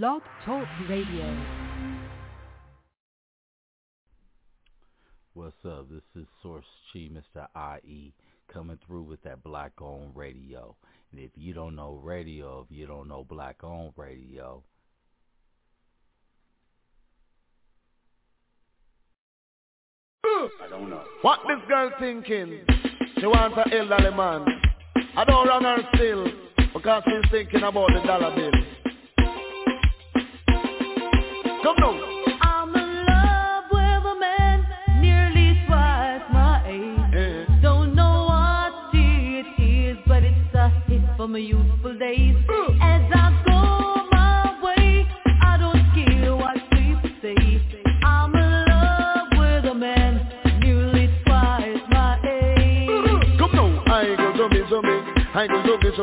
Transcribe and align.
Blog 0.00 0.22
Talk 0.46 0.66
Radio. 0.88 1.36
What's 5.34 5.52
up? 5.66 5.90
This 5.90 6.00
is 6.16 6.26
Source 6.42 6.64
Chi, 6.90 7.10
Mr. 7.10 7.46
IE, 7.84 8.14
coming 8.50 8.78
through 8.86 9.02
with 9.02 9.22
that 9.24 9.44
black 9.44 9.72
Own 9.82 10.10
radio. 10.14 10.74
And 11.10 11.20
if 11.20 11.30
you 11.34 11.52
don't 11.52 11.76
know 11.76 12.00
radio, 12.02 12.66
if 12.66 12.74
you 12.74 12.86
don't 12.86 13.06
know 13.06 13.26
black 13.28 13.62
Own 13.62 13.92
radio, 13.94 14.62
I 20.24 20.70
don't 20.70 20.88
know. 20.88 21.04
What 21.20 21.40
this 21.46 21.68
girl 21.68 21.90
thinking? 22.00 22.64
She 23.20 23.26
wants 23.26 23.58
an 23.62 23.70
elderly 23.74 24.16
man. 24.16 24.46
I 25.18 25.24
don't 25.26 25.46
run 25.46 25.64
her 25.64 25.86
still 25.94 26.24
because 26.72 27.02
she's 27.06 27.30
thinking 27.30 27.62
about 27.62 27.90
the 27.92 28.00
dollar 28.06 28.34
bill. 28.34 28.52
Hit 40.88 41.00
from 41.16 41.32
my 41.32 41.38
youthful 41.38 41.98
days. 41.98 42.36
As 42.80 43.02
I 43.14 43.42
go 43.46 44.08
my 44.12 44.60
way, 44.62 45.06
I 45.42 45.56
don't 45.58 45.82
care 45.94 46.36
what 46.36 46.56
people 46.70 47.10
say. 47.20 47.34
I'm 48.04 48.34
in 48.34 48.64
love 48.68 49.28
with 49.38 49.70
a 49.70 49.74
man 49.74 50.60
nearly 50.60 51.08
twice 51.24 51.78
my 51.90 52.18
age. 52.28 53.38
Come 53.38 53.52
now. 53.54 53.82
I 53.86 54.04
go 54.16 54.32
zumbi 54.38 54.62
zumbi. 54.68 54.96
I 55.34 55.46
go 55.46 55.62
zumbi 55.62 55.96
so 55.96 56.02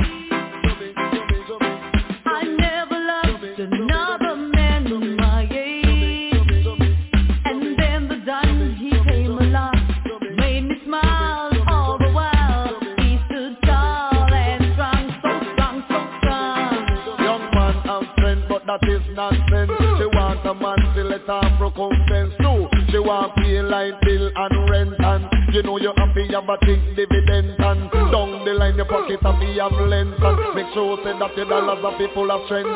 a 20.51 20.53
man 20.53 20.77
to 20.95 21.03
let 21.03 21.21
her 21.27 21.57
recompense 21.61 22.33
too. 22.43 22.67
She 22.91 22.99
want 22.99 23.35
pay 23.35 23.61
line 23.61 23.95
bill 24.03 24.31
and 24.35 24.69
rent 24.69 24.95
and 24.99 25.55
you 25.55 25.63
know 25.63 25.77
you 25.77 25.93
to 25.95 26.23
have 26.35 26.49
a 26.49 26.57
big 26.65 26.95
dividend 26.95 27.55
and 27.59 27.89
down 28.11 28.43
the 28.43 28.53
line 28.53 28.75
your 28.75 28.85
pocket 28.85 29.19
to 29.21 29.31
have 29.31 29.71
length 29.87 30.19
and 30.21 30.55
make 30.55 30.67
sure 30.73 30.97
say 31.03 31.17
that 31.17 31.37
your 31.37 31.45
dollars 31.47 31.79
are 31.83 31.97
full 32.13 32.31
of 32.31 32.45
strength. 32.47 32.67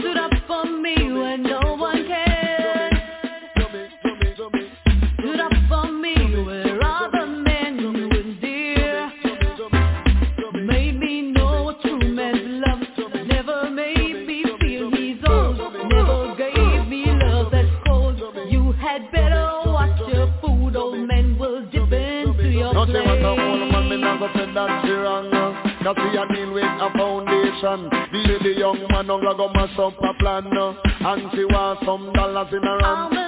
Stood 0.00 0.16
up 0.16 0.32
for 0.48 0.64
me 0.64 0.96
when 1.12 1.44
no 1.44 1.76
one 1.78 1.95
not 24.66 24.90
wrong. 24.90 25.30
Cause 25.82 25.96
we 25.98 26.34
deal 26.34 26.52
with 26.52 26.64
a 26.64 26.90
foundation. 26.98 27.88
The, 28.10 28.38
the 28.42 28.54
young 28.58 28.86
man 28.90 29.06
no 29.06 29.20
go 29.20 29.48
mash 29.54 29.78
up 29.78 29.94
a 30.02 30.14
plan. 30.18 30.46
And 30.46 31.30
she 31.32 31.44
want 31.44 31.80
some 31.84 32.12
dollars 32.12 32.48
in 32.52 32.62
her 32.62 32.80
hand. 32.82 33.25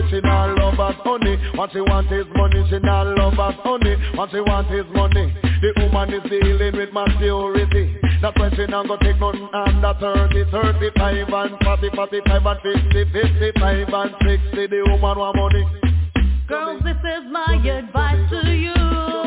I 0.00 0.10
she 0.10 0.20
not 0.20 0.56
love 0.58 0.80
us 0.80 0.94
honey. 1.04 1.36
What 1.56 1.72
she 1.72 1.80
want 1.80 2.10
is 2.12 2.26
money, 2.34 2.64
she 2.70 2.78
not 2.78 3.06
love 3.18 3.38
us 3.38 3.54
honey. 3.62 3.96
What 4.14 4.30
she 4.30 4.40
want 4.40 4.72
is 4.72 4.86
money. 4.94 5.34
The 5.60 5.72
woman 5.76 6.14
is 6.14 6.22
dealing 6.30 6.76
with 6.76 6.92
maturity. 6.92 7.96
That's 8.22 8.36
why 8.38 8.50
she 8.56 8.64
not 8.66 8.88
go 8.88 8.96
take 8.96 9.18
nothing 9.20 9.48
under 9.52 9.94
30, 10.00 10.50
35 10.50 11.28
and 11.28 11.56
40, 11.62 11.90
45 11.94 12.46
and 12.46 12.60
50, 12.62 13.12
55 13.12 13.88
and 13.92 14.14
60. 14.24 14.66
The 14.66 14.80
woman 14.88 15.18
want 15.18 15.36
money. 15.36 15.66
Girls, 16.48 16.82
this 16.82 16.96
is 16.96 17.30
my 17.30 17.60
advice 17.60 18.30
to 18.30 18.50
you. 18.50 19.19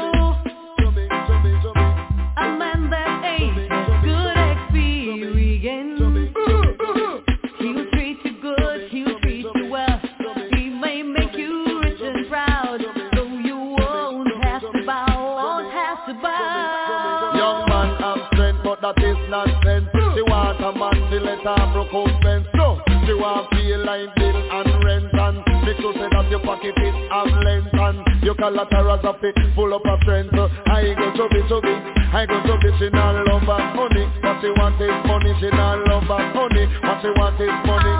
Line 23.93 24.09
bill 24.15 24.35
and 24.35 24.83
rent 24.83 25.13
and 25.13 25.37
make 25.65 25.77
sure 25.77 25.93
say 25.93 26.09
that 26.09 26.25
your 26.29 26.39
pocket 26.41 26.73
is 26.77 26.95
have 27.13 27.29
length 27.45 27.69
and 27.73 28.23
your 28.23 28.35
collaterals 28.35 29.05
are 29.05 29.17
fit 29.21 29.35
full 29.55 29.73
up 29.73 29.85
of 29.85 29.99
strength. 30.01 30.33
I 30.33 30.93
go 30.97 31.07
to 31.13 31.25
be 31.29 31.41
to 31.49 31.57
be, 31.61 31.73
I 32.09 32.25
go 32.25 32.41
to 32.41 32.53
be. 32.57 32.69
She 32.79 32.89
not 32.89 33.13
love 33.27 33.45
her 33.45 33.61
honey, 33.77 34.05
what 34.23 34.41
she 34.41 34.49
want 34.57 34.81
is 34.81 34.89
money. 35.05 35.33
She 35.39 35.49
not 35.53 35.77
love 35.85 36.09
her 36.09 36.25
honey, 36.33 36.65
what 36.81 36.97
she 37.05 37.09
want 37.13 37.37
is 37.37 37.53
money. 37.69 37.92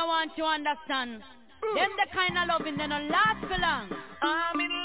I 0.00 0.06
want 0.06 0.32
you 0.34 0.44
to 0.44 0.48
understand. 0.48 1.20
Them 1.76 1.92
the 2.00 2.08
kind 2.16 2.38
of 2.38 2.48
loving, 2.48 2.78
they 2.78 2.88
don't 2.88 3.10
last 3.10 3.44
for 3.44 3.58
long. 3.60 3.92
I'm 4.22 4.58
in 4.58 4.79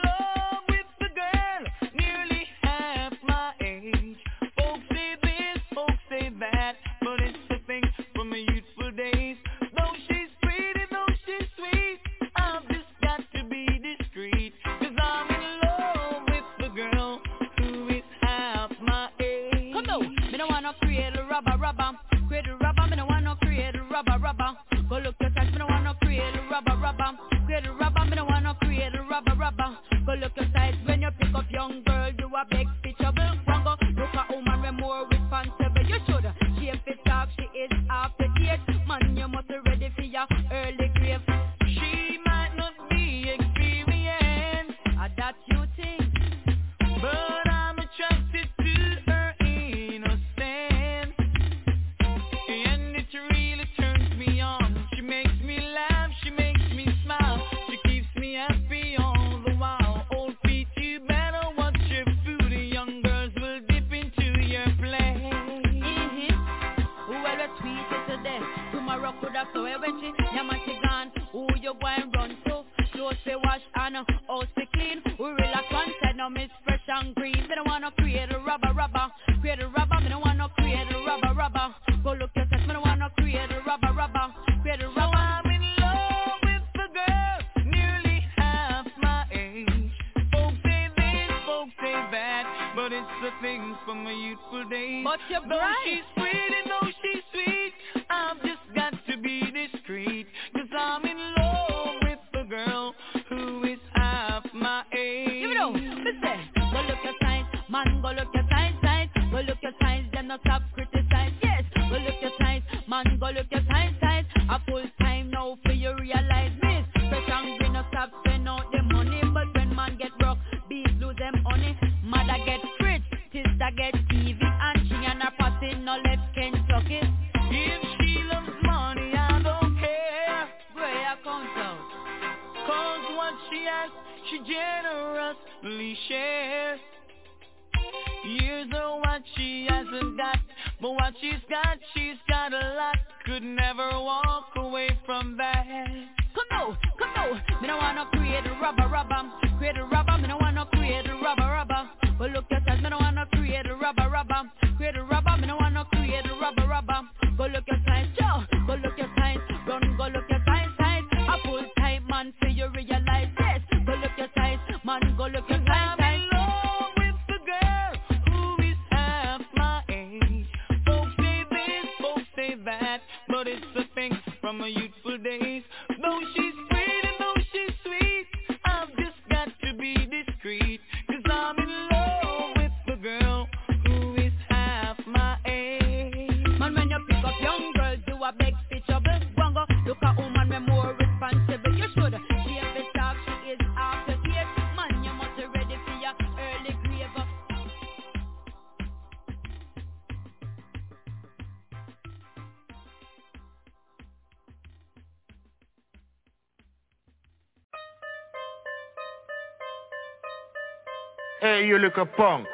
A 211.98 212.06
punk. 212.06 212.46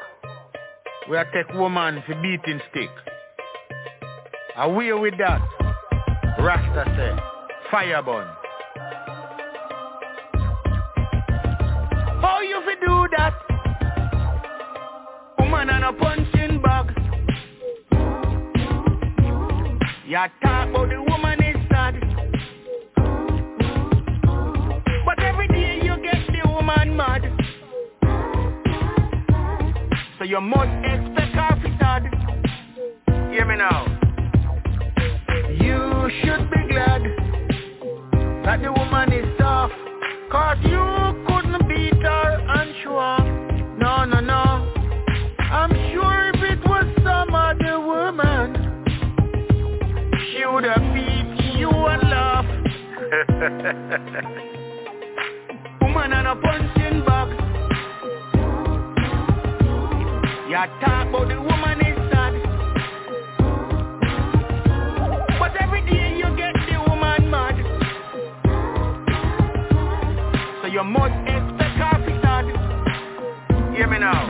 We 1.10 1.16
a 1.16 1.24
take 1.32 1.52
woman 1.54 2.00
for 2.06 2.14
beating 2.22 2.60
stick. 2.70 2.90
Away 4.56 4.92
with 4.92 5.14
that. 5.18 5.40
Rasta 6.38 6.84
say, 6.96 7.68
fire 7.68 8.02
burn. 8.02 8.28
So 30.22 30.26
you 30.26 30.40
must 30.40 30.70
expect 30.86 31.18
a 31.18 31.32
confidant. 31.34 32.14
Hear 33.32 33.44
me 33.44 33.56
now. 33.56 33.86
You 35.50 36.08
should 36.22 36.48
be 36.48 36.62
glad 36.70 37.02
that 38.44 38.62
the 38.62 38.70
woman 38.70 39.12
is 39.12 39.26
tough. 39.36 39.72
Cause 40.30 40.58
you 40.62 41.24
couldn't 41.26 41.66
beat 41.66 42.00
her, 42.04 42.40
I'm 42.48 42.72
sure. 42.84 43.18
No, 43.78 44.04
no, 44.04 44.20
no. 44.20 44.72
I'm 45.40 45.72
sure 45.92 46.30
if 46.32 46.40
it 46.52 46.60
was 46.68 46.86
some 47.02 47.34
other 47.34 47.80
woman, 47.80 48.54
she 50.30 50.46
would 50.46 50.62
have 50.62 50.94
beat 50.94 51.58
you 51.58 51.68
and 51.68 52.02
laughed. 52.08 52.68
woman 55.82 56.12
and 56.12 56.28
a 56.28 56.36
punching 56.36 57.04
bag. 57.04 57.51
You 60.52 60.58
talk 60.58 61.08
about 61.08 61.28
the 61.28 61.40
woman 61.40 61.80
is 61.80 61.96
sad. 62.12 62.34
But 65.38 65.56
every 65.58 65.80
day 65.90 66.14
you 66.18 66.28
get 66.36 66.52
the 66.68 66.78
woman 66.90 67.30
mad. 67.30 67.56
So 70.60 70.66
you 70.68 70.84
must 70.84 71.14
expect 71.24 71.76
her 71.80 71.96
to 72.04 72.12
sad. 72.20 72.44
Hear 73.74 73.86
me 73.86 73.98
now. 74.00 74.28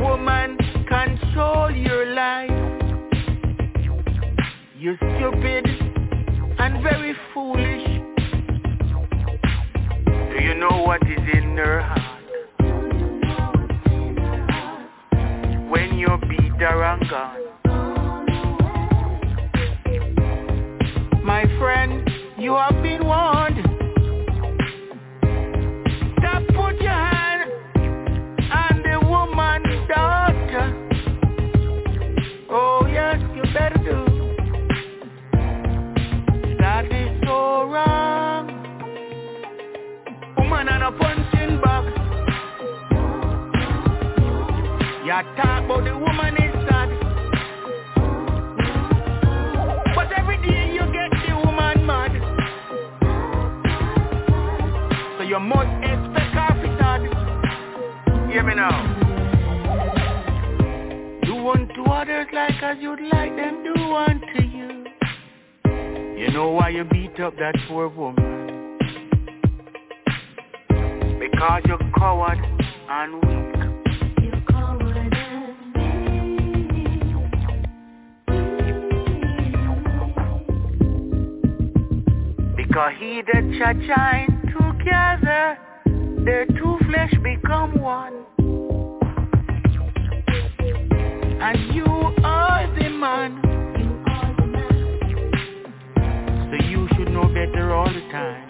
Woman, 0.00 0.56
control 0.86 1.72
your 1.72 2.06
life. 2.14 2.50
You're 4.78 4.96
stupid 4.96 5.66
and 6.60 6.82
very 6.84 7.16
foolish. 7.34 7.84
Do 10.30 10.36
you 10.40 10.54
know 10.54 10.84
what 10.86 11.02
is 11.02 11.18
in 11.34 11.56
her 11.56 11.80
heart? 11.80 12.05
When 15.68 15.98
you 15.98 16.08
beat 16.28 16.52
her 16.60 16.84
and 16.84 17.10
gone. 17.10 17.42
My 21.24 21.44
friend, 21.58 22.08
you 22.38 22.54
have 22.54 22.82
been 22.82 23.04
warned. 23.04 23.58
Stop 26.18 26.46
put 26.54 26.80
your 26.80 26.92
hand 26.92 27.15
You 45.16 45.22
talk 45.22 45.64
about 45.64 45.82
the 45.82 45.96
woman 45.96 46.36
is 46.36 46.52
sad. 46.68 46.90
But 49.94 50.12
every 50.12 50.36
day 50.46 50.74
you 50.74 50.84
get 50.92 51.10
the 51.26 51.34
woman 51.42 51.86
mad. 51.86 52.12
So 55.16 55.22
you 55.24 55.40
must 55.40 55.72
expect 55.82 56.34
her 56.36 56.52
to 56.60 56.68
sad. 56.76 57.00
Hear 58.30 58.42
me 58.42 58.56
now. 58.56 58.76
Do 61.24 61.48
unto 61.48 61.84
others 61.90 62.26
like 62.34 62.62
as 62.62 62.76
you'd 62.78 63.00
like 63.10 63.34
them 63.36 63.64
do 63.64 63.94
unto 63.94 64.42
you. 64.42 64.84
You 66.18 66.30
know 66.30 66.50
why 66.50 66.68
you 66.68 66.84
beat 66.84 67.18
up 67.20 67.38
that 67.38 67.54
poor 67.68 67.88
woman? 67.88 68.76
Because 71.18 71.62
you're 71.64 71.78
coward 71.96 72.38
and 72.90 73.14
weak. 73.14 73.35
Because 82.76 82.92
he 82.98 83.22
that 83.22 83.44
shall 83.56 83.72
join 83.72 84.26
together, 84.52 85.56
their 86.26 86.44
two 86.44 86.76
flesh 86.84 87.14
become 87.22 87.80
one. 87.80 88.26
And 91.40 91.74
you 91.74 91.86
are 91.86 92.66
the 92.78 92.90
man. 92.90 93.40
So 96.50 96.56
you 96.66 96.86
should 96.96 97.12
know 97.12 97.28
better 97.28 97.72
all 97.72 97.86
the 97.86 98.00
time. 98.12 98.44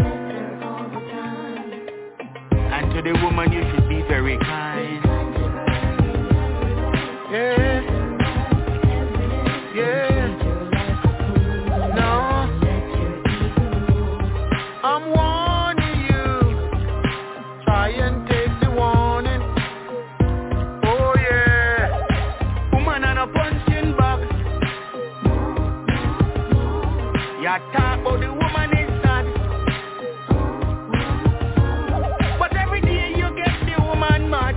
And 2.72 2.94
to 2.96 3.02
the 3.02 3.12
woman 3.22 3.52
you 3.52 3.62
should 3.70 3.88
be 3.88 4.02
very 4.08 4.36
kind. 4.38 5.04
Yeah. 7.30 7.95
Talk 27.56 28.04
the 28.20 28.28
woman 28.28 28.70
is 28.76 28.90
sad. 29.02 29.24
But 32.38 32.54
every 32.54 32.82
day 32.82 33.14
you 33.16 33.34
get 33.34 33.56
the 33.64 33.82
woman 33.82 34.28
mad. 34.28 34.56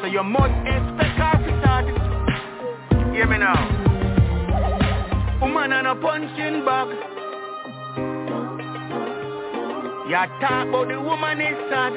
So 0.00 0.06
you. 0.06 0.22
Hear 3.12 3.26
me 3.26 3.38
now. 3.38 3.58
Woman 5.40 5.72
on 5.72 5.86
a 5.86 5.96
punching 5.96 6.64
bag. 6.64 6.88
Ya 10.08 10.26
talk 10.40 10.70
the 10.86 11.00
woman 11.00 11.40
is 11.40 11.58
sad. 11.68 11.94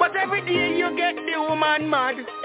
But 0.00 0.16
every 0.16 0.40
day 0.40 0.76
you 0.76 0.96
get 0.96 1.14
the 1.14 1.40
woman 1.48 1.88
mad. 1.88 2.35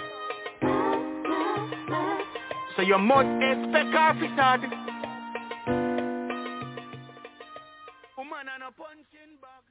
So 2.82 2.88
you 2.88 2.98
must 2.98 3.30
expect 3.44 3.94
her 3.94 4.14
to 4.14 4.28
sad. 4.36 4.62
Woman 8.18 8.50
on 8.50 8.62
a 8.64 8.72
punching 8.74 9.38
bag. 9.40 9.64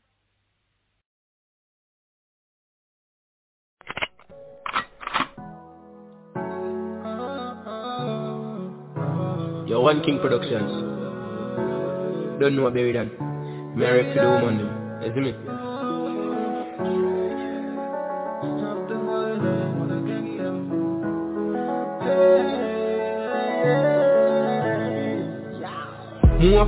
Yo, 9.68 9.80
One 9.80 10.02
King 10.04 10.20
Productions. 10.20 10.70
Don't 12.38 12.54
know 12.54 12.62
what 12.62 12.74
baby 12.74 12.92
done. 12.92 13.10
Married 13.76 14.14
to 14.14 14.20
the 14.20 14.28
woman 14.28 14.58
them. 14.58 15.02
You 15.02 15.12
see 15.14 15.20
me? 15.20 15.59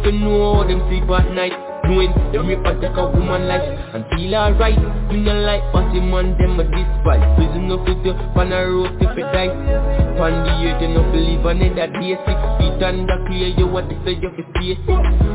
More 0.02 0.10
of 0.10 0.20
know 0.20 0.54
how 0.54 0.66
them 0.66 0.82
sleep 0.88 1.08
at 1.10 1.30
night 1.30 1.54
Knowing 1.84 2.10
them 2.32 2.46
rip 2.46 2.64
and 2.66 2.80
take 2.80 2.96
a 2.96 3.06
woman 3.06 3.46
life 3.46 3.62
And 3.94 4.04
feel 4.10 4.34
alright. 4.34 4.78
Me 5.10 5.20
no 5.22 5.34
like 5.46 5.62
him 5.94 6.14
and 6.14 6.34
them 6.38 6.58
a 6.58 6.64
despise. 6.64 7.22
Prison 7.36 7.68
no 7.68 7.84
fit 7.84 8.02
you 8.04 8.14
Pan 8.34 8.52
a 8.52 8.66
road 8.66 8.98
if 8.98 9.14
it 9.14 9.28
die. 9.30 9.54
Pan 10.18 10.42
the 10.42 10.52
earth 10.58 10.82
you 10.82 10.88
no 10.88 11.02
believe 11.12 11.46
on 11.46 11.62
it 11.62 11.76
That 11.76 11.92
day 11.94 12.18
six 12.26 12.38
feet 12.58 12.82
under 12.82 13.18
clear 13.26 13.48
You 13.54 13.66
what 13.66 13.88
they 13.88 13.98
say 14.04 14.18
you 14.18 14.30
fi 14.34 14.42
stay 14.58 14.74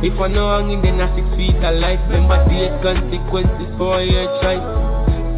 If 0.03 0.19
I 0.19 0.27
no 0.27 0.51
hang 0.51 0.71
in 0.71 0.81
then 0.81 0.99
a 0.99 1.07
six 1.15 1.27
feet 1.37 1.63
alive 1.63 1.99
Remember 2.11 2.43
the 2.51 2.67
consequences 2.83 3.71
for 3.77 4.03
your 4.03 4.27
choice. 4.43 4.67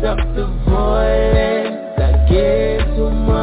Stop 0.01 0.17
the 0.33 0.45
violence 0.65 2.01
against 2.01 2.97
woman 2.97 3.29
Woman, 3.29 3.38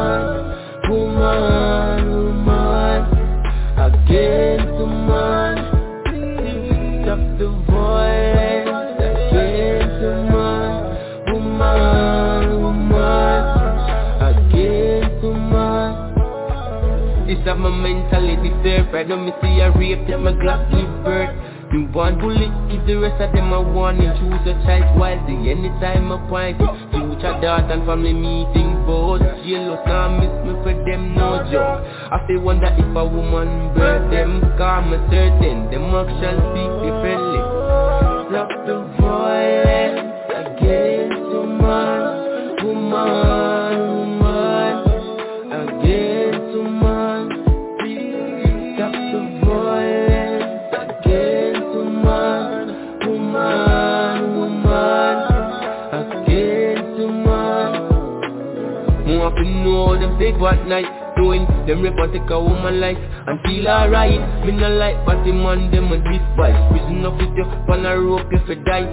Mentality 17.81 18.51
Right 18.91 19.07
now 19.07 19.17
me 19.17 19.31
see 19.41 19.59
a 19.59 19.71
rape 19.71 20.07
Take 20.07 20.19
my 20.19 20.33
glass 20.33 20.61
give 20.71 20.89
birth. 21.03 21.33
Me 21.71 21.85
one 21.91 22.19
bullet 22.19 22.51
Give 22.71 22.85
the 22.85 22.95
rest 22.97 23.21
of 23.21 23.33
them 23.33 23.53
a 23.53 23.61
warning. 23.61 24.09
Choose 24.17 24.41
your 24.45 24.57
choice 24.65 24.87
wisely 24.97 25.51
Anytime 25.51 26.11
I 26.11 26.17
point 26.29 26.57
Future 26.91 27.37
daughter 27.41 27.73
and 27.73 27.85
family 27.85 28.13
meeting 28.13 28.83
Both. 28.85 29.21
Jealous 29.45 29.81
Now 29.85 30.09
miss 30.17 30.33
me 30.45 30.53
for 30.63 30.73
them 30.85 31.15
no 31.15 31.43
joke. 31.51 31.83
I 32.11 32.23
feel 32.27 32.41
wonder 32.41 32.67
if 32.67 32.95
a 32.95 33.05
woman 33.05 33.73
birth 33.73 34.11
them. 34.11 34.43
And 34.43 35.11
certain 35.11 35.71
Them 35.71 35.93
actions 35.95 36.41
speak 36.51 36.76
and 62.07 62.21
take 62.21 62.29
a 62.31 62.39
woman 62.39 62.79
life 62.79 62.97
and 62.97 63.39
feel 63.43 63.67
alright. 63.67 64.45
Me 64.45 64.51
no 64.51 64.69
like 64.69 65.05
but 65.05 65.23
the 65.23 65.31
man 65.31 65.71
them 65.71 65.91
a 65.91 65.97
despise. 65.97 66.55
Prison 66.71 67.05
up 67.05 67.13
with 67.17 67.35
you 67.35 67.43
on 67.43 67.85
a 67.85 67.99
rope 67.99 68.27
you 68.31 68.55
die. 68.63 68.87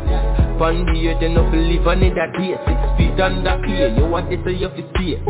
Pan 0.59 0.85
the 0.87 1.09
earth 1.09 1.23
you 1.23 1.28
no 1.30 1.50
believe 1.50 1.87
on 1.87 2.02
it 2.02 2.14
that 2.14 2.33
day. 2.38 2.54
Six 2.66 2.78
feet 2.99 3.21
under 3.21 3.59
clear, 3.64 3.88
you 3.94 4.06
want 4.06 4.30
this 4.30 4.40
so 4.44 4.50
you 4.50 4.68
fi 4.71 4.83
stay. 4.94 5.23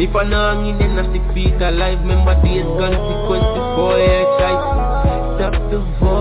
If 0.00 0.14
I 0.16 0.24
no 0.24 0.36
hang 0.54 0.66
in 0.66 0.78
then 0.78 0.98
a 0.98 1.04
six 1.12 1.24
feet 1.34 1.60
alive, 1.60 2.00
remember 2.00 2.34
these 2.42 2.64
consequences 2.64 3.66
for 3.76 3.96
your 4.00 4.24
choice. 4.40 4.64
Stop 5.36 5.52
the 5.70 5.78
violence 6.00 6.15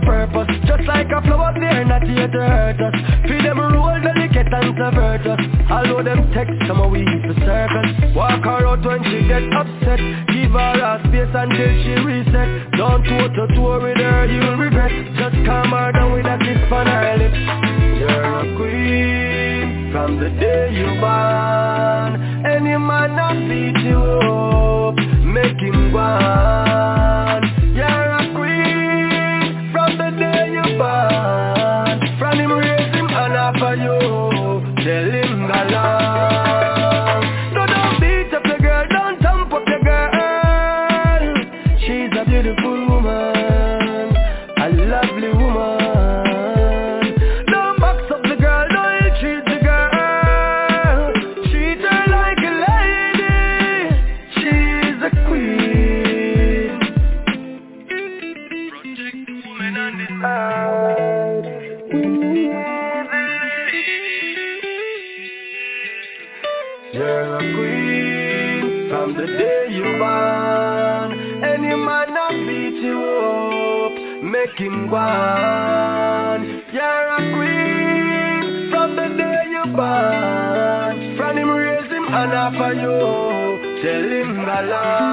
purpose. 0.00 0.48
Just 0.66 0.84
like 0.86 1.08
a 1.10 1.20
flower, 1.22 1.54
they're 1.54 1.84
not 1.84 2.02
here 2.02 2.28
to 2.28 2.40
hurt 2.40 2.80
us. 2.80 2.94
Feel 3.28 3.42
them 3.42 3.58
roll 3.58 3.98
delicate 4.00 4.52
and 4.52 4.76
pervert 4.76 5.26
us 5.26 5.40
Although 5.70 6.02
them 6.02 6.30
text, 6.32 6.54
some 6.66 6.80
of 6.80 6.90
we 6.90 7.04
to 7.04 7.34
circles 7.44 8.16
Walk 8.16 8.44
her 8.44 8.66
out 8.66 8.84
when 8.84 9.02
she 9.04 9.28
get 9.28 9.44
upset. 9.52 10.00
Give 10.32 10.52
her 10.52 10.74
a 10.80 10.98
space 11.08 11.34
until 11.34 11.72
she 11.84 11.94
reset. 12.04 12.72
Don't 12.72 13.04
toe 13.04 13.28
to 13.28 13.46
toe 13.54 13.82
with 13.82 13.98
her, 13.98 14.26
you'll 14.26 14.56
regret. 14.56 14.92
Just 15.16 15.36
calm 15.44 15.70
her 15.70 15.92
down 15.92 16.12
with 16.12 16.26
a 16.26 16.38
kiss 16.38 16.72
on 16.72 16.86
her 16.86 17.16
lips. 17.18 17.40
You're 18.00 18.24
a 18.24 18.56
queen 18.56 19.92
from 19.92 20.18
the 20.18 20.30
day 20.40 20.72
you 20.72 20.88
born. 21.00 22.46
And 22.46 22.66
you 22.66 22.78
might 22.78 23.12
not 23.14 23.36
beat 23.48 23.78
you 23.84 23.98
up 23.98 24.96
Make 25.24 25.60
him 25.60 25.92
go 25.92 25.98
yo, 82.74 83.60
se 83.82 84.24
la. 84.62 85.07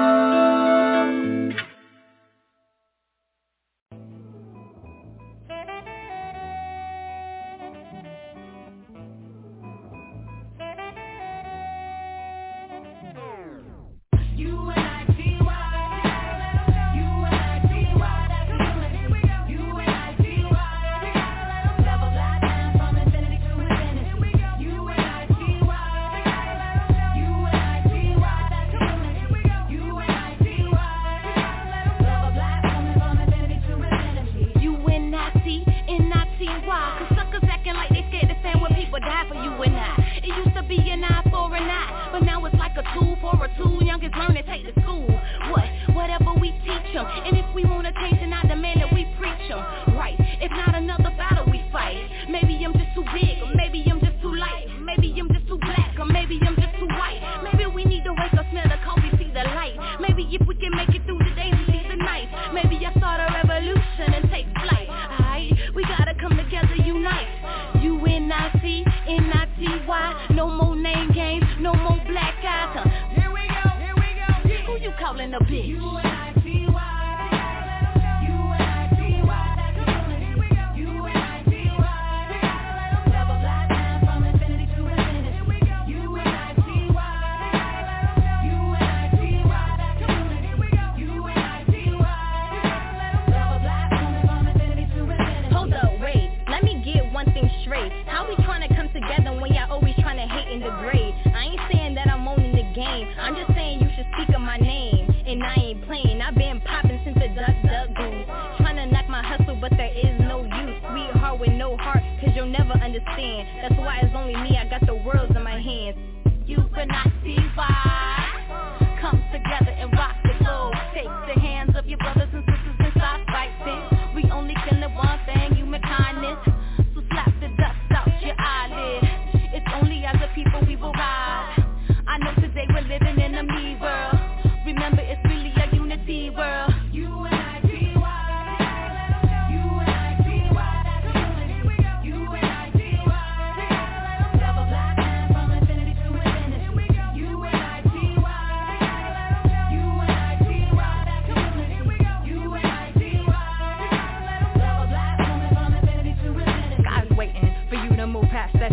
I'm 103.18 103.34
just 103.36 103.54
saying 103.54 103.80
you 103.80 103.88
should 103.96 104.06
speak 104.14 104.34
of 104.34 104.40
my 104.42 104.56
name 104.58 105.08
And 105.26 105.42
I 105.42 105.54
ain't 105.56 105.86
playing, 105.86 106.20
I've 106.20 106.34
been 106.34 106.60
popping 106.62 107.00
since 107.04 107.18
the 107.18 107.28
duck 107.28 107.56
duck 107.64 107.88
goose. 107.96 108.26
Tryna 108.60 108.92
knock 108.92 109.08
my 109.08 109.22
hustle 109.22 109.56
but 109.60 109.72
there 109.76 109.92
is 109.92 110.18
no 110.20 110.44
use. 110.44 110.76
Sweetheart 110.90 111.40
with 111.40 111.52
no 111.52 111.76
heart, 111.76 112.02
cause 112.20 112.30
you'll 112.34 112.46
never 112.46 112.72
understand. 112.74 113.48
That's 113.62 113.78
why 113.78 114.00
it's 114.02 114.14
only 114.14 114.36
me 114.36 114.55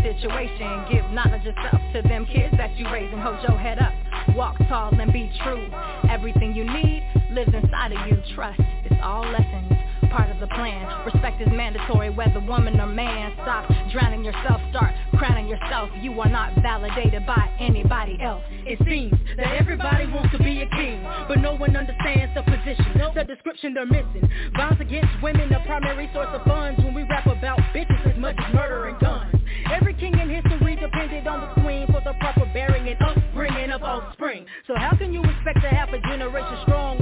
situation. 0.03 0.85
Give 0.91 1.05
knowledge 1.11 1.43
yourself 1.43 1.81
to 1.93 2.01
them 2.03 2.25
kids 2.25 2.55
that 2.57 2.75
you 2.77 2.85
raise 2.91 3.11
and 3.11 3.21
hold 3.21 3.41
your 3.47 3.57
head 3.57 3.79
up. 3.79 3.93
Walk 4.35 4.57
tall 4.69 4.93
and 4.99 5.11
be 5.11 5.31
true. 5.43 5.69
Everything 6.09 6.53
you 6.53 6.65
need 6.65 7.03
lives 7.31 7.53
inside 7.53 7.93
of 7.93 8.07
you. 8.07 8.17
Trust, 8.35 8.59
it's 8.85 9.01
all 9.01 9.25
lessons 9.31 9.73
part 10.13 10.29
of 10.29 10.39
the 10.39 10.47
plan. 10.47 10.85
Respect 11.05 11.41
is 11.41 11.47
mandatory 11.51 12.11
whether 12.11 12.39
woman 12.39 12.79
or 12.79 12.85
man. 12.85 13.33
Stop 13.41 13.65
drowning 13.91 14.23
yourself, 14.23 14.61
start 14.69 14.93
crowning 15.17 15.47
yourself. 15.47 15.89
You 16.01 16.13
are 16.21 16.29
not 16.29 16.53
validated 16.61 17.25
by 17.25 17.49
anybody 17.59 18.17
else. 18.21 18.43
It 18.65 18.77
seems 18.87 19.13
that 19.37 19.57
everybody 19.57 20.05
wants 20.05 20.31
to 20.37 20.37
be 20.37 20.61
a 20.61 20.69
king, 20.69 21.03
but 21.27 21.39
no 21.39 21.55
one 21.55 21.75
understands 21.75 22.33
the 22.35 22.43
position, 22.43 23.01
the 23.15 23.23
description 23.23 23.73
they're 23.73 23.85
missing. 23.85 24.29
Violence 24.55 24.81
against 24.81 25.09
women, 25.23 25.49
the 25.49 25.59
primary 25.65 26.09
source 26.13 26.29
of 26.31 26.43
funds 26.43 26.79
when 26.83 26.93
we 26.93 27.03
rap 27.03 27.25
about 27.25 27.59
bitches 27.73 28.13
as 28.13 28.17
much 28.19 28.35
as 28.37 28.53
murder 28.53 28.85
and 28.85 28.99
guns. 28.99 29.33
Every 29.71 29.93
king 29.95 30.13
in 30.19 30.29
history 30.29 30.75
depended 30.75 31.25
on 31.25 31.41
the 31.41 31.61
queen 31.61 31.87
for 31.87 32.01
the 32.05 32.13
proper 32.19 32.45
bearing 32.53 32.87
and 32.87 33.01
upbringing 33.01 33.71
of 33.71 33.81
offspring. 33.81 34.45
So 34.67 34.75
how 34.75 34.95
can 34.95 35.13
you 35.13 35.23
expect 35.23 35.61
to 35.61 35.69
have 35.69 35.89
a 35.89 35.99
generation 36.01 36.57
strong 36.63 37.01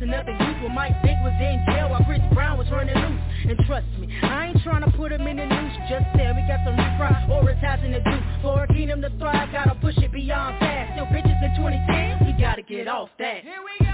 the 0.00 0.06
youth. 0.06 0.62
What 0.62 0.72
Mike 0.72 0.94
Vick 1.02 1.18
was 1.22 1.34
in 1.40 1.64
jail 1.66 1.90
while 1.90 2.04
Chris 2.04 2.20
Brown 2.32 2.58
was 2.58 2.68
running 2.70 2.94
loose. 2.94 3.20
And 3.48 3.58
trust 3.66 3.86
me, 3.98 4.08
I 4.22 4.48
ain't 4.48 4.62
trying 4.62 4.84
to 4.84 4.90
put 4.96 5.12
him 5.12 5.26
in 5.26 5.36
the 5.36 5.46
news. 5.46 5.72
Just 5.88 6.06
saying 6.16 6.36
we 6.36 6.42
got 6.46 6.60
some 6.64 6.76
refry 6.76 7.28
or 7.28 7.50
it's 7.50 7.62
advertising 7.62 7.92
to 7.92 8.02
do. 8.02 8.16
For 8.42 8.64
a 8.64 8.68
kingdom 8.68 9.02
to 9.02 9.10
thrive, 9.18 9.50
gotta 9.52 9.74
push 9.80 9.96
it 9.98 10.12
beyond 10.12 10.58
fast. 10.58 10.92
Still 10.94 11.06
bitches 11.06 11.42
in 11.42 11.56
2010, 11.56 12.26
we 12.26 12.40
gotta 12.40 12.62
get 12.62 12.88
off 12.88 13.10
that. 13.18 13.42
Here 13.42 13.60
we 13.64 13.86
go. 13.86 13.87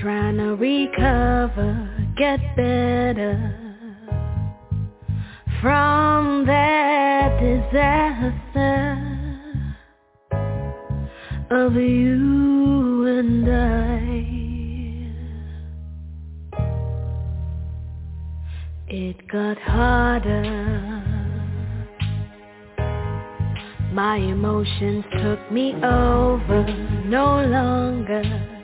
Trying 0.00 0.38
to 0.38 0.54
recover, 0.54 2.12
get 2.16 2.40
better 2.56 3.36
from 5.60 6.46
that 6.46 7.38
disaster 7.38 8.96
of 11.50 11.74
you 11.74 13.06
and 13.06 13.50
I. 13.52 14.26
It 18.88 19.28
got 19.28 19.58
harder. 19.58 20.42
My 23.92 24.16
emotions 24.16 25.04
took 25.22 25.52
me 25.52 25.74
over, 25.74 26.64
no 27.04 27.44
longer 27.44 28.59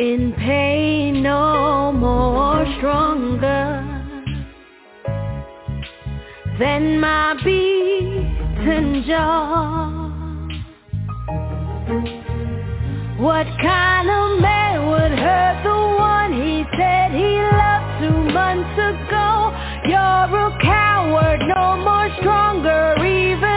in 0.00 0.32
pain, 0.32 1.22
no 1.22 1.92
more 1.92 2.64
stronger 2.78 3.84
than 6.58 6.98
my 6.98 7.34
beaten 7.44 9.04
jaw. 9.06 9.90
What 13.18 13.46
kind 13.60 14.08
of 14.08 14.40
man 14.40 14.86
would 14.88 15.18
hurt 15.18 15.62
the 15.64 15.80
one 15.98 16.32
he 16.32 16.64
said 16.78 17.12
he 17.12 17.36
loved 17.60 17.90
two 18.00 18.20
months 18.32 18.76
ago? 18.80 19.52
You're 19.84 20.32
a 20.46 20.58
coward, 20.62 21.40
no 21.40 21.76
more 21.76 22.08
stronger 22.20 22.96
even 23.04 23.49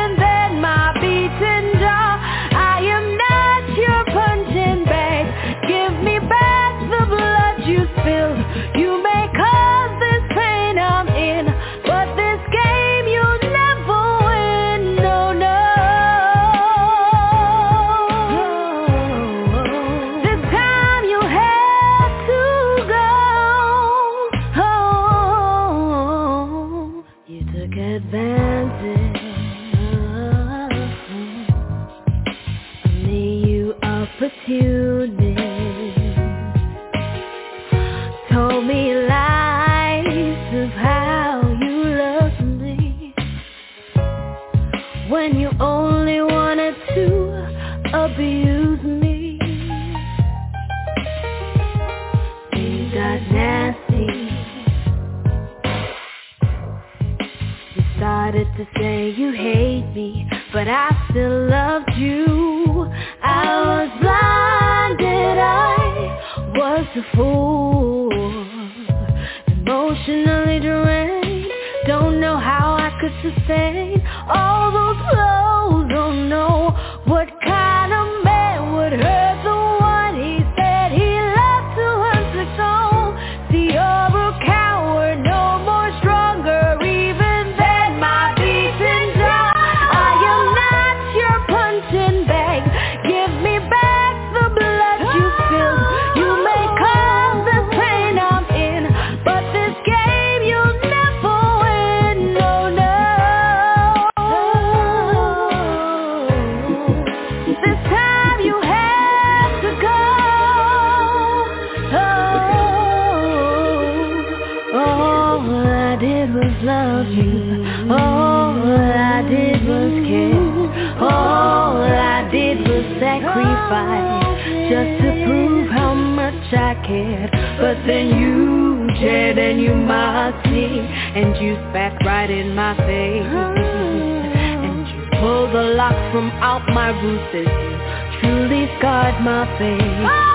you 129.63 129.73
mocked 129.73 130.45
me 130.47 130.67
and 131.15 131.37
you 131.37 131.55
spat 131.69 131.95
right 132.05 132.29
in 132.29 132.53
my 132.53 132.75
face. 132.75 133.23
Hmm. 133.23 134.67
And 134.67 134.87
you 134.87 135.19
pulled 135.21 135.55
the 135.55 135.63
lock 135.79 135.95
from 136.11 136.29
out 136.43 136.67
my 136.67 136.89
roots 136.89 137.31
as 137.31 137.47
you 137.47 137.71
truly 138.19 138.67
scarred 138.77 139.23
my 139.23 139.45
face. 139.57 140.03
Ah! 140.03 140.32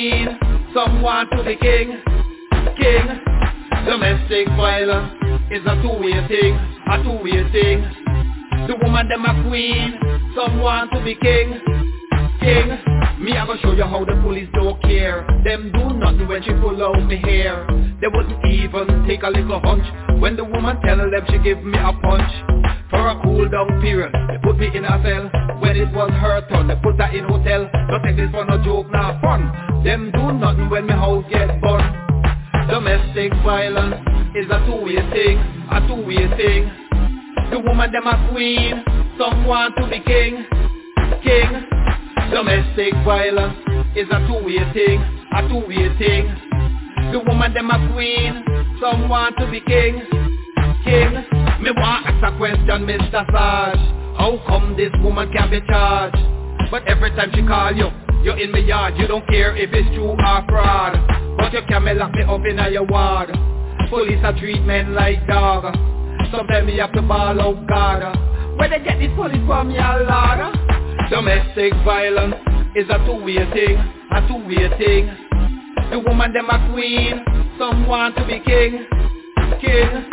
Them 0.00 0.39
this 54.90 55.02
woman 55.02 55.32
can't 55.32 55.50
be 55.50 55.60
charged? 55.66 56.16
But 56.70 56.86
every 56.86 57.10
time 57.10 57.30
she 57.34 57.42
call 57.46 57.74
you, 57.74 57.90
you're 58.22 58.38
in 58.38 58.52
me 58.52 58.60
yard. 58.60 58.94
You 58.96 59.06
don't 59.06 59.26
care 59.26 59.56
if 59.56 59.70
it's 59.72 59.88
true 59.94 60.10
or 60.10 60.16
fraud. 60.16 60.98
But 61.36 61.52
you 61.52 61.60
can't 61.68 61.96
lock 61.96 62.12
me 62.12 62.22
up 62.22 62.44
in 62.44 62.72
your 62.72 62.84
ward. 62.84 63.30
Police 63.88 64.20
are 64.22 64.38
treat 64.38 64.62
men 64.62 64.94
like 64.94 65.26
dog. 65.26 65.74
Sometimes 66.30 66.66
me 66.66 66.78
have 66.78 66.92
to 66.92 67.02
ball 67.02 67.40
out 67.40 67.66
God. 67.66 68.58
Where 68.58 68.68
they 68.68 68.78
get 68.84 68.98
this 68.98 69.10
police 69.16 69.44
from 69.46 69.70
your 69.70 70.06
lord. 70.06 70.54
Domestic 71.10 71.72
violence 71.84 72.36
is 72.76 72.86
a 72.88 72.98
two-way 73.04 73.42
thing 73.50 73.76
A 74.12 74.28
two-way 74.28 74.68
thing. 74.78 75.10
The 75.90 75.98
woman 75.98 76.32
them 76.32 76.48
a 76.48 76.70
queen 76.72 77.24
Some 77.58 77.88
want 77.88 78.14
to 78.16 78.24
be 78.26 78.38
king 78.46 78.86
King. 79.60 80.06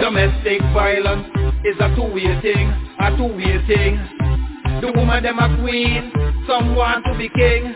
Domestic 0.00 0.60
violence 0.72 1.26
is 1.64 1.74
a 1.80 1.92
two-way 1.96 2.40
thing 2.40 2.87
A 3.00 3.16
two-way 3.16 3.62
thing. 3.66 3.94
The 4.80 4.92
woman 4.94 5.22
them 5.22 5.38
a 5.38 5.48
queen. 5.62 6.12
Some 6.46 6.74
want 6.74 7.04
to 7.06 7.16
be 7.18 7.28
king. 7.28 7.74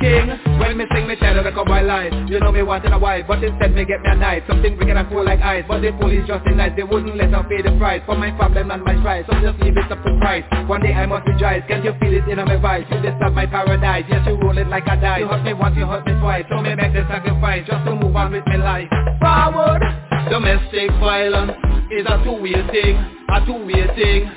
King. 0.00 0.28
When 0.60 0.76
me 0.76 0.84
sing 0.92 1.08
me 1.08 1.16
tell 1.16 1.34
her 1.34 1.42
to 1.42 1.52
come 1.52 1.68
my 1.68 1.80
life 1.80 2.12
You 2.28 2.38
know 2.40 2.52
me 2.52 2.62
wanting 2.62 2.92
a 2.92 2.98
wife 2.98 3.24
But 3.26 3.42
instead 3.42 3.74
me 3.74 3.84
get 3.84 4.02
me 4.02 4.10
a 4.10 4.14
knife. 4.14 4.42
Something 4.46 4.76
wicked 4.76 4.96
and 4.96 5.08
cool 5.08 5.24
like 5.24 5.40
ice 5.40 5.64
But 5.66 5.80
the 5.80 5.92
police 5.92 6.26
just 6.26 6.46
in 6.46 6.58
nice 6.58 6.72
They 6.76 6.82
wouldn't 6.82 7.16
let 7.16 7.30
her 7.30 7.44
pay 7.48 7.62
the 7.62 7.72
price 7.78 8.02
For 8.04 8.16
my 8.16 8.30
problem 8.32 8.70
and 8.70 8.84
my 8.84 8.98
strife. 9.00 9.26
So 9.30 9.40
just 9.40 9.56
leave 9.62 9.76
it 9.76 9.90
up 9.90 10.02
to 10.04 10.10
price 10.20 10.44
One 10.68 10.82
day 10.82 10.92
I 10.92 11.06
must 11.06 11.26
rejoice. 11.26 11.62
Can't 11.68 11.84
you 11.84 11.94
feel 12.00 12.12
it 12.12 12.28
in 12.28 12.36
my 12.36 12.56
voice 12.56 12.84
You 12.90 13.00
disturb 13.00 13.32
my 13.32 13.46
paradise. 13.46 14.04
Yes 14.08 14.26
you 14.26 14.36
roll 14.36 14.58
it 14.58 14.68
like 14.68 14.84
a 14.86 14.96
dice. 15.00 15.20
You 15.20 15.28
hurt 15.28 15.44
me 15.44 15.54
once 15.54 15.76
you 15.76 15.86
hurt 15.86 16.04
me 16.04 16.12
twice. 16.20 16.44
So 16.50 16.60
me 16.60 16.74
make 16.74 16.92
the 16.92 17.06
sacrifice 17.08 17.64
Just 17.66 17.84
to 17.86 17.94
move 17.96 18.14
on 18.14 18.32
with 18.32 18.44
my 18.46 18.56
life. 18.56 18.90
Forward. 19.20 19.80
Domestic 20.28 20.90
violence 21.00 21.73
is 21.90 22.06
a 22.06 22.22
two-way 22.24 22.60
thing 22.72 22.96
A 23.28 23.44
two-way 23.46 23.86
thing 23.94 24.30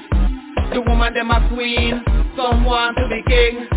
The 0.74 0.82
woman 0.82 1.14
them 1.14 1.32
a 1.32 1.48
queen 1.50 2.04
Some 2.36 2.66
want 2.66 2.98
to 2.98 3.08
be 3.08 3.24
king 3.28 3.68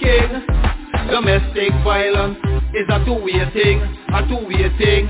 King 0.00 0.64
Domestic 1.10 1.70
violence 1.84 2.38
is 2.74 2.88
a 2.88 3.04
two-way 3.04 3.44
thing, 3.52 3.80
a 4.12 4.26
two-way 4.26 4.68
thing. 4.78 5.06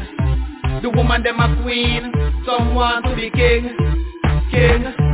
The 0.82 0.90
woman 0.90 1.22
them 1.22 1.40
a 1.40 1.62
queen, 1.62 2.12
some 2.44 2.74
want 2.74 3.04
to 3.06 3.14
be 3.16 3.30
king, 3.30 3.70
king. 4.50 5.13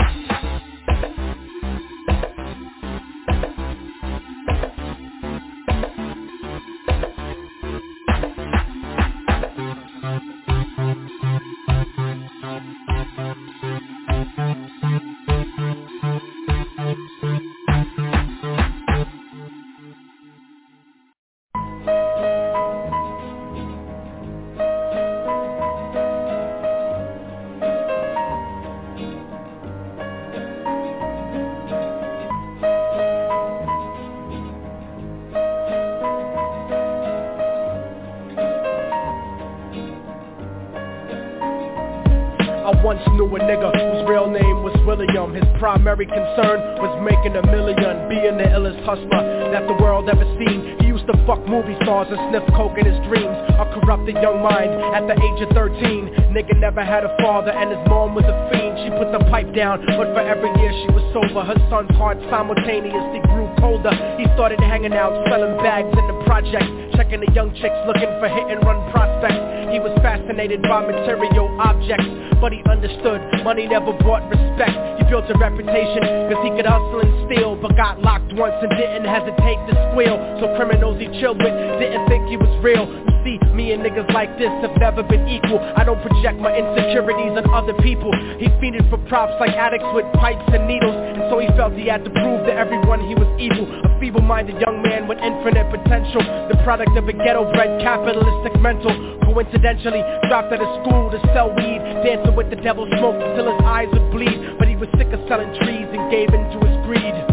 Primary 45.81 46.05
concern 46.05 46.61
was 46.76 46.93
making 47.01 47.33
a 47.41 47.45
million 47.49 48.05
Being 48.12 48.37
the 48.37 48.45
illest 48.53 48.85
hustler 48.85 49.24
that 49.49 49.64
the 49.64 49.72
world 49.81 50.12
ever 50.12 50.28
seen. 50.37 50.76
He 50.76 50.93
used 50.93 51.09
to 51.09 51.16
fuck 51.24 51.41
movie 51.49 51.72
stars 51.81 52.12
and 52.12 52.20
sniff 52.28 52.45
coke 52.53 52.76
in 52.76 52.85
his 52.85 53.01
dreams. 53.09 53.33
A 53.57 53.64
corrupted 53.81 54.20
young 54.20 54.45
mind 54.45 54.68
at 54.93 55.09
the 55.09 55.16
age 55.16 55.41
of 55.41 55.49
13 55.57 56.37
Nigga 56.37 56.53
never 56.61 56.85
had 56.85 57.09
a 57.09 57.12
father 57.24 57.49
and 57.49 57.72
his 57.72 57.81
mom 57.89 58.12
was 58.12 58.28
a 58.28 58.37
fiend. 58.53 58.76
She 58.85 58.93
put 58.93 59.09
the 59.09 59.24
pipe 59.33 59.57
down 59.57 59.81
but 59.97 60.12
for 60.12 60.20
every 60.20 60.53
year 60.61 60.68
she 60.85 60.89
was 60.93 61.01
sober. 61.16 61.49
Her 61.49 61.57
son's 61.72 61.97
heart 61.97 62.20
simultaneously 62.28 63.24
grew 63.33 63.49
colder. 63.57 63.97
He 64.20 64.28
started 64.37 64.61
hanging 64.61 64.93
out 64.93 65.16
selling 65.33 65.57
bags 65.64 65.89
in 65.97 66.05
the 66.12 66.18
projects 66.28 66.68
Checking 66.93 67.24
the 67.24 67.33
young 67.33 67.57
chicks 67.57 67.81
looking 67.89 68.12
for 68.20 68.28
hit 68.28 68.53
and 68.53 68.61
run 68.68 68.76
prospects. 68.93 69.72
He 69.72 69.81
was 69.81 69.97
fascinated 70.05 70.61
by 70.61 70.85
material 70.85 71.49
objects 71.57 72.12
But 72.37 72.53
he 72.53 72.61
understood 72.68 73.24
money 73.41 73.64
never 73.64 73.97
brought 73.97 74.28
respect 74.28 74.89
built 75.11 75.26
a 75.26 75.36
reputation 75.36 76.30
cause 76.30 76.38
he 76.46 76.54
could 76.54 76.64
hustle 76.64 77.02
and 77.02 77.12
steal 77.26 77.58
But 77.58 77.74
got 77.74 77.98
locked 78.00 78.32
once 78.38 78.54
and 78.62 78.70
didn't 78.70 79.04
hesitate 79.04 79.58
to 79.66 79.74
squeal. 79.90 80.16
So 80.38 80.54
criminals 80.54 81.02
he 81.02 81.11
chilled 81.18 81.42
with 81.42 81.52
didn't 81.82 82.06
think 82.06 82.30
he 82.30 82.38
was 82.38 82.48
real. 82.62 82.86
See, 83.26 83.36
me 83.52 83.74
and 83.74 83.82
niggas 83.82 84.08
like 84.14 84.32
this 84.38 84.48
have 84.64 84.72
never 84.78 85.02
been 85.02 85.28
equal. 85.28 85.61
I 85.76 85.84
don't 85.84 86.00
project 86.00 86.38
my 86.40 86.54
insecurities 86.56 87.36
on 87.36 87.44
other 87.52 87.74
people. 87.82 88.14
He 88.38 88.48
feeded 88.62 88.88
for 88.88 88.96
props 89.11 89.34
like 89.42 89.52
addicts 89.52 89.90
with 89.92 90.06
pipes 90.16 90.46
and 90.54 90.64
needles 90.64 90.94
And 90.94 91.28
So 91.28 91.42
he 91.42 91.50
felt 91.58 91.74
he 91.74 91.90
had 91.90 92.06
to 92.06 92.11
prove 92.14 92.46
to 92.46 92.54
everyone 92.54 93.04
he 93.04 93.18
was 93.18 93.28
evil. 93.36 93.66
A 93.66 93.90
feeble-minded 94.00 94.56
young 94.62 94.80
man 94.80 95.11
with 95.11 95.18
infinite 95.18 95.68
potential 95.68 96.22
The 96.48 96.56
product 96.64 96.96
of 96.96 97.04
a 97.11 97.12
ghetto-bred 97.12 97.82
capitalistic 97.82 98.56
mental 98.62 99.20
Coincidentally, 99.31 100.03
dropped 100.26 100.53
out 100.53 100.61
of 100.61 100.83
school 100.83 101.09
to 101.09 101.20
sell 101.33 101.55
weed 101.55 101.78
Dancing 102.03 102.35
with 102.35 102.51
the 102.51 102.57
devil, 102.57 102.85
smoked 102.99 103.22
until 103.22 103.55
his 103.55 103.62
eyes 103.64 103.87
would 103.93 104.11
bleed. 104.11 104.59
But 104.59 104.66
he 104.66 104.74
was 104.74 104.89
sick 104.99 105.07
of 105.12 105.20
selling 105.28 105.55
trees 105.55 105.87
and 105.87 106.11
gave 106.11 106.35
in 106.35 106.43
to 106.51 106.59
his 106.66 106.74
greed 106.85 107.30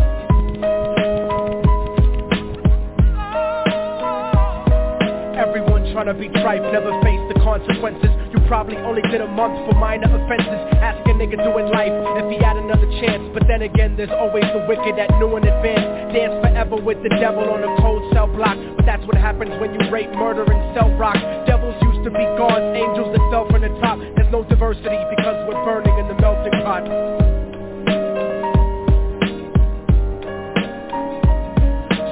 trying 5.97 6.13
to 6.13 6.21
be 6.21 6.29
tripe, 6.45 6.61
never 6.69 6.93
face 7.01 7.17
the 7.25 7.41
consequences. 7.41 8.13
You 8.29 8.37
probably 8.45 8.77
only 8.85 9.01
did 9.09 9.17
a 9.17 9.25
month 9.33 9.57
for 9.65 9.73
minor 9.81 10.05
offenses. 10.05 10.61
Ask 10.77 11.01
a 11.09 11.13
nigga 11.17 11.41
doing 11.41 11.73
life 11.73 11.89
if 12.21 12.29
he 12.29 12.37
had 12.37 12.53
another 12.53 12.85
chance. 13.01 13.25
But 13.33 13.49
then 13.49 13.65
again, 13.65 13.97
there's 13.97 14.13
always 14.13 14.45
the 14.53 14.61
wicked 14.69 14.93
that 15.01 15.09
knew 15.17 15.33
in 15.41 15.49
advance. 15.49 16.13
Dance 16.13 16.37
forever 16.45 16.77
with 16.77 17.01
the 17.01 17.09
devil 17.17 17.49
on 17.49 17.65
a 17.65 17.73
cold 17.81 18.05
cell 18.13 18.29
block. 18.29 18.53
But 18.77 18.85
that's 18.85 19.01
what 19.09 19.17
happens 19.17 19.49
when 19.57 19.73
you 19.73 19.89
rape, 19.89 20.13
murder, 20.13 20.45
and 20.45 20.61
sell 20.77 20.93
rock. 21.01 21.17
Devils 21.49 21.73
used 21.81 22.05
to 22.05 22.13
be 22.13 22.21
gods, 22.37 22.61
angels 22.77 23.09
that 23.17 23.23
fell 23.33 23.49
from 23.49 23.65
the 23.65 23.73
top. 23.81 23.97
There's 23.97 24.29
no 24.29 24.45
diversity 24.45 25.01
because 25.17 25.37
we're 25.49 25.65
burning 25.65 25.97
in 25.97 26.05
the 26.13 26.17
melting 26.21 26.61
pot. 26.61 26.85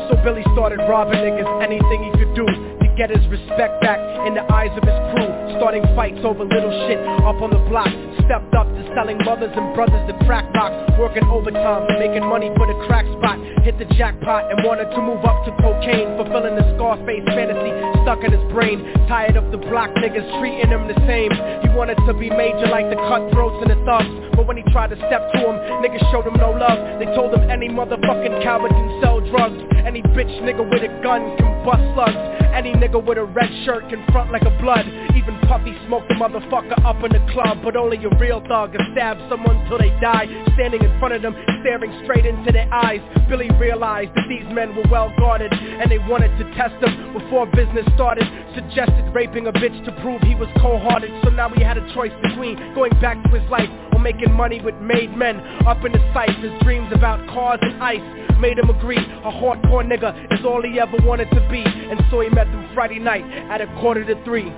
So 0.10 0.18
Billy 0.26 0.42
started 0.58 0.82
robbing 0.90 1.22
niggas, 1.22 1.46
anything 1.62 2.02
he 2.02 2.12
could 2.18 2.34
do 2.34 2.75
get 2.96 3.12
his 3.12 3.24
respect 3.28 3.84
back 3.84 4.00
in 4.26 4.34
the 4.34 4.44
eyes 4.52 4.72
of 4.72 4.84
his 4.84 5.00
crew. 5.12 5.30
Starting 5.60 5.84
fights 5.96 6.20
over 6.24 6.44
little 6.44 6.72
shit 6.88 7.00
up 7.28 7.40
on 7.44 7.52
the 7.52 7.62
block. 7.68 7.92
Stepped 8.24 8.56
up 8.56 8.66
to 8.72 8.82
selling 8.96 9.20
mothers 9.24 9.52
and 9.52 9.76
brothers 9.76 10.00
the 10.08 10.16
crack 10.26 10.48
rock. 10.56 10.72
Working 10.98 11.28
overtime, 11.28 11.86
making 12.00 12.24
money 12.26 12.50
for 12.56 12.66
the 12.66 12.76
crack 12.88 13.06
spot. 13.20 13.38
Hit 13.68 13.78
the 13.78 13.86
jackpot 14.00 14.50
and 14.50 14.64
wanted 14.64 14.90
to 14.96 15.00
move 15.04 15.24
up 15.28 15.44
to 15.46 15.52
cocaine. 15.60 16.16
Fulfilling 16.16 16.56
the 16.56 16.66
Scarface 16.76 17.28
fantasy 17.28 17.72
stuck 18.04 18.24
in 18.24 18.32
his 18.32 18.46
brain. 18.52 18.80
Tired 19.12 19.36
of 19.36 19.52
the 19.52 19.60
block 19.60 19.92
niggas 20.00 20.26
treating 20.40 20.72
him 20.72 20.88
the 20.88 20.98
same. 21.04 21.32
He 21.64 21.70
wanted 21.76 22.00
to 22.08 22.14
be 22.16 22.32
major 22.32 22.72
like 22.72 22.88
the 22.88 23.00
cutthroats 23.12 23.60
and 23.60 23.70
the 23.76 23.80
thugs. 23.84 24.10
But 24.40 24.48
when 24.48 24.58
he 24.58 24.64
tried 24.72 24.96
to 24.96 24.98
step 25.12 25.32
to 25.36 25.40
him, 25.40 25.56
niggas 25.84 26.04
showed 26.12 26.28
him 26.28 26.40
no 26.40 26.56
love. 26.56 26.80
They 27.00 27.08
told 27.12 27.36
him 27.36 27.44
any 27.52 27.68
motherfucking 27.68 28.44
coward 28.44 28.72
can 28.72 28.88
sell 29.04 29.20
drugs. 29.20 29.60
Any 29.84 30.02
bitch 30.16 30.32
nigga 30.44 30.64
with 30.64 30.84
a 30.84 30.92
gun 31.04 31.36
can 31.38 31.52
bust 31.64 31.84
slugs. 31.94 32.35
Any 32.56 32.72
nigga 32.72 33.04
with 33.06 33.18
a 33.18 33.26
red 33.26 33.50
shirt 33.66 33.90
can 33.90 34.06
front 34.14 34.32
like 34.32 34.44
a 34.44 34.58
blood. 34.62 34.86
Even 35.16 35.40
Puffy 35.48 35.74
smoked 35.88 36.10
the 36.10 36.16
motherfucker 36.16 36.78
up 36.86 37.02
in 37.04 37.12
the 37.12 37.24
club. 37.32 37.60
But 37.64 37.76
only 37.76 37.98
a 38.04 38.10
real 38.20 38.44
thug 38.48 38.74
can 38.74 38.84
stab 38.92 39.18
someone 39.30 39.64
till 39.68 39.80
they 39.80 39.90
die. 40.04 40.28
Standing 40.54 40.84
in 40.84 40.92
front 41.00 41.16
of 41.16 41.22
them, 41.22 41.36
staring 41.62 41.92
straight 42.04 42.26
into 42.26 42.52
their 42.52 42.72
eyes. 42.74 43.02
Billy 43.30 43.50
realized 43.58 44.12
that 44.16 44.28
these 44.28 44.46
men 44.54 44.76
were 44.76 44.86
well 44.92 45.12
guarded. 45.18 45.54
And 45.54 45.90
they 45.90 46.00
wanted 46.00 46.36
to 46.38 46.46
test 46.56 46.76
him 46.84 47.14
before 47.14 47.48
business 47.48 47.86
started. 47.96 48.28
Suggested 48.54 49.08
raping 49.14 49.48
a 49.48 49.54
bitch 49.54 49.76
to 49.86 49.92
prove 50.04 50.22
he 50.22 50.36
was 50.36 50.50
cold-hearted. 50.60 51.12
So 51.24 51.30
now 51.30 51.50
he 51.50 51.64
had 51.64 51.78
a 51.78 51.86
choice 51.94 52.14
between 52.22 52.58
going 52.76 52.94
back 53.02 53.22
to 53.24 53.30
his 53.30 53.50
life 53.50 53.70
or 53.94 54.00
making 54.00 54.32
money 54.34 54.62
with 54.62 54.76
made 54.76 55.16
men. 55.16 55.40
Up 55.66 55.84
in 55.86 55.92
the 55.92 56.04
sights, 56.14 56.38
his 56.44 56.54
dreams 56.62 56.92
about 56.94 57.26
cars 57.30 57.60
and 57.62 57.82
ice 57.82 58.04
made 58.40 58.60
him 58.60 58.70
agree 58.70 58.98
a 58.98 59.32
hardcore 59.32 59.86
nigga 59.86 60.12
is 60.34 60.46
all 60.46 60.62
he 60.62 60.80
ever 60.80 60.98
wanted 61.04 61.30
to 61.32 61.40
be 61.50 61.64
and 61.64 62.02
so 62.12 62.20
he 62.20 62.30
met 62.30 62.46
them 62.48 62.70
Friday 62.74 63.00
night 63.00 63.24
at 63.50 63.62
a 63.62 63.68
quarter 63.80 64.04
to 64.04 64.24
three 64.26 64.52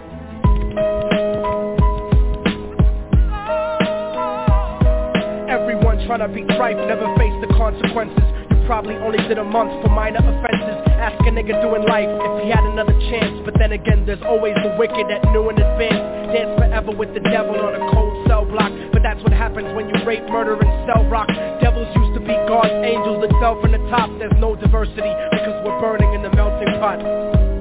Everyone 5.50 6.00
trying 6.06 6.24
to 6.24 6.30
be 6.30 6.44
tripe 6.56 6.78
never 6.88 7.08
face 7.18 7.36
the 7.42 7.52
consequences. 7.58 8.24
You 8.52 8.58
probably 8.66 8.96
only 8.96 9.20
did 9.28 9.38
a 9.38 9.44
month 9.44 9.72
for 9.82 9.90
minor 9.90 10.20
offenses. 10.20 10.78
Ask 11.00 11.20
a 11.26 11.32
nigga 11.32 11.56
doing 11.62 11.84
life 11.88 12.10
if 12.10 12.44
he 12.44 12.50
had 12.50 12.64
another 12.64 12.94
chance. 13.10 13.42
But 13.46 13.56
then 13.60 13.72
again 13.72 14.06
there's 14.06 14.22
always 14.24 14.56
the 14.64 14.76
wicked 14.78 15.08
that 15.10 15.24
knew 15.32 15.50
in 15.50 15.58
advance 15.58 16.18
Dance 16.34 16.60
forever 16.60 16.92
with 16.92 17.14
the 17.14 17.22
devil 17.22 17.56
on 17.56 17.74
a 17.76 17.84
cold 17.96 18.28
cell 18.28 18.44
block. 18.44 18.72
But 18.92 19.02
that's 19.04 19.24
what 19.24 19.32
happens 19.32 19.72
when 19.76 19.88
you 19.88 19.96
rape, 20.06 20.28
murder, 20.28 20.60
and 20.60 20.72
sell 20.84 21.08
rock. 21.08 21.28
Devils 21.62 21.88
used 21.96 22.14
to 22.16 22.22
be 22.22 22.36
gods, 22.52 22.72
angels 22.84 23.18
fell 23.40 23.60
from 23.62 23.72
the 23.72 23.80
top. 23.90 24.10
There's 24.20 24.36
no 24.40 24.56
diversity 24.56 25.14
because 25.32 25.56
we're 25.64 25.80
burning 25.80 26.14
in 26.14 26.22
the 26.24 26.32
melting 26.36 26.74
pot 26.80 27.57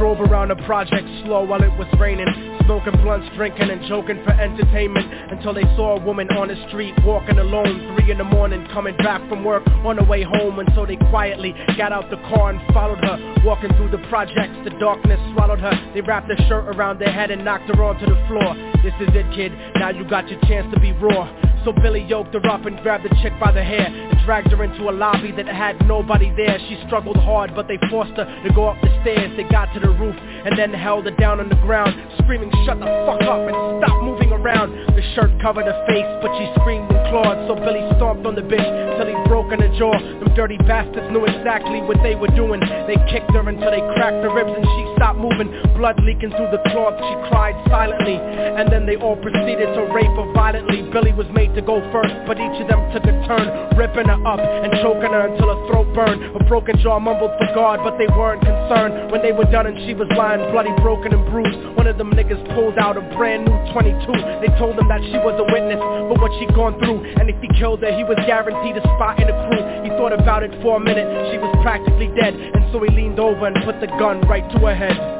drove 0.00 0.18
around 0.18 0.48
the 0.48 0.56
project 0.64 1.06
slow 1.26 1.44
while 1.44 1.62
it 1.62 1.76
was 1.76 1.86
raining. 2.00 2.26
Smoking 2.64 2.96
blunts, 3.02 3.28
drinking 3.36 3.68
and 3.68 3.84
joking 3.86 4.22
for 4.24 4.32
entertainment 4.32 5.04
Until 5.30 5.52
they 5.52 5.64
saw 5.76 5.98
a 5.98 6.00
woman 6.00 6.26
on 6.30 6.48
the 6.48 6.56
street 6.68 6.94
walking 7.04 7.38
alone. 7.38 7.96
Three 7.98 8.10
in 8.10 8.16
the 8.16 8.24
morning 8.24 8.66
coming 8.72 8.96
back 8.96 9.20
from 9.28 9.44
work 9.44 9.66
on 9.84 9.96
the 9.96 10.04
way 10.04 10.22
home. 10.22 10.58
And 10.58 10.70
so 10.74 10.86
they 10.86 10.96
quietly 11.12 11.54
got 11.76 11.92
out 11.92 12.08
the 12.08 12.16
car 12.32 12.48
and 12.48 12.60
followed 12.72 13.04
her 13.04 13.42
Walking 13.44 13.70
through 13.76 13.90
the 13.90 14.00
projects, 14.08 14.56
the 14.64 14.70
darkness 14.80 15.20
swallowed 15.34 15.60
her. 15.60 15.92
They 15.92 16.00
wrapped 16.00 16.28
their 16.28 16.40
shirt 16.48 16.64
around 16.74 16.98
their 16.98 17.12
head 17.12 17.30
and 17.30 17.44
knocked 17.44 17.68
her 17.68 17.84
onto 17.84 18.06
the 18.06 18.16
floor. 18.26 18.56
This 18.82 18.94
is 19.04 19.14
it 19.14 19.26
kid, 19.36 19.52
now 19.76 19.90
you 19.90 20.08
got 20.08 20.28
your 20.30 20.40
chance 20.48 20.72
to 20.72 20.80
be 20.80 20.92
raw 20.92 21.49
so 21.64 21.72
Billy 21.72 22.02
yoked 22.04 22.34
her 22.34 22.46
up 22.46 22.66
and 22.66 22.80
grabbed 22.82 23.04
the 23.04 23.14
chick 23.22 23.32
by 23.38 23.52
the 23.52 23.62
hair 23.62 23.86
And 23.86 24.18
dragged 24.24 24.50
her 24.50 24.62
into 24.64 24.88
a 24.88 24.92
lobby 24.92 25.32
that 25.32 25.46
had 25.46 25.76
nobody 25.86 26.32
there. 26.36 26.58
She 26.68 26.80
struggled 26.86 27.16
hard 27.16 27.54
but 27.54 27.68
they 27.68 27.78
forced 27.88 28.16
her 28.16 28.24
to 28.24 28.54
go 28.54 28.68
up 28.68 28.80
the 28.82 28.88
stairs. 29.02 29.30
They 29.36 29.44
got 29.44 29.72
to 29.74 29.80
the 29.80 29.90
roof 29.90 30.16
and 30.16 30.58
then 30.58 30.72
held 30.72 31.04
her 31.04 31.16
down 31.16 31.40
on 31.40 31.48
the 31.48 31.60
ground 31.66 31.94
Screaming 32.24 32.50
shut 32.64 32.78
the 32.78 32.86
fuck 33.06 33.22
up 33.26 33.42
and 33.42 33.56
stop 33.82 34.02
moving 34.04 34.32
around. 34.32 34.72
The 34.94 35.02
shirt 35.14 35.30
covered 35.42 35.66
her 35.66 35.78
face 35.86 36.08
but 36.22 36.30
she 36.38 36.46
screamed 36.60 36.90
and 36.90 37.02
clawed. 37.10 37.36
So 37.48 37.54
Billy 37.58 37.82
stomped 37.96 38.26
on 38.26 38.34
the 38.34 38.42
bitch 38.42 38.70
till 38.98 39.08
he 39.08 39.16
broke 39.28 39.50
her 39.50 39.58
jaw. 39.76 39.98
Them 39.98 40.30
dirty 40.34 40.58
bastards 40.68 41.10
knew 41.10 41.24
exactly 41.24 41.80
what 41.82 41.98
they 42.02 42.14
were 42.14 42.30
doing. 42.38 42.60
They 42.86 42.96
kicked 43.10 43.30
her 43.34 43.42
until 43.42 43.70
they 43.70 43.82
cracked 43.98 44.22
her 44.22 44.32
ribs 44.32 44.52
and 44.54 44.64
she 44.64 44.82
stopped 44.96 45.18
moving. 45.18 45.50
Blood 45.76 45.98
leaking 46.06 46.30
through 46.30 46.50
the 46.54 46.62
cloth 46.70 46.96
she 46.98 47.14
cried 47.30 47.56
silently. 47.68 48.16
And 48.16 48.70
then 48.70 48.86
they 48.86 48.96
all 48.96 49.16
proceeded 49.16 49.66
to 49.74 49.82
rape 49.90 50.14
her 50.14 50.28
violently. 50.32 50.82
Billy 50.90 51.12
was 51.12 51.26
made 51.34 51.49
to 51.54 51.62
go 51.62 51.80
first 51.90 52.14
But 52.26 52.38
each 52.38 52.56
of 52.62 52.66
them 52.68 52.80
took 52.92 53.04
a 53.04 53.14
turn 53.26 53.46
Ripping 53.76 54.06
her 54.06 54.20
up 54.26 54.40
and 54.40 54.70
choking 54.82 55.12
her 55.12 55.30
until 55.30 55.48
her 55.50 55.60
throat 55.68 55.88
burned. 55.94 56.22
Her 56.34 56.44
broken 56.46 56.78
jaw 56.80 56.98
mumbled 56.98 57.32
for 57.38 57.48
God 57.54 57.80
But 57.82 57.98
they 57.98 58.06
weren't 58.12 58.42
concerned. 58.42 59.10
When 59.10 59.22
they 59.22 59.32
were 59.32 59.48
done 59.48 59.66
and 59.66 59.78
she 59.86 59.94
was 59.94 60.08
lying 60.16 60.42
bloody, 60.52 60.72
broken 60.82 61.12
and 61.14 61.24
bruised 61.30 61.58
One 61.76 61.86
of 61.86 61.98
them 61.98 62.10
niggas 62.12 62.40
pulled 62.54 62.78
out 62.78 62.96
a 62.96 63.04
brand 63.16 63.46
new 63.46 63.56
22 63.72 64.42
They 64.42 64.50
told 64.58 64.78
him 64.78 64.88
that 64.88 65.02
she 65.02 65.18
was 65.22 65.36
a 65.38 65.46
witness 65.48 65.80
For 65.80 66.16
what 66.18 66.32
she'd 66.38 66.54
gone 66.54 66.78
through 66.78 67.04
And 67.18 67.30
if 67.30 67.38
he 67.40 67.48
killed 67.58 67.80
her 67.82 67.92
he 67.92 68.04
was 68.04 68.18
guaranteed 68.26 68.76
a 68.76 68.84
spot 68.96 69.20
in 69.20 69.26
the 69.28 69.36
crew. 69.48 69.62
He 69.84 69.90
thought 69.96 70.12
about 70.12 70.42
it 70.42 70.52
for 70.62 70.76
a 70.76 70.82
minute 70.82 71.06
She 71.32 71.38
was 71.38 71.50
practically 71.62 72.08
dead 72.18 72.34
And 72.34 72.62
so 72.72 72.82
he 72.82 72.90
leaned 72.94 73.18
over 73.18 73.46
and 73.46 73.56
put 73.64 73.80
the 73.80 73.88
gun 73.98 74.20
right 74.28 74.44
to 74.52 74.58
her 74.66 74.74
head 74.74 75.19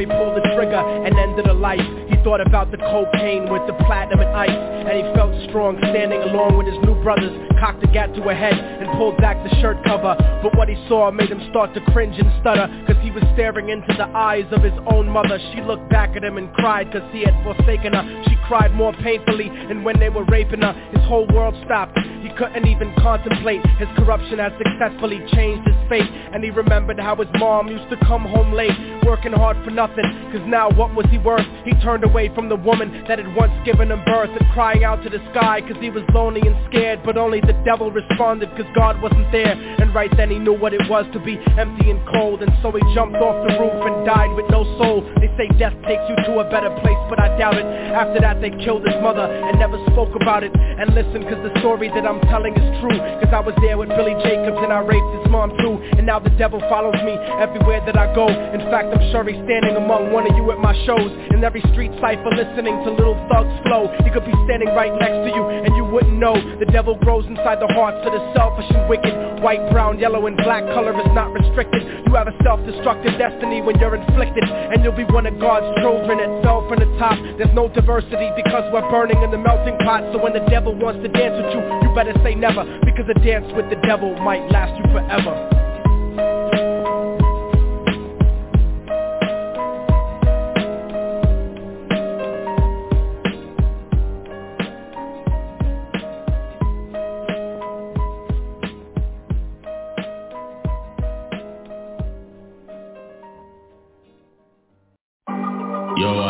he 0.00 0.06
pulled 0.06 0.36
the 0.36 0.42
trigger 0.54 0.76
and 0.76 1.16
ended 1.18 1.46
her 1.46 1.54
life 1.54 1.93
thought 2.24 2.40
about 2.40 2.70
the 2.72 2.78
cocaine 2.78 3.52
with 3.52 3.60
the 3.68 3.76
platinum 3.84 4.24
and 4.24 4.32
ice. 4.32 4.50
And 4.88 4.96
he 4.96 5.04
felt 5.14 5.30
strong 5.48 5.76
standing 5.92 6.20
along 6.32 6.56
with 6.56 6.66
his 6.66 6.80
new 6.82 6.96
brothers. 7.04 7.30
Cocked 7.60 7.82
the 7.82 7.86
gat 7.86 8.12
to 8.16 8.22
a 8.28 8.34
head 8.34 8.56
and 8.56 8.88
pulled 8.96 9.16
back 9.18 9.36
the 9.44 9.52
shirt 9.60 9.76
cover. 9.84 10.16
But 10.42 10.56
what 10.56 10.68
he 10.68 10.74
saw 10.88 11.10
made 11.12 11.28
him 11.28 11.40
start 11.50 11.74
to 11.74 11.80
cringe 11.92 12.16
and 12.18 12.32
stutter 12.40 12.66
Cause 12.88 12.96
he 13.04 13.10
was 13.12 13.22
staring 13.36 13.68
into 13.68 13.92
the 13.94 14.08
eyes 14.16 14.48
of 14.50 14.64
his 14.64 14.72
own 14.90 15.08
mother. 15.08 15.38
She 15.52 15.60
looked 15.60 15.88
back 15.90 16.16
at 16.16 16.24
him 16.24 16.38
and 16.38 16.52
cried 16.54 16.90
cause 16.90 17.04
he 17.12 17.22
had 17.22 17.36
forsaken 17.44 17.92
her. 17.92 18.04
She 18.28 18.36
cried 18.48 18.72
more 18.72 18.92
painfully 19.04 19.48
and 19.52 19.84
when 19.84 20.00
they 20.00 20.08
were 20.08 20.24
raping 20.24 20.62
her 20.62 20.72
His 20.92 21.04
whole 21.04 21.28
world 21.28 21.54
stopped. 21.64 21.98
He 22.24 22.32
couldn't 22.40 22.66
even 22.66 22.92
contemplate 22.96 23.60
His 23.76 23.88
corruption 23.96 24.38
had 24.38 24.56
successfully 24.56 25.20
changed 25.32 25.68
his 25.68 25.76
fate. 25.88 26.08
And 26.32 26.42
he 26.42 26.50
remembered 26.50 26.98
how 26.98 27.16
his 27.16 27.28
mom 27.36 27.68
used 27.68 27.88
to 27.90 27.96
come 28.04 28.24
home 28.24 28.52
late 28.52 28.76
Working 29.04 29.32
hard 29.32 29.56
for 29.64 29.70
nothing 29.70 30.04
Cause 30.32 30.44
now 30.46 30.70
what 30.70 30.94
was 30.94 31.06
he 31.10 31.18
worth? 31.18 31.46
He 31.64 31.72
turned 31.82 32.04
away 32.04 32.13
from 32.14 32.48
the 32.48 32.54
woman 32.54 33.02
that 33.08 33.18
had 33.18 33.34
once 33.34 33.50
given 33.66 33.90
him 33.90 33.98
birth 34.06 34.30
And 34.30 34.46
crying 34.54 34.84
out 34.84 35.02
to 35.02 35.10
the 35.10 35.18
sky 35.34 35.60
cause 35.66 35.74
he 35.82 35.90
was 35.90 36.06
lonely 36.14 36.40
and 36.46 36.54
scared 36.70 37.02
But 37.02 37.16
only 37.18 37.40
the 37.40 37.58
devil 37.66 37.90
responded 37.90 38.54
cause 38.54 38.70
God 38.74 39.02
wasn't 39.02 39.26
there. 39.32 39.50
And 39.50 39.92
right 39.92 40.10
then 40.16 40.30
he 40.30 40.38
knew 40.38 40.54
what 40.54 40.72
it 40.72 40.82
was 40.88 41.06
to 41.12 41.18
be 41.18 41.34
empty 41.58 41.90
and 41.90 41.98
cold. 42.14 42.42
And 42.42 42.54
so 42.62 42.70
he 42.70 42.78
jumped 42.94 43.18
off 43.18 43.34
the 43.50 43.58
roof 43.58 43.82
and 43.82 44.06
died 44.06 44.30
with 44.38 44.46
no 44.46 44.62
soul. 44.78 45.02
They 45.18 45.26
say 45.34 45.50
death 45.58 45.74
takes 45.90 46.06
you 46.06 46.14
to 46.30 46.38
a 46.38 46.46
better 46.46 46.70
place 46.86 47.02
but 47.10 47.18
I 47.18 47.34
doubt 47.34 47.58
it. 47.58 47.66
After 47.66 48.22
that 48.22 48.38
they 48.38 48.54
killed 48.62 48.86
his 48.86 48.94
mother 49.02 49.26
and 49.26 49.58
never 49.58 49.82
spoke 49.90 50.14
about 50.14 50.46
it. 50.46 50.54
And 50.54 50.94
listen 50.94 51.26
cause 51.26 51.42
the 51.42 51.50
story 51.58 51.90
that 51.90 52.06
I'm 52.06 52.22
telling 52.30 52.54
is 52.54 52.68
true. 52.78 52.94
Cause 52.94 53.34
I 53.34 53.42
was 53.42 53.58
there 53.58 53.74
with 53.74 53.90
Billy 53.90 54.14
Jacobs 54.22 54.62
and 54.62 54.70
I 54.70 54.86
raped 54.86 55.10
his 55.18 55.26
mom 55.34 55.50
too. 55.58 55.82
And 55.98 56.06
now 56.06 56.22
the 56.22 56.30
devil 56.38 56.62
follows 56.70 56.98
me 57.02 57.18
everywhere 57.42 57.82
that 57.90 57.98
I 57.98 58.14
go. 58.14 58.30
In 58.30 58.62
fact 58.70 58.94
I'm 58.94 59.02
sure 59.10 59.26
he's 59.26 59.42
standing 59.42 59.74
among 59.74 60.14
one 60.14 60.30
of 60.30 60.34
you 60.38 60.46
at 60.54 60.62
my 60.62 60.78
shows. 60.86 61.10
In 61.34 61.42
every 61.42 61.62
street 61.74 61.90
cipher 62.04 62.36
listening 62.36 62.76
to 62.84 62.92
little 62.92 63.16
thugs 63.32 63.56
flow. 63.64 63.88
He 64.04 64.12
could 64.12 64.28
be 64.28 64.36
standing 64.44 64.68
right 64.76 64.92
next 65.00 65.24
to 65.24 65.30
you 65.32 65.40
and 65.40 65.72
you 65.72 65.88
wouldn't 65.88 66.20
know. 66.20 66.36
The 66.60 66.68
devil 66.68 67.00
grows 67.00 67.24
inside 67.24 67.64
the 67.64 67.72
hearts 67.72 68.04
of 68.04 68.12
the 68.12 68.20
selfish 68.36 68.68
and 68.76 68.84
wicked. 68.92 69.40
White, 69.40 69.64
brown, 69.72 69.96
yellow 69.96 70.28
and 70.28 70.36
black 70.36 70.68
color 70.76 70.92
is 70.92 71.08
not 71.16 71.32
restricted. 71.32 71.80
You 72.04 72.12
have 72.12 72.28
a 72.28 72.36
self-destructive 72.44 73.16
destiny 73.16 73.64
when 73.64 73.80
you're 73.80 73.96
inflicted. 73.96 74.44
And 74.44 74.84
you'll 74.84 74.92
be 74.92 75.08
one 75.08 75.24
of 75.24 75.40
God's 75.40 75.64
children 75.80 76.20
that 76.20 76.28
fell 76.44 76.68
from 76.68 76.84
the 76.84 76.90
top. 77.00 77.16
There's 77.40 77.56
no 77.56 77.72
diversity 77.72 78.28
because 78.36 78.68
we're 78.68 78.84
burning 78.92 79.24
in 79.24 79.32
the 79.32 79.40
melting 79.40 79.80
pot. 79.80 80.04
So 80.12 80.20
when 80.20 80.36
the 80.36 80.44
devil 80.52 80.76
wants 80.76 81.00
to 81.00 81.08
dance 81.08 81.40
with 81.40 81.56
you, 81.56 81.64
you 81.64 81.88
better 81.96 82.12
say 82.20 82.36
never. 82.36 82.68
Because 82.84 83.08
a 83.08 83.16
dance 83.24 83.48
with 83.56 83.72
the 83.72 83.80
devil 83.80 84.12
might 84.20 84.44
last 84.52 84.76
you 84.76 84.84
forever 84.92 85.63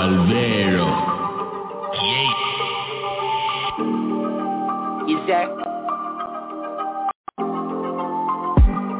Yo, 0.05 0.11
Alvero. 0.11 0.89
Is 5.09 5.23
that? 5.29 5.49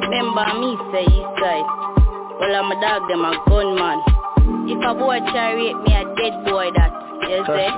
Remember 0.01 0.47
me 0.61 0.71
say 0.93 1.05
east 1.05 1.33
side. 1.37 1.69
Well 2.41 2.57
I'm 2.57 2.73
a 2.73 2.81
dog, 2.81 3.09
them 3.09 3.21
a 3.21 3.37
gunman. 3.45 4.01
If 4.65 4.81
a 4.81 4.95
boy 4.95 5.21
try 5.29 5.53
rape 5.53 5.77
me, 5.85 5.93
a 5.93 6.09
dead 6.17 6.45
boy 6.49 6.73
that. 6.73 6.93
You 7.29 7.45
say? 7.53 7.69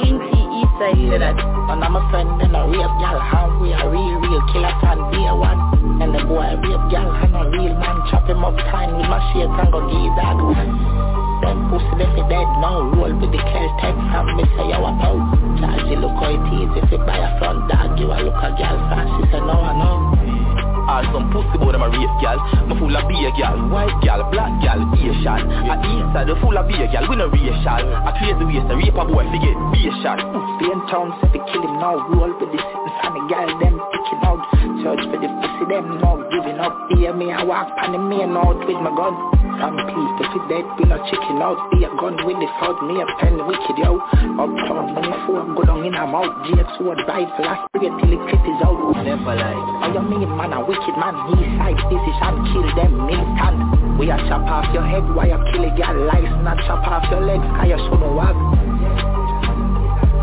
Skinty 0.00 0.40
east 0.56 0.72
side 0.80 0.96
say 0.96 1.18
that. 1.18 1.36
And 1.36 1.84
I'm 1.84 1.96
a 1.96 2.02
friend 2.10 2.40
and 2.40 2.56
a 2.56 2.64
rape 2.64 2.96
gal 2.96 3.20
How 3.20 3.58
we 3.60 3.72
a 3.72 3.88
real, 3.90 4.16
real 4.24 4.42
killer 4.52 4.72
fan 4.80 4.96
day 5.12 5.28
one 5.28 6.00
And 6.00 6.14
the 6.14 6.24
boy 6.24 6.48
rape 6.48 6.90
gal 6.90 7.12
and 7.12 7.36
a 7.36 7.44
real 7.50 7.74
man 7.76 8.08
Chop 8.10 8.26
him 8.28 8.42
up 8.42 8.56
time 8.72 8.96
with 8.96 9.06
my 9.06 9.20
shit 9.32 9.48
and 9.48 9.70
go 9.70 9.84
give 9.84 10.16
that 10.16 11.19
Them 11.40 11.70
pussy 11.70 11.94
they 11.96 12.08
fi 12.12 12.22
dead 12.28 12.48
now. 12.60 12.84
Roll 12.92 13.14
with 13.16 13.32
the 13.32 13.38
cash 13.38 13.72
tech 13.80 13.96
from 14.12 14.36
me 14.36 14.44
say 14.56 14.68
you 14.68 14.76
a 14.76 14.92
bow 14.92 15.16
Charge 15.60 15.88
you 15.88 15.96
look 15.96 16.16
how 16.20 16.28
it 16.28 16.44
is 16.52 16.84
If 16.84 16.92
you 16.92 16.98
buy 16.98 17.16
a 17.16 17.38
front 17.38 17.68
dog 17.68 17.98
you 17.98 18.12
a 18.12 18.18
look 18.20 18.36
a 18.36 18.50
gal 18.58 18.76
fast 18.92 19.08
She 19.16 19.32
say 19.32 19.40
no 19.40 19.56
I 19.56 19.72
know 19.78 20.49
All 20.90 21.06
some 21.14 21.30
pussy 21.30 21.54
boy 21.54 21.70
them 21.70 21.86
a 21.86 21.88
rape 21.88 22.16
gal. 22.18 22.42
Me 22.66 22.74
full 22.74 22.90
of 22.90 23.06
beer 23.06 23.30
gal, 23.38 23.54
white 23.70 23.94
gal, 24.02 24.26
black 24.34 24.50
gal, 24.58 24.82
Asian. 24.98 25.46
A 25.70 25.78
east 25.86 26.10
side 26.10 26.26
full 26.42 26.58
of 26.58 26.66
beer 26.66 26.90
gal, 26.90 27.06
we 27.06 27.14
no 27.14 27.30
racial. 27.30 27.86
A 28.02 28.10
crazy 28.18 28.42
waste 28.42 28.66
a 28.66 28.74
rape 28.74 28.98
a 28.98 29.04
boy 29.06 29.22
fi 29.30 29.38
get 29.38 29.54
beer 29.70 29.94
shot 30.02 30.18
Stay 30.18 30.66
in 30.66 30.82
town 30.90 31.14
say 31.22 31.30
fi 31.30 31.38
kill 31.46 31.62
him 31.62 31.78
now. 31.78 31.94
Roll 32.10 32.34
with 32.34 32.50
the 32.50 32.58
sitting 32.58 32.94
fan 32.98 33.14
the 33.14 33.22
gal 33.30 33.50
them 33.62 33.78
picking 33.78 34.22
out. 34.26 34.42
Search 34.82 35.04
for 35.14 35.18
the 35.22 35.30
pussy 35.30 35.64
them 35.70 35.86
now 36.02 36.18
giving 36.34 36.58
up. 36.58 36.74
Hear 36.98 37.14
me 37.14 37.30
I 37.30 37.46
walk 37.46 37.70
on 37.70 37.94
the 37.94 38.02
main 38.02 38.34
out 38.34 38.58
with 38.58 38.82
my 38.82 38.90
gun. 38.90 39.14
Some 39.62 39.78
people 39.86 40.26
fi 40.26 40.38
dead 40.50 40.66
we 40.74 40.90
no 40.90 40.98
chicken 41.06 41.38
out. 41.38 41.70
Be 41.70 41.86
a 41.86 41.90
gun 42.02 42.18
with 42.26 42.34
the 42.42 42.50
fout 42.58 42.82
me 42.82 42.98
a 42.98 43.06
pen 43.22 43.38
wicked 43.46 43.78
yo. 43.78 44.02
Uptown 44.42 44.90
money 44.90 45.14
four 45.22 45.46
go 45.54 45.62
down 45.62 45.86
in 45.86 45.94
a 45.94 46.02
mouth. 46.02 46.34
Jake 46.50 46.66
sword 46.74 46.98
rifle 47.06 47.46
I 47.46 47.62
spray 47.70 47.94
till 47.94 48.10
the 48.10 48.18
clip 48.26 48.42
is 48.42 48.58
out. 48.66 48.78
Never 49.06 49.38
like 49.38 49.70
I 49.86 49.94
am 49.94 50.10
mean 50.10 50.26
man 50.34 50.50
a 50.80 50.86
wicked 50.86 50.96
man 50.96 51.14
East 51.36 51.52
side 51.60 51.80
decision 51.92 52.34
kill 52.52 52.68
them 52.74 52.92
militant 53.06 53.98
We 53.98 54.10
a 54.10 54.16
chop 54.28 54.44
off 54.48 54.72
your 54.72 54.84
head 54.84 55.04
Why 55.14 55.28
you 55.28 55.40
kill 55.52 55.64
a 55.64 55.70
girl 55.76 56.06
life 56.06 56.30
Not 56.42 56.58
chop 56.64 56.86
off 56.86 57.04
your 57.10 57.20
legs 57.20 57.44
Cause 57.56 57.68
you 57.68 57.78
should 57.78 58.00
know 58.00 58.12
what 58.16 58.34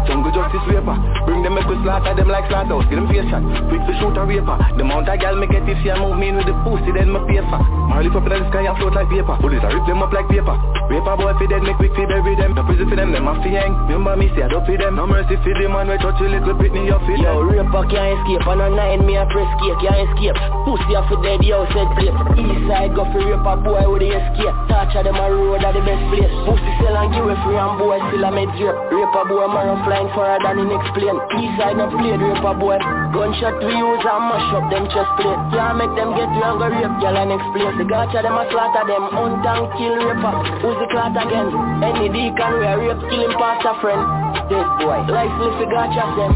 Jungle 0.07 0.31
justice 0.31 0.65
raper 0.71 0.97
Bring 1.25 1.43
them 1.43 1.55
make 1.55 1.67
we 1.67 1.75
slaughter 1.83 2.15
them 2.15 2.29
like 2.29 2.49
slaughterhouse 2.49 2.87
Get 2.89 2.95
them 2.95 3.07
face 3.07 3.27
shot. 3.29 3.43
Quick 3.69 3.83
to 3.85 3.93
shoot 3.99 4.17
a 4.17 4.23
raper 4.25 4.57
The 4.77 4.83
mount 4.83 5.09
a 5.09 5.17
gal 5.17 5.35
me 5.35 5.47
get 5.47 5.67
if 5.67 5.77
she 5.83 5.89
a 5.89 5.95
move 5.97 6.17
me 6.17 6.31
with 6.33 6.47
the 6.47 6.55
pussy 6.65 6.91
Then 6.91 7.13
me 7.13 7.19
pay 7.27 7.43
for 7.45 7.76
Marley 7.87 8.11
up 8.11 8.27
in 8.27 8.29
the 8.29 8.43
sky 8.51 8.67
and 8.67 8.77
float 8.77 8.93
like 8.93 9.09
paper 9.09 9.35
Bullet 9.39 9.63
a 9.63 9.67
rip 9.71 9.83
them 9.87 10.03
up 10.03 10.11
like 10.11 10.27
paper 10.27 10.55
Raper 10.87 11.19
boy 11.19 11.35
fi 11.35 11.45
dead 11.51 11.67
make 11.67 11.75
quick 11.75 11.91
fi 11.99 12.07
bury 12.07 12.31
them. 12.39 12.55
No 12.55 12.63
prison 12.63 12.87
for 12.87 12.95
them 12.95 13.11
them 13.11 13.27
a 13.27 13.35
fi 13.43 13.51
hang. 13.59 13.75
Remember 13.91 14.15
me 14.15 14.31
say 14.31 14.43
I 14.43 14.47
don't 14.47 14.63
fi 14.63 14.79
them. 14.79 14.95
No 14.95 15.03
mercy 15.03 15.35
fi 15.43 15.51
the 15.51 15.67
man 15.67 15.91
we 15.91 15.99
touch 15.99 16.15
a 16.23 16.31
little 16.31 16.55
Britney 16.55 16.87
you 16.87 16.95
feel 17.03 17.19
Yo, 17.19 17.43
raper 17.43 17.83
can't 17.91 18.15
escape. 18.15 18.47
On 18.47 18.63
a 18.63 18.71
nine 18.71 19.03
me 19.03 19.19
a 19.19 19.27
press 19.27 19.51
cake 19.59 19.83
Can't 19.83 19.99
escape. 20.07 20.39
Pussy 20.63 20.95
a 20.95 21.03
fi 21.11 21.15
dead 21.19 21.43
yo 21.43 21.67
said 21.75 21.91
play 21.99 22.11
East 22.39 22.71
side 22.71 22.95
go 22.95 23.03
fi 23.11 23.19
raper 23.19 23.55
boy 23.59 23.83
with 23.83 23.99
the 23.99 24.15
escape. 24.15 24.55
Torture 24.71 25.03
them 25.03 25.19
a 25.19 25.27
road 25.27 25.59
a 25.59 25.69
the 25.75 25.83
best 25.83 26.03
place. 26.07 26.31
Pussy 26.47 26.71
sell 26.79 26.95
and 26.95 27.11
give 27.11 27.27
it 27.27 27.39
free 27.43 27.59
and 27.59 27.75
boy 27.75 27.99
still 28.07 28.23
a 28.23 28.31
med 28.31 28.47
drape 28.55 28.79
Raper 28.87 29.23
boy 29.27 29.43
run 29.43 29.83
flying 29.83 30.07
further 30.15 30.39
than 30.39 30.63
him 30.63 30.71
explain. 30.71 31.19
East 31.35 31.59
side 31.59 31.75
no 31.75 31.91
played 31.91 32.23
raper 32.23 32.55
boy. 32.55 32.79
Gunshot 33.11 33.59
we 33.59 33.75
use 33.75 34.07
and 34.07 34.23
mash 34.23 34.55
up 34.55 34.71
them 34.71 34.87
chest 34.87 35.11
plate. 35.19 35.41
Can't 35.51 35.83
make 35.83 35.91
them 35.99 36.15
get 36.15 36.31
you 36.31 36.47
and 36.47 36.55
go 36.63 36.71
rape 36.71 36.95
girl 37.03 37.19
and 37.19 37.35
explain 37.35 37.75
The 37.77 37.85
gotcha 37.85 38.25
them 38.25 38.33
a 38.33 38.43
slaughter 38.49 38.89
them. 38.89 39.05
Hunt 39.13 39.45
and 39.45 39.69
kill 39.77 40.01
raper. 40.01 40.33
Who's 40.65 40.77
the 40.81 40.87
clot 40.89 41.13
again? 41.13 41.53
Any 41.85 42.09
deacon 42.09 42.57
we 42.57 42.65
a 42.65 42.73
rape 42.73 43.01
kill 43.05 43.21
him 43.21 43.37
past 43.37 43.69
a 43.69 43.77
friend. 43.77 44.01
Dead 44.49 44.65
boy 44.81 44.97
Life 45.13 45.35
live 45.37 45.61
the 45.61 45.69
gotcha 45.69 46.09
them. 46.17 46.33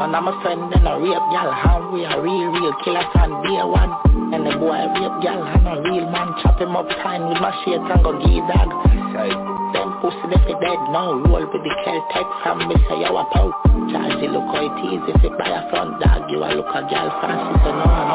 And 0.00 0.16
I'm 0.16 0.32
a 0.32 0.34
friend 0.40 0.72
and 0.72 0.88
a 0.88 0.96
rape 0.96 1.28
gal 1.28 1.52
How 1.52 1.92
we 1.92 2.08
a 2.08 2.16
real, 2.16 2.48
real 2.56 2.72
killer 2.80 3.04
from 3.12 3.44
day 3.44 3.60
one. 3.60 3.92
And 4.32 4.48
the 4.48 4.56
boy 4.56 4.80
rape 4.96 5.18
gal 5.20 5.44
and 5.44 5.68
a 5.68 5.76
real 5.84 6.08
man 6.08 6.40
Chop 6.40 6.56
him 6.56 6.72
up 6.72 6.88
time 7.04 7.28
with 7.28 7.36
my 7.36 7.52
shit 7.68 7.76
and 7.76 8.00
go 8.00 8.16
give 8.16 8.48
dog 8.48 9.51
Them 9.72 9.98
pussy 10.00 10.26
they 10.28 10.40
fi 10.44 10.52
dead 10.60 10.80
now. 10.92 11.16
Roll 11.16 11.48
with 11.48 11.62
the 11.64 11.72
kel 11.84 12.00
tech 12.12 12.28
from 12.44 12.68
me 12.68 12.76
say 12.88 13.00
you 13.00 13.12
a 13.12 13.24
pow 13.32 13.48
Charge 13.90 14.16
the 14.20 14.28
look 14.28 14.48
how 14.52 14.62
it 14.62 14.76
is. 14.92 15.02
If 15.08 15.22
you 15.24 15.30
buy 15.36 15.48
a 15.48 15.68
front 15.70 16.00
dog 16.00 16.30
You 16.30 16.44
a 16.44 16.48
look 16.52 16.68
a 16.70 16.80
gal 16.88 17.08
fancy 17.20 17.56
so 17.64 17.70
no 17.72 17.84
no. 17.84 18.14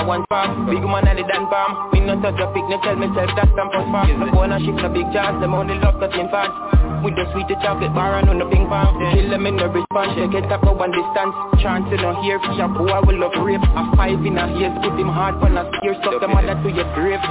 I 0.00 0.02
want 0.06 0.24
farm, 0.28 0.66
big 0.66 0.80
man 0.82 1.06
and 1.08 1.18
the 1.18 1.24
dan 1.28 1.44
farm 1.52 1.92
Me 1.92 2.00
no 2.00 2.16
touch 2.20 2.40
a 2.40 2.46
pick, 2.52 2.64
no 2.68 2.80
tell 2.80 2.96
myself 2.96 3.30
that's 3.36 3.52
some 3.52 3.70
post 3.70 3.88
farm 3.92 4.08
The 4.08 4.32
boy 4.32 4.46
no 4.48 4.58
shift 4.58 4.80
no 4.80 4.88
big 4.88 5.08
chance, 5.12 5.36
them 5.40 5.52
only 5.54 5.76
love 5.76 6.00
touching 6.00 6.28
fans 6.32 6.89
With 7.00 7.16
the 7.16 7.24
sweet 7.32 7.48
chocolate 7.64 7.96
bar 7.96 8.20
and 8.20 8.28
on 8.28 8.36
the 8.36 8.44
ping 8.52 8.68
pong 8.68 9.00
Kill 9.16 9.32
them 9.32 9.48
in 9.48 9.56
the 9.56 9.72
response, 9.72 10.12
they 10.20 10.28
get 10.28 10.52
up 10.52 10.60
one 10.68 10.92
distance. 10.92 11.32
Chance 11.64 11.88
to 11.88 11.96
no 11.96 12.12
hear 12.20 12.36
for 12.44 12.52
your 12.52 12.68
boy 12.68 12.92
will 13.08 13.24
love 13.24 13.32
rape 13.40 13.64
A 13.64 13.82
five 13.96 14.20
in 14.20 14.36
a 14.36 14.44
haze, 14.52 14.76
put 14.84 15.00
him 15.00 15.08
hard 15.08 15.40
on 15.40 15.56
a 15.56 15.64
spear 15.72 15.96
Suck 16.04 16.20
the 16.20 16.28
mother 16.28 16.60
to 16.60 16.68
your 16.68 16.84
grave 16.92 17.24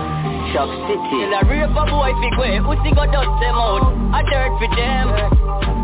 Shock 0.50 0.74
City. 0.90 1.22
Till 1.22 1.38
a 1.38 1.42
rape 1.46 1.70
a 1.70 1.84
boy 1.86 2.10
fi 2.18 2.30
go 2.34 2.46
Pussy 2.66 2.98
go 2.98 3.06
dust 3.14 3.30
them 3.38 3.62
out? 3.62 3.94
A 4.18 4.20
dirt 4.26 4.54
for 4.58 4.70
them. 4.74 5.06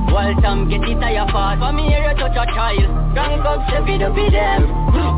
While 0.10 0.34
some 0.42 0.66
get 0.66 0.82
it 0.82 0.98
tire 0.98 1.30
fast 1.30 1.62
For 1.62 1.70
me 1.70 1.86
here 1.86 2.10
you 2.10 2.18
touch 2.18 2.34
a 2.34 2.46
child. 2.58 2.90
Drunk 3.14 3.46
up 3.46 3.70
step 3.70 3.86
it 3.86 4.02
up 4.02 4.18
with 4.18 4.34
them. 4.34 4.66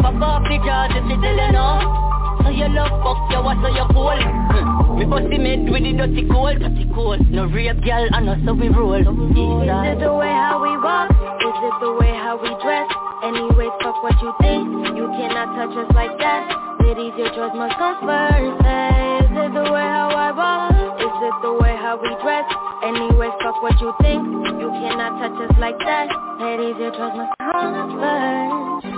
Pop 0.03 0.19
off 0.19 0.43
the 0.43 0.59
car 0.59 0.91
just 0.91 1.07
to 1.07 1.15
tell 1.15 1.39
you 1.39 1.51
no 1.55 2.16
So 2.43 2.49
you 2.49 2.67
love 2.69 2.93
fuck 3.03 3.19
you 3.31 3.39
what 3.41 3.57
so 3.61 3.69
you 3.69 3.85
cool. 3.93 4.17
Mm. 4.17 4.97
Me 4.97 5.05
bust 5.05 5.29
the 5.29 5.37
mid 5.37 5.69
with 5.69 5.83
the 5.83 5.93
dirty 5.93 6.27
cold 6.29 6.59
Dirty 6.59 6.89
cold 6.93 7.21
No 7.29 7.45
rape 7.45 7.81
girl 7.83 8.07
and 8.11 8.25
no 8.25 8.33
so 8.45 8.53
we 8.53 8.69
roll 8.69 8.95
Is 8.95 9.05
it 9.05 9.99
the 9.99 10.13
way 10.13 10.29
how 10.33 10.57
we 10.61 10.73
walk? 10.81 11.11
Is 11.11 11.57
it 11.63 11.75
the 11.81 11.91
way 11.99 12.13
how 12.17 12.37
we 12.41 12.49
dress? 12.63 12.89
Anyway, 13.23 13.69
fuck 13.81 14.01
what 14.03 14.13
you 14.21 14.31
think. 14.41 14.67
You 14.95 15.07
cannot 15.17 15.53
touch 15.57 15.73
us 15.73 15.89
like 15.95 16.17
that. 16.19 16.45
Ladies, 16.81 17.13
your 17.17 17.29
choice 17.33 17.53
must 17.55 17.75
come 17.77 17.97
first. 18.05 18.61
Hey, 18.61 19.25
Is 19.25 19.31
it 19.33 19.53
the 19.53 19.65
way 19.73 19.81
how 19.81 20.09
I 20.13 20.31
walk? 20.31 20.71
Is 21.01 21.17
it 21.25 21.35
the 21.41 21.53
way 21.53 21.73
how 21.75 21.97
we 22.01 22.09
dress? 22.21 22.45
Anyway, 22.85 23.29
fuck 23.41 23.61
what 23.61 23.79
you 23.81 23.93
think. 24.01 24.21
You 24.61 24.69
cannot 24.69 25.17
touch 25.17 25.49
us 25.49 25.55
like 25.59 25.79
that. 25.79 26.09
Ladies, 26.39 26.77
your 26.77 26.91
choice 26.91 27.15
must 27.17 27.33
come 27.41 27.97
first 27.97 28.96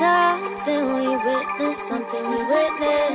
Something 0.00 0.94
we 0.94 1.08
witness, 1.08 1.78
something 1.90 2.24
we 2.30 2.38
witness 2.50 3.14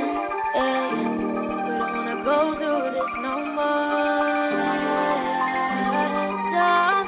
hey. 0.54 0.90
We 0.92 1.78
don't 1.78 1.94
wanna 1.94 2.24
go 2.24 2.54
through 2.56 2.90
this 2.94 3.12
no 3.22 3.34
more 3.54 4.50
Something 6.52 6.99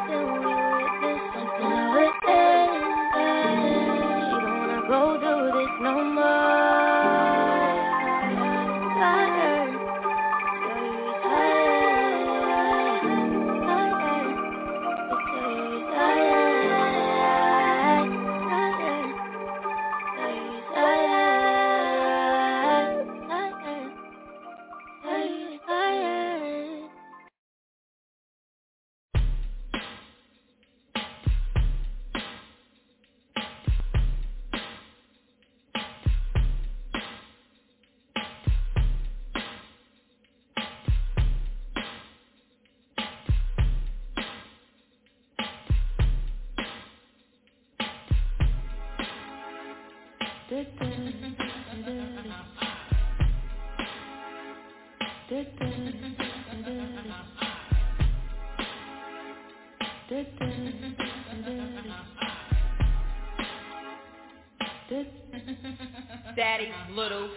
Daddy's 66.36 66.74
little 66.90 67.30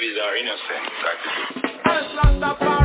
Babies 0.00 0.16
are 0.16 0.34
innocent. 0.34 2.79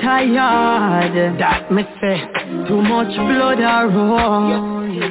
Tired, 0.00 1.38
that 1.38 1.70
me 1.72 1.82
say 2.00 2.20
Too 2.68 2.82
much 2.82 3.14
blood 3.14 3.58
a 3.58 3.86
run. 3.86 5.10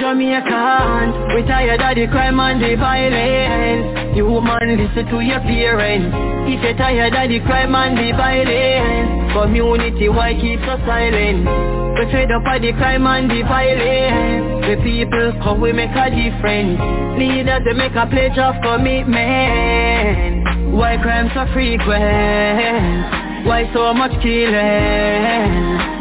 Jamaican, 0.00 1.34
we 1.34 1.42
tired 1.46 1.80
of 1.80 1.94
the 1.94 2.06
crime 2.10 2.40
and 2.40 2.60
the 2.60 2.74
violence. 2.76 4.16
You 4.16 4.28
man 4.40 4.76
listen 4.76 5.06
to 5.06 5.20
your 5.20 5.40
parents. 5.40 6.14
If 6.50 6.62
you 6.62 6.74
tired 6.76 7.14
of 7.14 7.28
the 7.30 7.40
crime 7.46 7.74
and 7.74 7.96
the 7.96 8.16
violence 8.16 9.22
Community 9.32 10.10
why 10.10 10.34
keep 10.34 10.60
so 10.60 10.76
silent? 10.84 11.48
We 11.96 12.04
fed 12.12 12.30
up 12.32 12.44
of 12.44 12.60
the 12.60 12.72
crime 12.72 13.06
and 13.06 13.30
the 13.30 13.42
violence. 13.48 14.66
The 14.66 14.76
people 14.84 15.32
come 15.42 15.60
we 15.60 15.72
make 15.72 15.96
a 15.96 16.10
difference. 16.10 16.76
Leaders 17.18 17.62
they 17.64 17.72
make 17.72 17.96
a 17.96 18.06
pledge 18.06 18.36
of 18.36 18.56
commitment 18.60 19.91
why 20.72 20.96
crime 20.96 21.30
so 21.34 21.44
frequent? 21.52 21.92
Why 23.46 23.70
so 23.74 23.92
much 23.92 24.12
killing? 24.22 24.52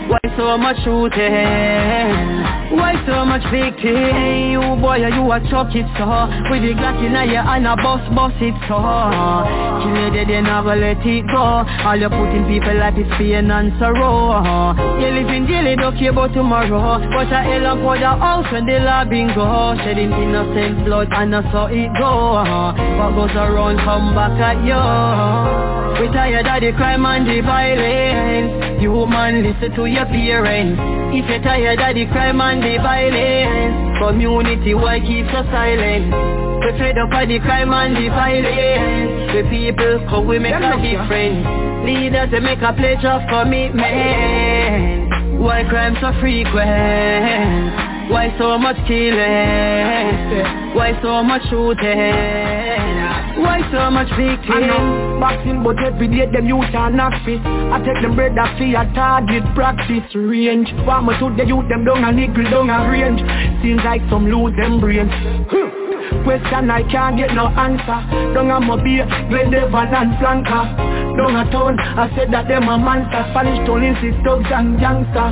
Why 0.10 0.20
so 0.38 0.58
much 0.58 0.78
shooting? 0.84 2.41
Why 2.72 2.96
so 3.06 3.26
much 3.26 3.44
victim? 3.52 3.92
Hey, 3.92 4.56
you 4.56 4.64
boy, 4.80 5.04
you 5.04 5.28
a 5.28 5.40
chuck 5.52 5.76
it 5.76 5.84
so 6.00 6.08
With 6.48 6.64
the 6.64 6.72
Glock 6.72 7.04
in 7.04 7.12
your 7.12 7.44
hand, 7.44 7.68
a 7.68 7.76
bust, 7.76 8.08
bust 8.16 8.40
it 8.40 8.56
so 8.72 8.80
Kill 8.80 9.92
you 9.92 10.10
dead, 10.16 10.32
you 10.32 10.40
never 10.40 10.76
let 10.80 11.04
it 11.04 11.28
go. 11.28 11.68
All 11.68 12.00
you 12.00 12.08
put 12.08 12.32
in 12.32 12.48
people 12.48 12.72
life 12.80 12.96
is 12.96 13.12
pain 13.20 13.52
and 13.52 13.76
sorrow 13.76 14.40
uh-huh. 14.40 15.04
You 15.04 15.12
live 15.12 15.28
in 15.28 15.48
daily, 15.48 15.76
don't 15.76 16.00
care 16.00 16.16
about 16.16 16.32
tomorrow. 16.32 17.04
But 17.12 17.28
a 17.28 17.44
hell 17.44 17.76
of 17.76 17.84
the 17.84 18.08
house 18.08 18.48
when 18.52 18.66
the 18.66 18.80
law 18.80 19.04
bingo 19.04 19.76
Shedding 19.84 20.16
innocent 20.16 20.86
blood 20.86 21.12
and 21.12 21.36
I 21.36 21.44
saw 21.52 21.68
it 21.68 21.92
go 22.00 22.40
uh-huh. 22.40 22.72
What 22.96 23.12
goes 23.20 23.36
around 23.36 23.84
come 23.84 24.16
back 24.16 24.40
at 24.40 24.64
you 24.64 24.80
We 26.00 26.08
tired 26.14 26.48
of 26.48 26.60
the 26.64 26.72
crime 26.78 27.06
and 27.06 27.28
the 27.28 27.42
violence. 27.44 28.82
You 28.82 29.06
man 29.08 29.44
listen 29.44 29.76
to 29.76 29.86
your 29.86 30.06
parents 30.06 30.91
If 31.14 31.30
you're 31.30 31.42
tired 31.44 31.80
of 31.80 31.96
the 31.96 32.06
crime 32.08 32.40
and 32.42 32.64
the 32.64 32.78
violence 32.82 33.92
Community 34.02 34.74
why 34.74 35.00
keep 35.00 35.28
so 35.28 35.44
silent? 35.54 36.10
We 36.66 36.72
fed 36.80 36.98
up 36.98 37.14
of 37.14 37.28
the 37.30 37.38
crime 37.40 37.72
and 37.72 37.96
the 37.96 38.10
violence. 38.10 39.32
The 39.32 39.44
people 39.48 40.00
come 40.10 40.26
we 40.26 40.40
make 40.40 40.56
a 40.56 40.76
difference. 40.82 41.46
Leaders 41.86 42.32
they 42.32 42.40
make 42.40 42.62
a 42.62 42.74
pledge 42.74 43.06
of 43.06 43.22
commitment. 43.30 45.12
Why 45.40 45.64
crime 45.70 45.96
so 46.02 46.12
frequent? 46.20 48.10
Why 48.10 48.34
so 48.40 48.58
much 48.58 48.78
killing? 48.88 49.14
Why 50.74 50.98
so 51.02 51.22
much 51.22 51.44
shooting? 51.50 52.91
Why 53.42 53.62
so 53.72 53.90
much 53.92 54.10
victim? 54.18 54.52
I 54.52 54.60
know 54.68 55.20
boxing, 55.20 55.64
but 55.64 55.78
every 55.84 56.08
day 56.08 56.26
them 56.32 56.48
youth 56.48 56.74
are 56.76 56.90
not 56.90 57.14
fit. 57.24 57.40
I 57.46 57.78
take 57.80 58.02
them 58.02 58.16
bread 58.16 58.36
that 58.36 58.58
see 58.58 58.74
a 58.74 58.84
target 58.94 59.44
practice 59.56 60.10
range. 60.14 60.68
Want 60.86 61.08
me 61.08 61.14
to 61.20 61.30
the 61.38 61.46
youth 61.46 61.70
them 61.70 61.86
down 61.86 62.04
a 62.04 62.12
nickel 62.12 62.44
down 62.50 62.70
a 62.70 62.90
range. 62.90 63.22
Seems 63.62 63.82
like 63.86 64.02
some 64.10 64.26
lose 64.28 64.56
them 64.58 64.82
brains. 64.82 65.14
Question 66.26 66.70
I 66.70 66.84
can't 66.92 67.16
get 67.18 67.34
no 67.34 67.48
answer. 67.48 68.00
Don't 68.34 68.50
have 68.50 68.64
my 68.64 68.76
beer, 68.84 69.06
Glendevon 69.30 69.94
and 69.94 70.12
Flanker. 70.20 70.66
Down 71.16 71.36
a 71.36 71.50
town, 71.52 71.80
I 71.80 72.12
said 72.16 72.34
that 72.34 72.48
them 72.48 72.68
a 72.68 72.78
monster. 72.78 73.24
Spanish 73.32 73.66
town 73.66 73.84
insist 73.84 74.20
thugs 74.26 74.50
and 74.52 74.80
gangster. 74.80 75.32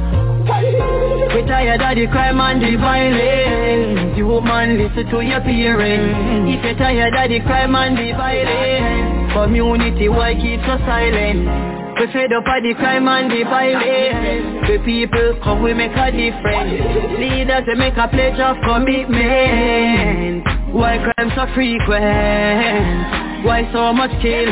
We 1.36 1.46
tired 1.46 1.82
of 1.82 1.96
the 1.96 2.08
crime 2.08 2.40
and 2.40 2.62
the 2.62 2.76
violence 2.80 3.99
You 4.20 4.42
man 4.42 4.78
listen 4.78 5.08
to 5.16 5.22
your 5.22 5.40
parents 5.40 6.52
If 6.52 6.60
you're 6.66 6.76
tired 6.76 7.16
of 7.16 7.30
the 7.32 7.40
crime 7.40 7.74
and 7.74 7.96
the 7.96 8.12
violence 8.20 9.32
Community 9.32 10.10
why 10.10 10.36
keep 10.36 10.60
so 10.68 10.76
silent? 10.84 11.48
We 11.96 12.06
fed 12.12 12.34
up 12.36 12.44
of 12.44 12.60
the 12.62 12.74
crime 12.76 13.08
and 13.08 13.32
the 13.32 13.44
violence. 13.48 14.68
The 14.68 14.80
people 14.84 15.40
come 15.42 15.64
we 15.64 15.74
make 15.74 15.96
a 15.96 16.12
difference. 16.12 17.16
Leaders 17.16 17.64
they 17.66 17.76
make 17.76 17.96
a 17.96 18.10
pledge 18.10 18.42
of 18.44 18.58
commitment. 18.68 20.44
Why 20.76 20.98
crime 21.00 21.32
so 21.40 21.48
frequent? 21.56 23.46
Why 23.46 23.72
so 23.72 23.94
much 23.94 24.12
killing? 24.22 24.52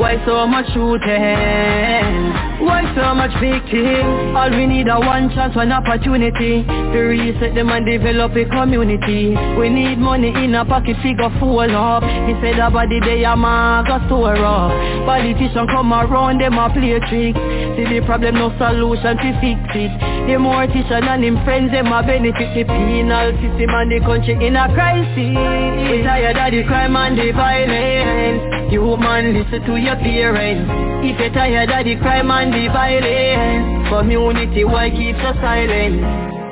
Why 0.00 0.16
so 0.24 0.46
much 0.46 0.72
shooting? 0.72 2.37
Why 2.58 2.82
so 2.94 3.14
much 3.14 3.30
victim? 3.38 4.34
All 4.36 4.50
we 4.50 4.66
need 4.66 4.88
a 4.88 4.98
one 4.98 5.30
chance, 5.30 5.54
one 5.54 5.70
opportunity 5.70 6.66
To 6.66 6.98
reset 6.98 7.54
them 7.54 7.70
and 7.70 7.86
develop 7.86 8.34
a 8.34 8.44
community. 8.50 9.36
We 9.58 9.68
need 9.68 9.98
money 9.98 10.34
in 10.34 10.54
a 10.54 10.64
pocket 10.64 10.96
figure 11.02 11.30
full 11.38 11.60
up. 11.60 12.02
Said 12.42 12.58
about 12.58 12.88
the 12.88 13.00
day 13.04 13.22
a 13.24 13.36
man 13.36 13.84
got 13.86 14.06
store 14.06 14.34
up. 14.34 14.70
Politician 15.06 15.66
come 15.70 15.92
around, 15.92 16.40
them 16.40 16.58
a 16.58 16.66
play 16.70 16.98
trick. 17.06 17.38
See 17.78 17.86
the 17.86 18.02
problem, 18.06 18.34
no 18.34 18.50
solution 18.58 19.14
to 19.16 19.30
fix 19.38 19.62
it. 19.78 19.92
The 20.26 20.34
mortician 20.42 21.06
and 21.06 21.24
him 21.24 21.38
friends, 21.44 21.70
them 21.70 21.92
a 21.92 22.02
benefit 22.02 22.54
The 22.58 22.64
penal 22.66 23.32
system 23.38 23.70
and 23.70 23.90
the 23.90 24.00
country 24.02 24.34
in 24.34 24.56
a 24.56 24.66
crisis. 24.74 25.14
We 25.14 26.02
tired 26.02 26.36
of 26.36 26.50
the 26.50 26.62
crime 26.66 26.96
and 26.96 27.18
the 27.18 27.30
violence 27.32 28.57
You 28.70 28.96
man, 28.98 29.32
listen 29.32 29.64
to 29.64 29.76
your 29.76 29.96
parents 29.96 30.68
If 31.00 31.18
you're 31.18 31.32
tired 31.32 31.70
of 31.70 31.84
the 31.86 31.96
crime 31.96 32.30
and 32.30 32.52
the 32.52 32.68
violence 32.68 33.88
Community, 33.88 34.64
why 34.64 34.90
keep 34.90 35.16
so 35.16 35.32
silent? 35.40 36.04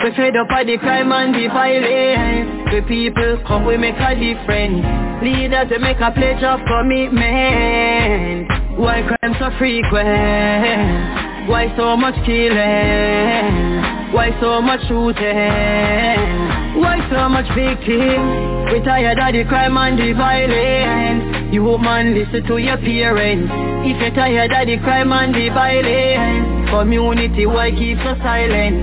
We 0.03 0.11
fed 0.17 0.35
up 0.37 0.49
of 0.49 0.67
the 0.67 0.79
crime 0.79 1.13
and 1.13 1.35
the 1.35 1.49
violence 1.49 2.73
The 2.73 2.81
people 2.89 3.37
come, 3.47 3.67
we 3.67 3.77
make 3.77 4.01
a 4.01 4.15
difference 4.17 4.81
Leaders, 5.23 5.69
they 5.69 5.77
make 5.77 6.01
a 6.01 6.11
pledge 6.11 6.43
of 6.43 6.61
commitment 6.65 8.49
Why 8.81 9.03
crime 9.03 9.37
so 9.39 9.51
frequent? 9.59 11.49
Why 11.53 11.69
so 11.77 11.99
much 11.99 12.15
killing? 12.25 13.77
Why 14.17 14.33
so 14.41 14.63
much 14.63 14.81
shooting? 14.89 16.56
Why 16.77 17.01
so 17.09 17.29
much 17.29 17.49
victim? 17.57 18.67
We 18.73 18.81
tired 18.85 19.19
of 19.19 19.33
the 19.33 19.45
crime 19.49 19.77
and 19.79 19.99
the 19.99 20.13
violence 20.13 21.55
You 21.55 21.63
man, 21.79 22.15
listen 22.15 22.45
to 22.49 22.59
your 22.59 22.77
parents 22.77 23.51
If 23.87 24.01
you're 24.01 24.11
tired 24.15 24.53
of 24.53 24.67
the 24.67 24.77
crime 24.85 25.13
and 25.13 25.35
the 25.35 25.49
violence 25.51 26.69
Community, 26.69 27.47
why 27.47 27.71
keep 27.71 27.97
so 27.99 28.15
silent? 28.21 28.83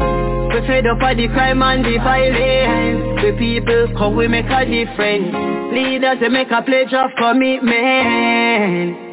We 0.54 0.62
fed 0.66 0.88
up 0.88 1.02
of 1.02 1.18
the 1.18 1.28
crime 1.28 1.62
and 1.62 1.86
the 1.86 1.98
violence 1.98 3.22
The 3.22 3.36
people 3.38 3.94
come, 3.98 4.16
we 4.16 4.28
make 4.28 4.50
a 4.50 4.66
difference 4.66 5.30
Leaders, 5.74 6.18
they 6.20 6.30
make 6.30 6.50
a 6.50 6.62
pledge 6.62 6.94
of 6.94 7.12
commitment 7.18 9.04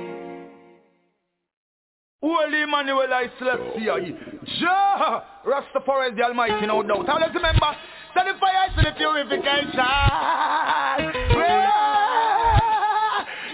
Holy 2.22 2.62
Emmanuel 2.62 3.12
I 3.12 3.26
Selassie 3.38 3.90
I. 3.90 4.12
Jah, 4.60 5.24
Rastafari 5.46 6.14
the 6.14 6.22
Almighty, 6.22 6.66
no 6.66 6.82
doubt. 6.82 7.06
Now 7.06 7.18
let's 7.18 7.34
remember, 7.34 7.74
set 8.14 8.24
the 8.26 8.34
fire 8.40 8.68
to 8.76 8.80
the 8.82 8.92
purification. 8.96 9.90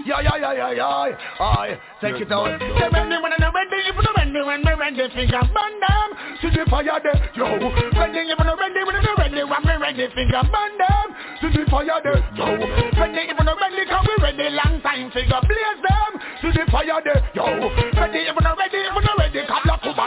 Yeah, 0.07 0.21
yeah, 0.23 0.37
yeah, 0.39 0.53
yeah, 0.55 0.71
yeah. 0.71 1.19
Aye, 1.41 1.75
take 2.01 2.21
it 2.23 2.31
out. 2.31 2.47
Say 2.47 2.89
when 2.95 3.11
they 3.11 3.19
when 3.19 3.35
they 3.35 3.81
if 3.91 3.97
they 3.99 4.13
ready, 4.15 4.41
when 4.47 4.63
they 4.63 4.75
ready, 4.79 5.09
finger 5.11 5.43
burn 5.51 5.75
them. 5.83 6.09
See 6.39 6.51
the 6.55 6.63
fire 6.71 7.01
there, 7.03 7.19
yo. 7.35 7.59
If 7.59 7.91
they 7.91 8.23
ready, 8.23 8.83
when 8.87 9.03
they 9.03 9.15
ready, 9.19 9.43
when 9.43 9.63
they 9.67 9.77
ready, 9.83 10.07
finger 10.15 10.47
burn 10.47 10.73
them. 10.79 11.07
See 11.43 11.51
the 11.51 11.67
fire 11.67 11.99
there, 12.07 12.23
yo. 12.39 12.47
If 12.55 13.03
they 13.03 13.27
ready, 13.27 13.83
come 13.91 14.07
we 14.07 14.15
ready, 14.23 14.47
long 14.55 14.79
time, 14.87 15.11
finger 15.11 15.41
blaze 15.43 15.81
them. 15.83 16.11
See 16.39 16.55
the 16.55 16.71
fire 16.71 17.03
there, 17.03 17.27
yo. 17.35 17.47
If 17.67 17.99
they 18.15 18.31
they 18.31 18.31
ready, 18.31 18.81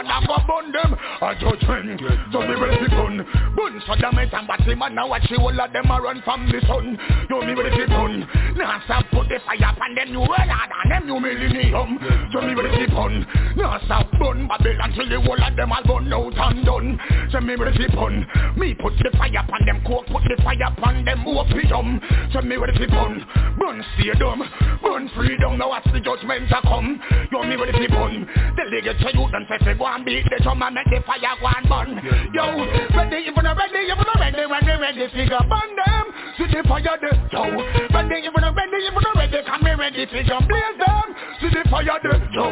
and 0.06 0.26
go 0.26 0.36
burn 0.46 0.72
them. 0.72 0.96
A 1.20 1.34
judgment, 1.36 2.00
so 2.32 2.40
we 2.40 2.54
ready 2.54 2.78
to 2.84 2.90
burn. 2.90 3.26
Burn 3.56 3.82
so 3.86 3.92
it 3.92 4.32
and 4.32 4.46
batty 4.46 4.74
man, 4.74 4.94
now 4.94 5.08
watch 5.08 5.26
the 5.28 5.38
whole 5.38 5.60
of 5.60 5.72
them 5.72 5.90
a 5.90 6.00
run 6.00 6.22
from 6.24 6.46
the 6.46 6.60
sun. 6.66 6.96
Yo, 7.28 7.40
me 7.42 7.52
ready 7.52 7.76
to 7.76 7.86
burn. 7.88 8.26
Now 8.56 8.80
stop 8.84 9.04
put 9.12 9.28
the 9.28 9.38
fire 9.44 9.72
upon 9.72 9.94
them 9.94 10.12
new 10.12 10.20
world 10.20 10.48
and 10.48 10.90
them 10.90 11.06
new 11.06 11.20
millennium. 11.20 11.98
So 12.32 12.40
me 12.40 12.54
ready 12.54 12.86
to 12.86 12.92
burn. 12.94 13.26
Now 13.56 13.80
stop 13.84 14.10
burn 14.18 14.48
Babylon 14.48 14.92
till 14.94 15.08
the 15.08 15.20
whole 15.20 15.42
of 15.42 15.56
them 15.56 15.72
all 15.72 15.84
burn 15.84 16.12
out 16.12 16.38
and 16.38 16.64
done. 16.64 17.00
So 17.32 17.40
me 17.40 17.54
ready 17.54 17.86
to 17.86 17.96
burn. 17.96 18.26
Me 18.56 18.74
put 18.74 18.94
the 19.02 19.10
fire 19.18 19.42
upon 19.42 19.66
them 19.66 19.82
coke, 19.86 20.06
put 20.06 20.22
the 20.24 20.40
fire 20.42 20.70
upon 20.70 21.04
them 21.04 21.26
opium. 21.26 22.00
So 22.32 22.40
me 22.40 22.56
ready 22.56 22.78
to 22.78 22.88
burn. 22.88 23.24
Burn 23.58 23.84
stadium, 23.98 24.42
burn 24.82 25.10
freedom. 25.16 25.58
Now 25.58 25.70
watch 25.70 25.88
the 25.92 26.00
judgment 26.00 26.50
a 26.50 26.62
come. 26.62 27.00
Yo, 27.32 27.42
me 27.42 27.56
ready 27.56 27.76
to 27.76 27.88
burn. 27.92 28.26
Delegate 28.56 28.98
to 29.02 29.08
you 29.12 29.26
and 29.32 29.46
say 29.48 29.58
say 29.64 29.74
go 29.74 29.89
and 29.90 30.04
beat 30.06 30.24
the 30.30 30.38
drum 30.42 30.62
and 30.62 30.74
make 30.74 30.86
the 30.86 31.02
fire 31.02 31.34
go 31.42 31.50
and 31.50 31.66
burn. 31.66 31.90
Yo, 32.30 32.46
ready 32.94 33.26
if 33.26 33.34
you 33.34 33.42
not 33.42 33.58
ready, 33.58 33.82
if 33.90 33.98
you 33.98 34.06
not 34.06 34.18
ready, 34.22 34.38
they 34.38 34.46
ready, 34.46 35.04
figure 35.10 35.42
burn 35.50 35.70
them. 35.74 36.06
See 36.38 36.46
the 36.46 36.62
fire 36.70 36.94
there. 37.02 37.18
Yo, 37.34 37.42
ready 37.90 38.22
if 38.22 38.30
you 38.30 38.40
not 38.40 38.54
ready, 38.54 38.78
if 38.86 38.94
you 38.94 39.02
not 39.02 39.18
ready, 39.18 39.40
come 39.42 39.66
here 39.66 39.76
ready, 39.76 40.06
figure 40.06 40.42
blaze 40.46 40.78
them. 40.78 41.06
See 41.42 41.50
the 41.50 41.62
fire 41.66 41.98
there. 42.06 42.22
Yo, 42.30 42.44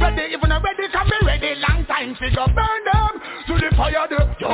ready 0.00 0.24
if 0.32 0.40
you 0.40 0.48
not 0.48 0.64
ready, 0.64 0.88
come 0.88 1.08
here 1.12 1.24
ready, 1.28 1.52
long 1.60 1.84
time, 1.84 2.16
figure 2.16 2.48
burn 2.56 2.80
them. 2.88 3.12
See 3.44 3.60
the 3.60 3.68
fire 3.76 4.08
there. 4.08 4.26
Yo, 4.40 4.50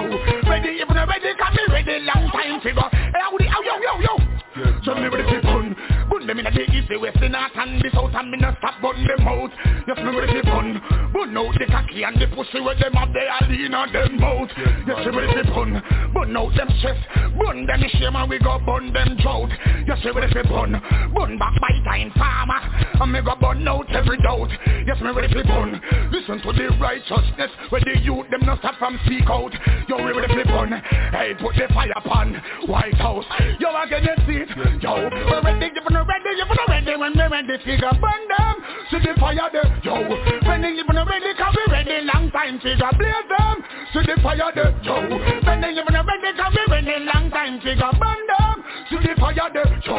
ready 0.50 0.82
if 0.82 0.88
you 0.90 0.94
not 0.98 1.06
ready, 1.06 1.30
come 1.38 1.54
here 1.54 1.70
ready, 1.70 2.02
long 2.02 2.26
time, 2.34 2.58
figure. 2.58 2.90
Hey, 2.90 3.22
yo, 3.22 3.58
yo, 3.62 3.74
yo, 3.78 3.92
yo. 4.02 4.14
So 4.82 4.94
me 4.98 5.06
ready 5.06 5.30
to 5.30 5.38
burn. 5.46 5.61
Burn 6.42 6.54
them 6.54 6.62
in 6.62 6.72
the 6.72 6.78
east, 6.78 6.88
the 6.88 6.98
west, 6.98 7.18
the 7.20 7.28
north 7.28 7.54
and 7.54 7.80
the 7.80 7.90
south 7.94 8.10
And 8.14 8.30
me 8.30 8.38
not 8.38 8.58
stop 8.58 8.74
burn 8.82 9.06
them 9.06 9.26
out. 9.28 9.50
Yes, 9.86 9.98
me 9.98 10.10
ready 10.10 10.40
to 10.40 10.42
burn. 10.42 10.80
Burn 11.12 11.36
out 11.36 11.54
the 11.54 11.66
cocky 11.70 12.02
and 12.02 12.18
the 12.18 12.26
pussy 12.34 12.58
where 12.58 12.74
them 12.74 12.94
have 12.94 13.12
they 13.14 13.28
all 13.30 13.46
in 13.46 13.74
on 13.74 13.92
them 13.92 14.18
mouth. 14.18 14.50
Yes, 14.58 15.06
me 15.06 15.10
ready 15.14 15.38
to 15.38 15.44
burn. 15.54 15.78
Burn 16.14 16.36
out 16.36 16.52
them 16.56 16.68
chest 16.82 17.02
Burn 17.38 17.66
them 17.66 17.82
shame 17.94 18.16
and 18.16 18.30
we 18.30 18.38
go 18.38 18.58
burn 18.66 18.92
them 18.92 19.16
drought. 19.22 19.50
Yes, 19.86 20.02
me 20.02 20.10
ready 20.10 20.34
to 20.34 20.42
burn. 20.48 20.72
Burn 21.14 21.38
back 21.38 21.54
by 21.62 21.70
time 21.86 22.10
farmer 22.18 22.58
And 22.98 23.12
me 23.12 23.22
go 23.22 23.34
burn 23.38 23.66
out 23.68 23.86
every 23.94 24.18
doubt. 24.18 24.50
Yes, 24.86 24.98
me 24.98 25.10
ready 25.14 25.30
to 25.30 25.44
burn. 25.46 25.78
Listen 26.10 26.42
to 26.42 26.50
the 26.50 26.74
righteousness 26.80 27.50
Where 27.70 27.82
the 27.86 28.02
youth 28.02 28.26
them 28.30 28.42
not 28.42 28.58
stop 28.58 28.78
from 28.82 28.98
speak 29.06 29.30
out. 29.30 29.54
Yo, 29.86 29.94
we 29.94 30.10
ready 30.10 30.42
to 30.42 30.44
burn. 30.50 30.74
Hey, 31.14 31.34
put 31.38 31.54
the 31.54 31.70
fire 31.72 31.92
upon 31.94 32.34
White 32.66 32.98
House. 32.98 33.26
Yo, 33.60 33.70
I 33.70 33.86
get 33.86 34.02
it 34.02 34.18
see 34.26 34.42
Yo, 34.82 35.06
we're 35.06 35.42
ready, 35.42 35.70
if 35.70 35.84
we're 35.86 36.02
ready, 36.32 36.42
if 36.42 36.48
we're 36.48 36.66
ready 36.68 36.96
When 36.96 37.12
we're 37.16 37.28
ready, 37.28 37.58
figure 37.64 37.92
burn 38.00 38.22
them. 38.28 38.56
See 38.90 38.98
the 38.98 39.14
fire 39.20 39.48
there, 39.52 39.80
yo. 39.84 39.94
Ready, 40.48 40.80
if 40.80 40.86
we're 40.88 41.04
ready, 41.04 41.34
cause 41.36 41.54
we 41.56 41.72
ready 41.72 42.06
Long 42.06 42.30
time, 42.30 42.60
figure 42.60 42.92
blaze 42.98 43.28
them. 43.28 43.56
See 43.92 44.04
the 44.06 44.16
fire 44.22 44.52
there, 44.54 44.72
yo. 44.82 44.94
Ready, 45.44 45.76
if 45.76 45.84
we're 45.88 46.04
ready, 46.04 46.30
cause 46.36 46.54
we 46.56 46.62
ready 46.72 47.04
Long 47.04 47.30
time, 47.30 47.60
figure 47.60 47.92
burn 48.00 48.20
them. 48.28 48.64
See 48.88 49.00
the 49.00 49.12
fire 49.20 49.50
there, 49.52 49.80
yo. 49.84 49.96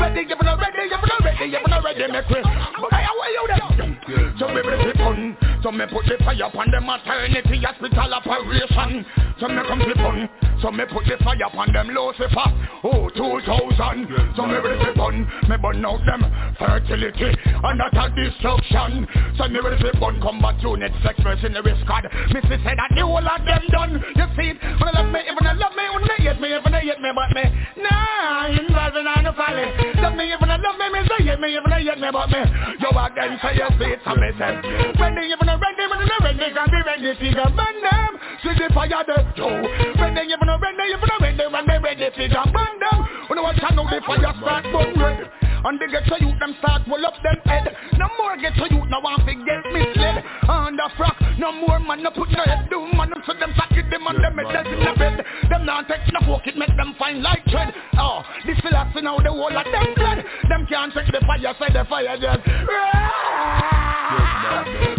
Ready, 0.00 0.22
if 0.28 0.38
we're 0.40 0.56
ready, 0.56 0.82
if 0.88 1.00
we're 1.00 1.13
ready 1.44 1.56
If 1.56 1.62
we're 1.68 1.82
ready, 1.82 2.12
make 2.12 2.28
we 2.28 2.36
Hey, 2.36 3.04
how 3.04 3.20
are 3.20 3.30
you 3.30 3.44
there? 3.48 4.34
So 4.38 4.52
we 4.52 4.60
ready, 4.60 4.92
burn 4.96 5.36
So 5.62 5.70
me 5.70 5.84
put 5.86 6.06
the 6.06 6.16
fire 6.24 6.44
upon 6.44 6.70
the 6.70 6.80
maternity 6.80 7.60
hospital 7.62 8.14
operation. 8.14 9.04
So 9.40 9.48
me 9.48 9.62
come 9.66 9.80
to 9.80 9.94
burn 9.94 10.28
So 10.60 10.70
me 10.70 10.84
put 10.90 11.04
the 11.04 11.16
fire 11.22 11.44
upon 11.46 11.72
them 11.72 11.88
Lucifer. 11.88 12.48
Oh, 12.84 13.08
2000 13.10 14.36
So 14.36 14.46
me 14.46 14.56
ready 14.58 14.84
to 14.84 14.92
burn 14.96 15.26
Me 15.48 15.56
burn 15.60 15.84
out 15.84 16.00
them 16.06 16.22
fertility 16.58 17.32
And 17.44 17.80
a 17.80 18.04
destruction. 18.14 19.06
So 19.36 19.48
me 19.48 19.60
ready 19.60 19.82
to 19.84 19.92
burn 20.00 20.20
combat 20.20 20.60
unit 20.62 20.92
Sex 21.02 21.18
mercenary 21.22 21.74
squad. 21.84 22.08
Me 22.32 22.40
see 22.42 22.58
say 22.64 22.74
that 22.76 22.90
the 22.94 23.02
whole 23.04 23.24
of 23.24 23.44
them 23.44 23.62
done. 23.70 24.02
You 24.16 24.26
see 24.36 24.52
it 24.54 24.58
When 24.80 24.88
I 24.90 25.02
love 25.02 25.12
me, 25.12 25.20
if 25.24 25.36
I 25.38 25.52
love 25.54 25.74
me 25.76 25.84
When 25.92 26.02
they 26.08 26.18
hate 26.24 26.40
me, 26.40 26.48
if 26.52 26.64
they 26.64 26.82
hate 26.84 27.00
me 27.00 27.10
But 27.14 27.30
me, 27.34 27.44
nah, 27.78 28.50
involving 28.50 29.06
on 29.06 29.24
the 29.24 29.32
folly. 29.32 29.66
Love 30.02 30.14
me, 30.16 30.32
if 30.32 30.42
I 30.42 30.56
love 30.58 30.76
me 30.76 30.86
Me 30.90 31.00
say 31.08 31.33
hate 31.34 31.40
me, 31.40 31.56
if 31.56 31.64
they 31.64 31.82
hate 31.82 31.98
me. 31.98 32.08
But 32.12 32.30
me, 32.30 32.40
yo 32.78 32.90
again 32.94 33.38
say 33.42 33.54
you 33.58 33.68
see 33.78 33.90
it 33.94 34.00
So 34.04 34.14
me 34.14 34.30
say. 34.38 34.54
Ready, 34.98 35.32
if 35.32 35.42
I 35.42 35.54
ready, 35.58 35.84
when 35.90 36.00
they 36.06 36.18
ready 36.22 36.54
Can 36.54 36.66
be 36.70 36.80
ready, 36.86 37.10
figure 37.18 37.50
burn 37.54 37.76
them. 37.82 38.12
See 38.42 38.54
the 38.54 38.70
fire 38.74 39.02
there, 39.06 39.26
yo 39.36 39.48
Ready, 39.50 40.30
if 40.30 40.42
I 40.42 40.54
ready, 40.54 40.84
if 40.94 41.02
I 41.02 41.16
ready 41.20 41.46
When 41.50 41.66
they 41.66 41.78
ready, 41.78 42.08
figure 42.14 42.46
burn 42.54 42.74
them. 42.78 42.98
When 43.28 43.38
I 43.38 43.42
watch 43.42 43.60
I 43.62 43.74
know 43.74 43.84
the 43.88 44.00
fire 44.06 44.34
start 44.38 44.64
burn 44.70 44.94
red 45.00 45.30
and 45.64 45.80
they 45.80 45.88
get 45.88 46.04
to 46.04 46.16
you, 46.20 46.28
them 46.38 46.54
start 46.60 46.82
roll 46.86 47.06
up 47.06 47.14
them 47.24 47.40
head. 47.48 47.64
No 47.96 48.04
more 48.20 48.36
get 48.36 48.52
to 48.52 48.68
you, 48.68 48.84
now 48.84 49.00
want 49.00 49.24
to 49.24 49.32
get 49.32 49.64
misled 49.72 50.20
On 50.44 50.76
the 50.76 50.90
frock, 50.96 51.16
no 51.38 51.52
more 51.52 51.80
man, 51.80 52.02
no 52.02 52.10
put 52.10 52.28
no 52.36 52.44
head. 52.44 52.68
Do 52.68 52.84
man 52.92 53.08
So 53.24 53.32
them 53.32 53.48
sack 53.56 53.72
it, 53.72 53.88
them 53.88 54.06
on 54.06 54.20
them 54.20 54.36
head. 54.36 54.66
In 54.66 54.84
the 54.84 54.92
bed. 54.92 55.24
Them 55.48 55.64
not 55.64 55.88
take 55.88 56.04
no 56.12 56.20
fork, 56.26 56.46
it 56.46 56.56
make 56.58 56.76
them 56.76 56.94
fine 56.98 57.22
like 57.22 57.44
tread 57.46 57.72
Oh, 57.96 58.20
ah, 58.20 58.26
this 58.44 58.60
philosophy 58.60 59.00
now, 59.00 59.16
the 59.16 59.30
whole 59.32 59.56
of 59.56 59.64
them 59.64 59.94
blood. 59.96 60.20
Them 60.50 60.66
can't 60.68 60.92
take 60.92 61.08
the 61.08 61.23
fire, 61.26 61.54
say 61.58 61.72
the 61.72 61.84
fire 61.88 62.16
just 62.18 62.40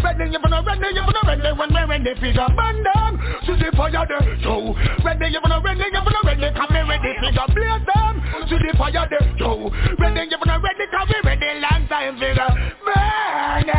Ready, 0.04 0.32
you 0.32 0.40
wanna 0.42 0.62
ready, 0.66 0.88
you 0.94 1.02
wanna 1.02 1.22
ready 1.26 1.52
When 1.58 1.70
we 1.74 1.82
ready, 1.88 2.14
figure 2.20 2.48
burn 2.56 2.84
them 2.84 3.14
To 3.46 3.54
the 3.56 3.72
fire 3.76 4.06
there, 4.08 4.36
yo. 4.40 4.76
Ready, 5.04 5.28
you 5.32 5.40
wanna 5.44 5.62
ready, 5.62 5.86
you 5.92 6.02
wanna 6.02 6.22
ready 6.26 6.50
Come 6.56 6.70
be 6.70 6.82
ready, 6.84 7.12
figure 7.22 7.48
blaze 7.54 7.86
them. 7.94 8.14
To 8.50 8.56
the 8.58 8.72
fire 8.78 9.08
there, 9.10 9.28
yo. 9.38 9.70
Ready, 10.00 10.22
you 10.30 10.38
wanna 10.40 10.60
ready, 10.62 10.86
come 10.92 11.08
be 11.08 11.16
ready 11.24 11.50
Long 11.62 11.88
time, 11.88 12.16
figure 12.20 12.50
burn 12.86 13.70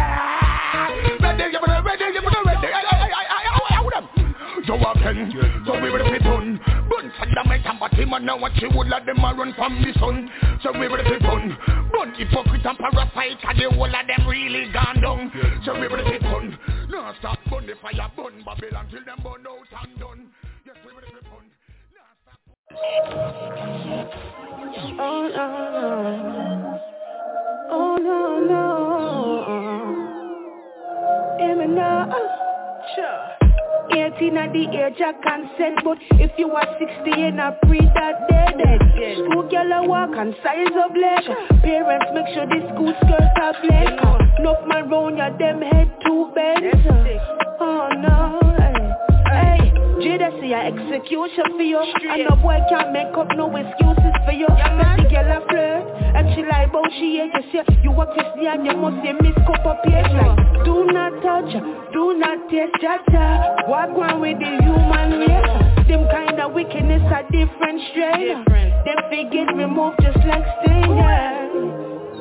Ready, 1.21 1.45
you 1.53 1.61
wanna 1.61 1.83
ready, 1.85 2.05
you 2.15 2.23
wanna 2.23 2.41
ready 2.47 2.56
Yo 4.67 4.75
again, 4.75 5.31
so 5.65 5.81
we 5.81 5.89
ready 5.91 6.19
to 6.19 6.25
burn 6.25 6.59
Burn 6.91 7.13
Saddam 7.19 7.51
and 7.51 7.81
Batty 7.81 8.05
man 8.05 8.25
Now 8.27 8.39
what 8.39 8.57
you 8.57 8.69
would 8.75 8.89
let 8.89 9.07
them 9.07 9.23
run 9.23 9.55
from 9.55 9.81
the 9.81 9.93
sun 9.99 10.29
So 10.63 10.73
we 10.73 10.89
ready 10.89 11.09
to 11.09 11.21
burn 11.21 11.57
Bun 11.93 12.15
hypocrite 12.15 12.67
and 12.67 12.79
parasite 12.79 13.39
and 13.43 13.59
the 13.59 13.71
whole 13.75 13.87
of 13.87 14.07
them 14.07 14.27
really 14.29 14.71
gone 14.73 15.01
down. 15.01 15.33
So 15.65 15.73
we 15.81 15.89
will 15.89 16.05
be 16.11 16.19
fun. 16.19 16.59
No 16.91 17.13
stop 17.19 17.39
burn 17.51 17.67
the 17.67 17.75
fire, 17.81 18.11
burn 18.17 18.43
Babylon 18.45 18.89
till 18.91 19.05
them 19.05 19.19
burn 19.23 19.47
out 19.47 19.67
and 19.83 19.99
done. 19.99 20.29
Yes, 20.67 20.77
we 20.85 20.93
will 20.93 21.01
be 21.01 21.07
fun. 21.31 21.51
Oh 24.99 25.29
no, 25.35 25.49
oh 27.71 27.97
no, 27.97 28.41
no. 28.47 28.63
Hear 31.39 31.57
me. 31.57 31.81
Uh, 31.81 32.07
sure. 32.95 33.46
18 34.03 34.37
at 34.37 34.53
the 34.53 34.65
age 34.69 35.01
of 35.01 35.17
consent 35.23 35.81
But 35.85 35.99
if 36.21 36.33
you 36.39 36.51
are 36.51 36.69
60 36.79 37.11
and 37.11 37.41
a 37.41 37.57
pre 37.67 37.81
that 37.81 38.29
dead 38.29 38.55
School 39.15 39.49
girl 39.49 39.73
a 39.73 39.87
walk 39.87 40.11
and 40.17 40.35
size 40.43 40.75
of 40.77 40.93
leg 40.97 41.25
Parents 41.63 42.07
make 42.15 42.29
sure 42.35 42.47
the 42.47 42.61
school 42.75 42.93
skirts 43.01 43.35
are 43.41 43.55
black. 43.63 44.39
Enough 44.39 44.67
man 44.67 44.91
round 44.91 45.19
ya 45.19 45.31
them 45.39 45.63
head 45.63 45.91
execution 50.79 51.45
for 51.57 51.63
you. 51.63 51.81
And 51.81 52.27
no 52.29 52.37
boy 52.37 52.59
can't 52.69 52.93
make 52.93 53.17
up 53.17 53.29
no 53.37 53.49
excuses 53.57 54.15
for 54.25 54.33
you. 54.33 54.47
Yeah, 54.57 54.97
the 54.97 55.09
girl 55.09 55.31
a 55.33 55.41
flirt 55.49 55.85
And 56.17 56.35
she 56.35 56.43
like 56.45 56.73
bout 56.73 56.89
she 56.99 57.19
hate 57.19 57.33
you 57.35 57.45
say 57.53 57.65
You 57.83 57.93
a 57.93 58.07
Christian 58.07 58.65
you 58.65 58.77
must 58.77 59.03
say 59.05 59.13
miss 59.21 59.37
cup 59.47 59.65
of 59.67 59.83
page 59.85 60.11
like 60.13 60.65
Do 60.65 60.87
not 60.93 61.13
touch 61.23 61.53
do 61.93 62.15
not 62.19 62.49
taste 62.51 62.75
jaja 62.83 63.69
Walk 63.69 63.97
on 63.97 64.21
with 64.21 64.39
the 64.39 64.53
human 64.63 65.21
race. 65.21 65.89
Them 65.89 66.09
kind 66.11 66.41
of 66.41 66.53
wickedness 66.53 67.03
a 67.13 67.23
different 67.31 67.81
strain 67.91 68.45
Them 68.49 68.99
figures 69.11 69.49
removed 69.55 69.97
just 70.03 70.19
like 70.27 70.45
sting 70.65 70.97
yeah. 70.97 71.66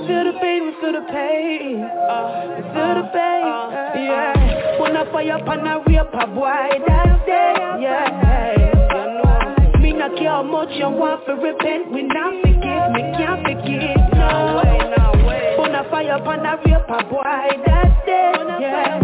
Feel 0.06 0.24
the 0.26 0.34
pain, 0.40 0.66
we 0.66 0.72
feel 0.82 0.94
the 0.94 1.02
pain. 1.12 1.82
Uh, 1.82 2.62
Feel 2.74 2.94
the 3.02 3.10
pain, 3.10 3.42
uh, 3.42 3.72
yeah. 3.96 4.80
Wanna 4.80 5.06
fire 5.12 5.34
up 5.34 5.48
and 5.48 5.68
a 5.68 5.82
rape 5.88 6.14
a 6.14 6.28
boy 6.28 6.70
that 6.88 7.26
day, 7.26 7.54
yeah. 7.82 8.12
Me 9.82 9.94
not 9.94 10.16
care 10.18 10.30
how 10.30 10.44
much 10.44 10.70
you 10.74 10.90
want 10.90 11.26
to 11.26 11.34
repent. 11.34 11.92
We 11.92 12.04
not 12.04 12.34
forgive, 12.42 12.92
me 12.94 13.02
can't 13.18 13.42
forgive, 13.42 13.98
no 14.14 14.62
way, 14.62 14.78
no 14.94 15.06
way. 15.26 15.56
Wanna 15.58 15.84
fire 15.90 16.14
up 16.14 16.28
and 16.28 16.46
a 16.46 16.58
rape 16.62 16.90
a 16.90 17.04
boy 17.10 17.48
that 17.66 18.06
day, 18.06 18.34
yeah. 18.62 19.02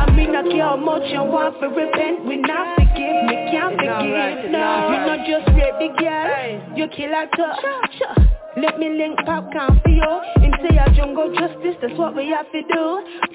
I 0.00 0.10
mean 0.16 0.32
not 0.32 0.44
care 0.46 0.62
how 0.64 0.76
much 0.76 1.02
you 1.10 1.22
want 1.22 1.60
to 1.60 1.68
repent. 1.68 2.24
We 2.24 2.36
not 2.38 2.76
forgive, 2.78 3.24
me 3.28 3.36
can't 3.52 3.76
forgive, 3.76 4.50
no 4.50 4.88
You 4.88 4.98
not 5.04 5.20
just 5.28 5.48
rape 5.52 5.76
the 5.78 5.88
girl, 6.00 6.76
you 6.78 6.88
kill 6.88 7.12
her 7.12 7.26
too 7.36 8.39
let 8.56 8.78
me 8.78 8.88
link 8.90 9.18
popcorn 9.24 9.80
for 9.82 9.90
you 9.90 10.12
Into 10.42 10.74
your 10.74 10.88
jungle 10.94 11.32
justice, 11.34 11.76
that's 11.80 11.96
what 11.98 12.16
we 12.16 12.28
have 12.28 12.50
to 12.52 12.62
do. 12.62 12.84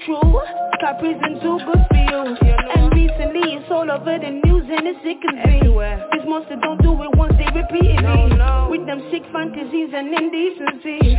True, 0.04 0.40
got 0.80 0.98
prison 0.98 1.40
too 1.40 1.58
good 1.64 1.82
for 1.88 1.96
you. 1.96 2.20
And 2.76 2.92
recently 2.92 3.56
it's 3.56 3.70
all 3.70 3.90
over 3.90 4.18
the 4.18 4.40
news 4.44 4.66
and 4.68 4.86
it 4.86 4.96
sickens 5.02 5.40
me. 5.46 5.60
These 6.12 6.28
monsters 6.28 6.58
don't 6.62 6.82
do 6.82 6.92
it 7.02 7.16
once, 7.16 7.34
they 7.38 7.48
repeat 7.48 7.96
it. 7.96 8.02
No, 8.02 8.26
no. 8.28 8.68
With 8.70 8.86
them 8.86 9.00
sick 9.10 9.22
fantasies 9.32 9.90
and 9.94 10.12
indecency. 10.12 11.16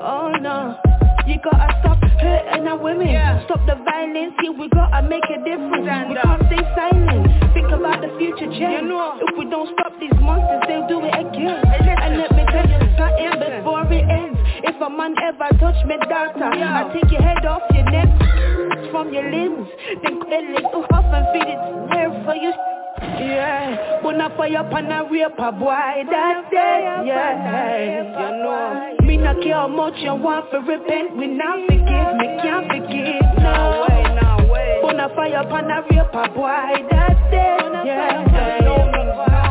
Oh 0.00 0.32
no 0.40 0.97
you 1.28 1.38
gotta 1.44 1.68
stop 1.80 2.00
hurting 2.00 2.66
our 2.66 2.78
women. 2.78 3.12
Stop 3.44 3.60
the 3.66 3.76
violence, 3.84 4.34
here 4.40 4.52
we 4.52 4.68
gotta 4.70 5.06
make 5.08 5.24
a 5.28 5.38
difference. 5.44 6.08
We 6.08 6.16
can't 6.16 6.42
stay 6.48 6.64
silent. 6.74 7.28
Think 7.52 7.68
about 7.68 8.00
the 8.00 8.08
future, 8.18 8.48
change. 8.56 8.88
If 8.88 9.38
we 9.38 9.44
don't 9.50 9.68
stop 9.76 9.92
these 10.00 10.16
monsters, 10.20 10.64
they'll 10.66 10.88
do 10.88 11.04
it 11.04 11.12
again. 11.12 11.60
And 12.00 12.16
let 12.16 12.32
me 12.32 12.44
tell 12.48 12.64
you 12.64 12.80
something 12.96 13.32
before 13.44 13.84
it 13.92 14.08
ends 14.08 14.37
If 14.64 14.80
a 14.80 14.90
man 14.90 15.14
ever 15.22 15.48
touch 15.58 15.84
me 15.86 15.96
daughter 16.08 16.44
I 16.44 16.90
take 16.92 17.10
your 17.10 17.22
head 17.22 17.44
off 17.46 17.62
your 17.72 17.84
neck 17.90 18.90
From 18.90 19.12
your 19.12 19.30
limbs 19.30 19.68
Then 20.02 20.20
kill 20.20 20.56
it 20.58 20.64
off 20.74 21.04
and 21.14 21.26
feed 21.32 21.48
it 21.48 21.78
there 21.92 22.10
for 22.24 22.34
you. 22.34 22.52
Yeah, 23.00 24.02
when 24.02 24.20
I 24.20 24.36
fire 24.36 24.58
up 24.58 24.72
and 24.72 24.92
I 24.92 25.08
rape 25.08 25.38
a 25.38 25.52
boy 25.52 26.04
that 26.10 26.50
day, 26.50 27.04
yeah, 27.06 28.02
you 28.18 28.42
know 28.42 29.06
Me 29.06 29.16
not 29.16 29.40
care 29.40 29.54
how 29.54 29.68
much 29.68 29.94
you 29.98 30.14
want 30.14 30.50
to 30.50 30.58
repent, 30.58 31.16
me 31.16 31.28
not 31.28 31.60
forgive, 31.66 32.16
me 32.18 32.26
can't 32.42 32.66
forgive, 32.66 33.22
no 33.38 33.86
way, 33.86 34.02
no 34.20 34.52
way. 34.52 34.80
When 34.82 34.98
I 34.98 35.14
fire 35.14 35.36
up 35.36 35.52
and 35.52 35.72
I 35.72 35.78
rape 35.78 36.12
a 36.12 36.28
boy 36.34 36.88
that 36.90 37.30
day, 37.30 37.58
yeah, 37.86 38.18
I 38.18 38.26
mean 38.26 39.47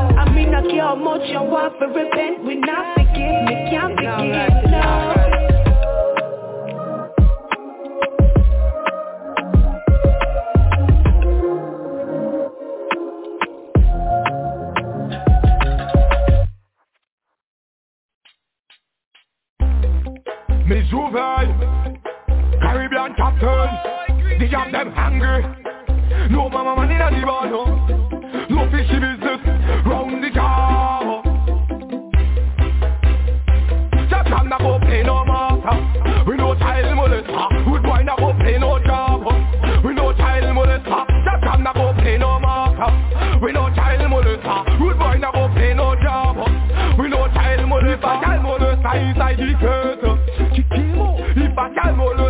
not 0.62 0.72
care 0.72 0.82
how 0.82 0.96
much 0.96 1.22
you 1.26 1.42
want 1.42 1.80
to 1.80 1.86
repent, 1.86 2.44
we 2.44 2.56
not 2.56 2.96
forgive, 2.96 3.44
me 3.46 3.70
can't 3.70 3.94
forgive, 3.96 4.64
no 4.72 5.14
Me 20.66 20.84
Juve, 20.90 21.14
Caribbean 22.62 23.14
captain, 23.16 24.40
they 24.40 24.48
got 24.50 24.72
them 24.72 24.92
hungry. 24.92 25.44
No 26.30 26.50
mama 26.50 26.76
man 26.76 26.92
in 26.92 27.22
the 27.22 27.26
bar, 27.26 27.50
no. 27.50 28.08
No 28.50 28.70
fishy 28.72 29.00
business. 29.00 29.40
Round 29.86 30.27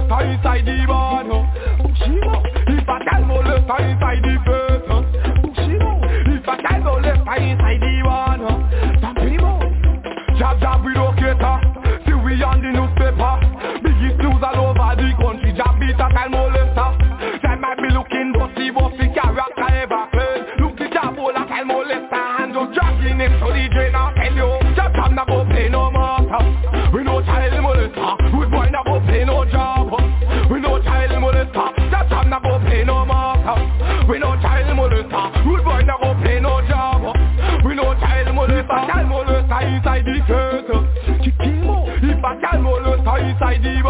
molester 0.08 0.34
inside 0.34 0.66
the 0.66 0.86
barn 0.88 1.32
oh, 1.32 1.45
If 2.68 2.89
I 2.89 2.99
can 3.03 3.24
molester 3.28 3.80
inside 3.91 4.24
the 4.24 4.38
person 4.45 4.91
oh, 4.91 6.01
If 6.32 6.47
I 6.47 6.62
can 6.62 6.82
molester 6.84 7.38
inside 7.38 7.82
the 7.82 8.01
barn 8.03 8.41
Some 9.01 9.16
people 9.16 9.60
Jab 10.39 10.60
jab 10.60 10.86
we 10.86 10.93
locator 10.95 11.60
See 12.05 12.14
we 12.14 12.41
on 12.43 12.62
the 12.62 12.72
newspaper. 12.72 13.34
Biggest 13.84 14.18
news 14.22 14.43
all 14.43 14.72
over 14.72 14.95
the 14.95 15.12
country. 15.20 15.51
Jab 15.53 15.80
beat 15.80 15.95
a 15.95 16.08
child 16.08 16.32
molester 16.32 17.41
They 17.41 17.55
might 17.60 17.78
be 17.78 17.89
looking 17.91 18.32
bossy 18.34 18.72
bossy 18.72 19.12
character 19.12 19.70
ever 19.76 20.08
played 20.12 20.43
Look 20.60 20.78
the 20.78 20.88
jab 20.89 21.18
all 21.20 21.36
a 21.36 21.43
child 21.47 21.68
molester 21.68 22.41
And 22.41 22.53
just 22.53 22.74
dragging 22.74 23.20
him 23.20 23.34
to 23.39 23.47
the 23.51 23.68
drain 23.74 23.95
inside 43.40 43.62
the 43.62 43.87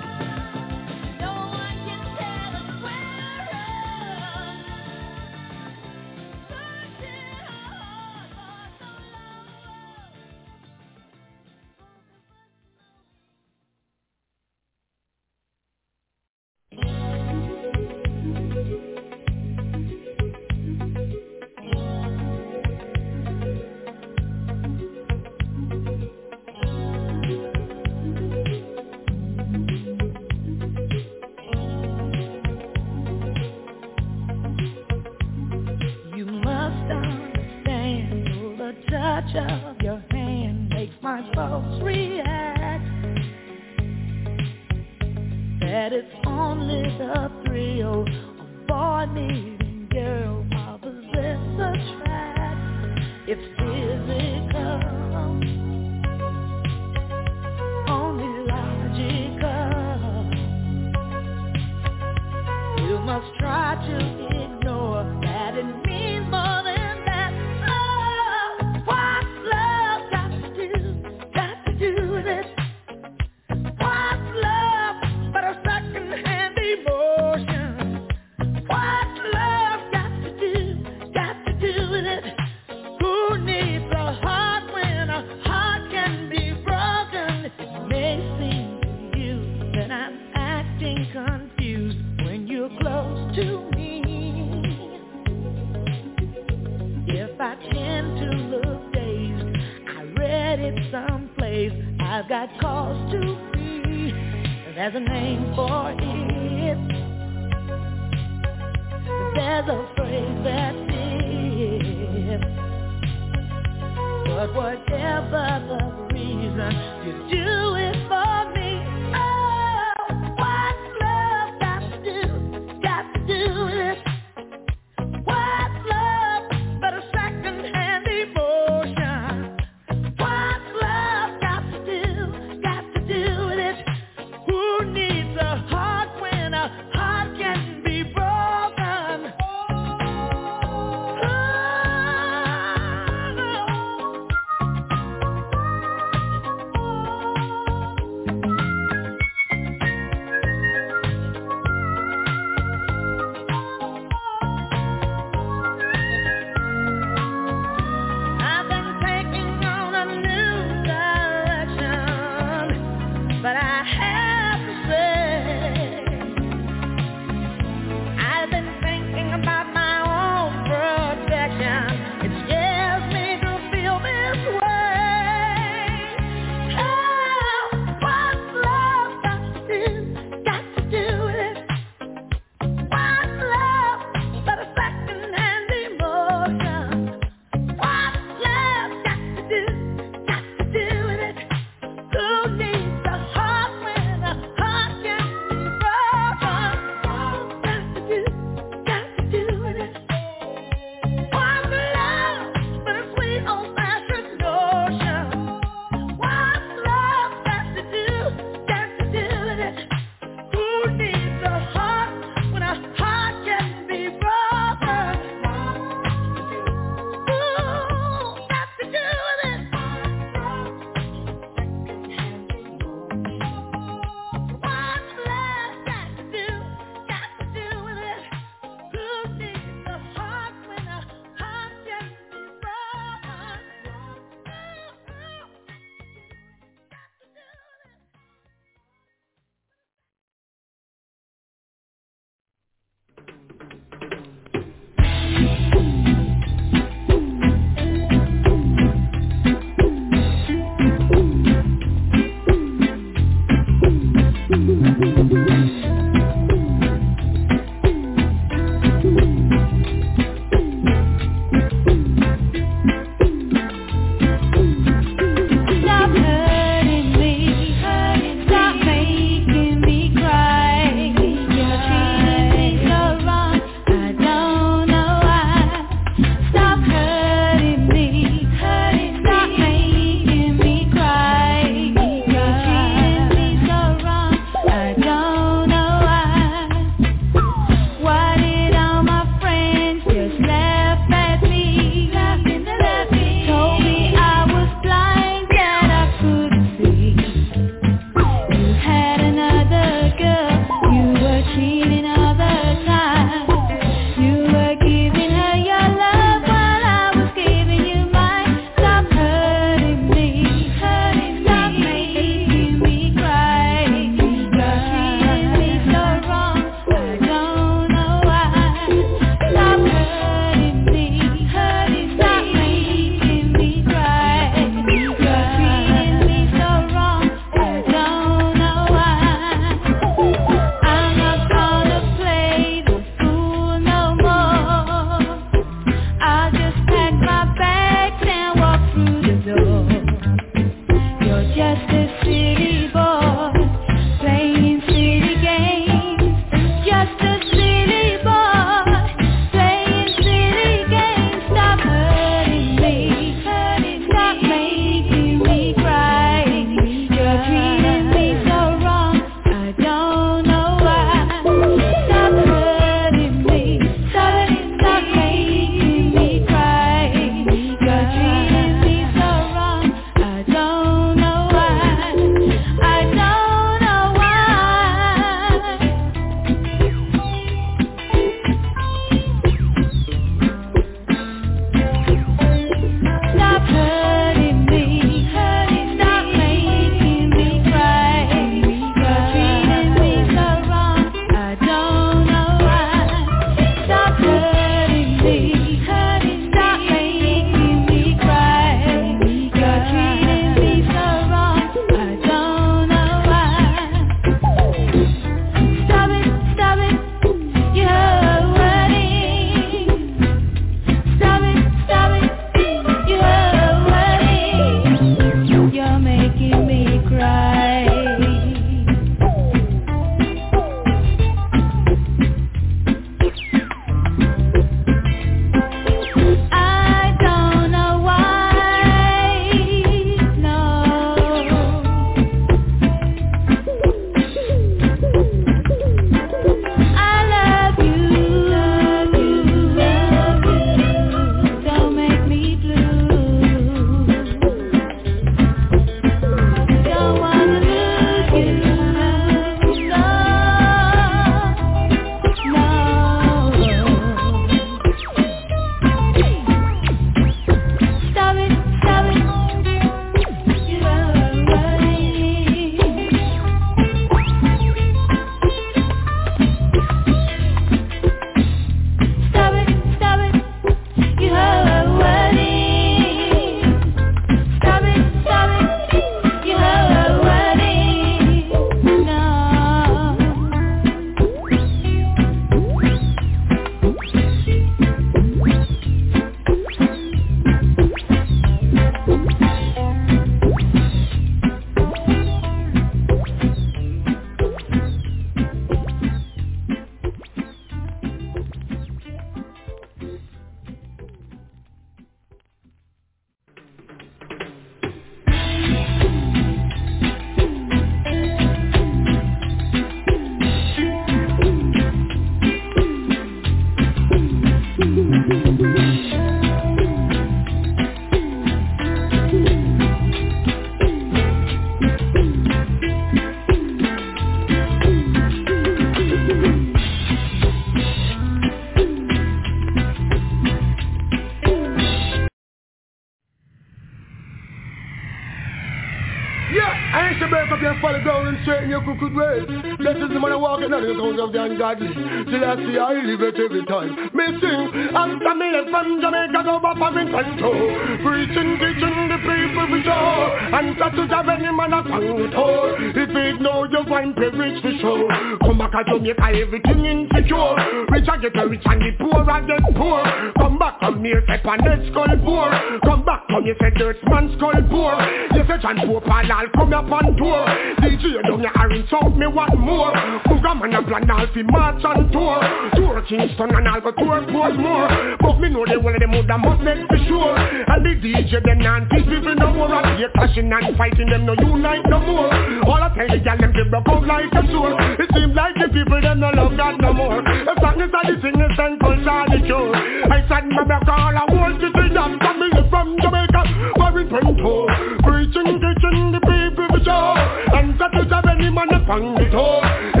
crooked 539.01 539.17
ways. 539.17 539.77
Blessed 539.77 539.97
is 539.97 540.09
the 540.13 540.19
man 540.19 540.37
walking 540.39 540.73
of 540.73 540.81
the 540.81 540.93
house 540.93 541.17
of 541.17 541.31
the 541.33 541.41
ungodly. 541.41 541.89
Till 541.89 542.45
I 542.45 542.53
see 542.61 542.77
I 542.77 542.93
live 543.01 543.21
it 543.21 543.37
every 543.41 543.65
time. 543.65 543.89
Me 544.13 544.25
sing, 544.37 544.61
me 544.69 545.47
left 545.49 545.69
from 545.73 545.97
Jamaica, 546.01 546.41
go 546.45 546.59
back 546.61 546.77
from 546.77 546.93
control. 547.09 547.65
Preaching, 548.05 548.49
teaching 548.61 548.97
the 549.09 549.17
people 549.25 549.65
for 549.73 549.81
sure. 549.81 550.25
And 550.53 550.77
that 550.77 550.93
to 550.93 551.03
have 551.09 551.29
any 551.29 551.49
man 551.49 551.73
upon 551.73 552.05
the 552.05 552.29
toe. 552.29 552.77
If 552.77 553.09
you 553.09 553.23
ignore 553.33 553.67
your 553.67 553.85
wine, 553.89 554.13
privilege 554.13 554.61
for 554.61 554.73
sure. 554.77 555.30
Come 555.71 555.85
back 555.85 555.93
to 555.93 555.99
Jamaica, 555.99 556.27
everything 556.35 556.83
insecure. 556.83 557.55
Rich 557.87 558.09
I 558.11 558.17
get 558.19 558.35
rich 558.35 558.59
and 558.65 558.81
the 558.83 558.91
poor 558.99 559.23
I 559.23 559.39
get 559.47 559.63
poor. 559.71 560.03
Come 560.35 560.59
back 560.59 560.79
from 560.83 560.99
here, 560.99 561.23
step 561.23 561.45
on 561.45 561.63
that 561.63 561.79
skull 561.87 562.11
poor. 562.27 562.51
Come 562.83 563.05
back 563.07 563.23
from 563.31 563.45
you 563.47 563.55
say 563.55 563.71
dirt 563.79 563.95
man 564.03 564.35
skull 564.35 564.59
poor. 564.67 564.99
You 565.31 565.47
say 565.47 565.55
John 565.63 565.79
Pope 565.87 566.11
and 566.11 566.27
I'll 566.27 566.51
come 566.51 566.75
up 566.75 566.91
on 566.91 567.15
tour. 567.15 567.47
DJ 567.79 568.19
down 568.19 568.43
your 568.43 568.51
iron 568.51 568.83
south 568.91 569.15
me 569.15 569.31
want 569.31 569.55
more. 569.55 569.95
Booga 570.27 570.59
man 570.59 570.75
a 570.75 570.83
plan 570.83 571.07
all 571.07 571.23
fi 571.31 571.39
march 571.47 571.79
on 571.87 572.11
tour. 572.11 572.35
Tour 572.75 572.99
Kingston 573.07 573.55
and 573.55 573.67
I'll 573.71 573.79
go 573.79 573.95
tour 573.95 574.27
Portmore. 574.27 575.23
But 575.23 575.39
me 575.39 575.55
know 575.55 575.63
they 575.63 575.79
one 575.79 575.95
of 575.95 576.03
them 576.03 576.11
would 576.19 576.27
must 576.27 576.67
make 576.67 576.83
for 576.91 576.99
sure. 577.07 577.31
And 577.31 577.79
the 577.79 577.95
DJ 577.95 578.43
them 578.43 578.59
non 578.59 578.91
these 578.91 579.07
people 579.07 579.39
no 579.39 579.55
more. 579.55 579.71
I 579.71 579.95
see 579.95 580.03
clashing 580.19 580.51
and 580.51 580.75
fighting 580.75 581.07
them 581.07 581.23
no 581.23 581.31
unite 581.39 581.87
no 581.87 582.03
more. 582.03 582.27
All 582.67 582.83
I 582.83 582.91
tell 582.91 583.07
the 583.07 583.23
gal 583.23 583.39
them 583.39 583.55
they 583.55 583.63
broke 583.71 583.87
out 583.87 584.03
like 584.03 584.35
a 584.35 584.43
sword. 584.51 584.75
It 584.99 585.07
seems 585.15 585.31
like 585.31 585.60
the 585.61 585.69
people 585.69 586.01
them 586.01 586.19
no 586.19 586.29
love 586.33 586.57
God 586.57 586.81
no 586.81 586.91
more. 586.93 587.21
The 587.21 587.53
is 587.53 587.93
a 587.93 588.01
the 588.09 588.15
thing 588.17 588.33
is 588.33 588.57
and 588.57 588.79
culture 588.81 589.25
the 589.29 589.39
cure. 589.45 589.75
I 590.09 590.25
said 590.25 590.49
my 590.49 590.65
back 590.65 590.89
all 590.89 591.13
I 591.13 591.25
want 591.29 591.61
to 591.61 591.69
see 591.69 591.93
them 591.93 592.17
coming 592.17 592.55
from 592.69 592.97
Jamaica. 592.97 593.41
Very 593.77 594.05
pronto. 594.09 594.65
Preaching, 595.05 595.61
teaching 595.61 596.17
the 596.17 596.21
people 596.25 596.65
for 596.65 596.81
sure. 596.81 597.13
And 597.53 597.77
that 597.77 597.93
is 597.93 598.09
have 598.09 598.25
any 598.25 598.49
man 598.49 598.73
upon 598.73 599.13
the 599.13 599.29
toe. 599.29 600.00